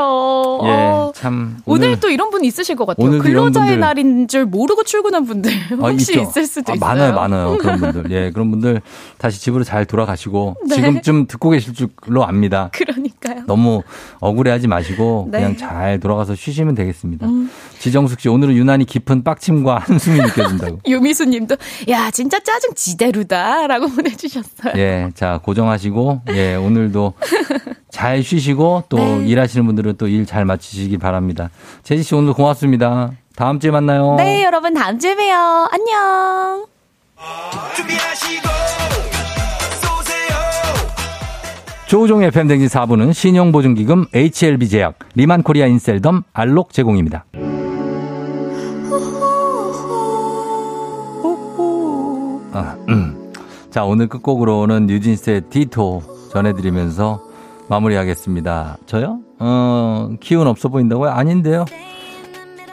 [0.64, 1.58] 예, 어, 참.
[1.66, 3.18] 오늘, 또 이런 분 있으실 것 같아요.
[3.18, 5.50] 근로자의 분들- 날인 줄 모르고 출근한 분들
[5.82, 6.22] 아, 혹시 있죠.
[6.22, 6.88] 있을 수도 아, 있어요.
[6.88, 7.58] 많아요, 많아요.
[7.58, 8.10] 그런 분들.
[8.12, 8.80] 예, 그런 분들
[9.18, 10.74] 다시 집으로 잘 돌아가시고 네.
[10.76, 12.70] 지금쯤 듣고 계실 줄로 압니다.
[12.72, 13.44] 그러니까요.
[13.46, 13.82] 너무
[14.20, 15.38] 억울해하지 마시고 네.
[15.38, 17.26] 그냥 잘 돌아가서 쉬시면 되겠습니다.
[17.26, 17.50] 음.
[17.80, 20.78] 지정숙 씨 오늘은 유난히 깊은 빡침과 한숨이 느껴진다고.
[20.86, 21.56] 유미수 님도,
[21.90, 23.66] 야, 진짜 짜증 지대로다.
[23.66, 24.74] 라고 보내주셨어요.
[24.76, 27.14] 예, 자 고정하시고 예 오늘도
[27.92, 29.26] 잘 쉬시고 또 네.
[29.28, 31.50] 일하시는 분들은 또 일 잘 마치시기 바랍니다.
[31.84, 33.12] 재지 씨 오늘 고맙습니다.
[33.36, 34.14] 다음 주에 만나요.
[34.16, 35.68] 네, 여러분, 다음 주에 봬요.
[35.70, 36.66] 안녕.
[37.76, 38.48] 준비하시고
[39.82, 40.36] 쏘세요
[41.86, 47.26] 조우종의 FM대행진 4부는 신용보증기금 HLB제약, 리만코리아 인셀덤, 알록 제공입니다.
[52.54, 53.32] 아, 음.
[53.70, 56.02] 자, 오늘 끝곡으로는 뉴진스의 디토
[56.32, 57.20] 전해드리면서
[57.72, 58.76] 마무리하겠습니다.
[58.86, 59.20] 저요?
[59.38, 61.10] 어, 기운 없어 보인다고요?
[61.10, 61.64] 아닌데요.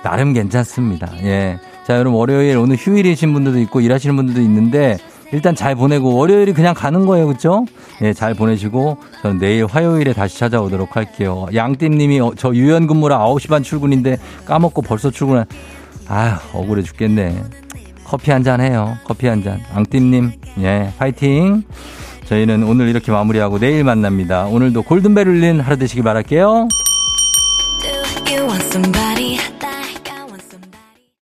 [0.03, 1.09] 나름 괜찮습니다.
[1.23, 1.57] 예.
[1.87, 4.97] 자, 여러분 월요일 오늘 휴일이신 분들도 있고 일하시는 분들도 있는데
[5.31, 7.27] 일단 잘 보내고 월요일이 그냥 가는 거예요.
[7.27, 7.65] 그렇죠?
[8.01, 11.47] 예, 잘 보내시고 저는 내일 화요일에 다시 찾아오도록 할게요.
[11.53, 15.45] 양띠 님이 어, 저 유연 근무라 9시 반 출근인데 까먹고 벌써 출근한
[16.07, 17.43] 아휴, 억울해 죽겠네.
[18.03, 18.97] 커피 한 잔 해요.
[19.05, 19.59] 커피 한 잔.
[19.73, 20.31] 앙띠님,
[20.61, 21.63] 예, 파이팅.
[22.29, 24.45] 저희는 오늘 이렇게 마무리하고 내일 만납니다.
[24.45, 26.67] 오늘도 골든벨 울린 하루 되시길 바랄게요.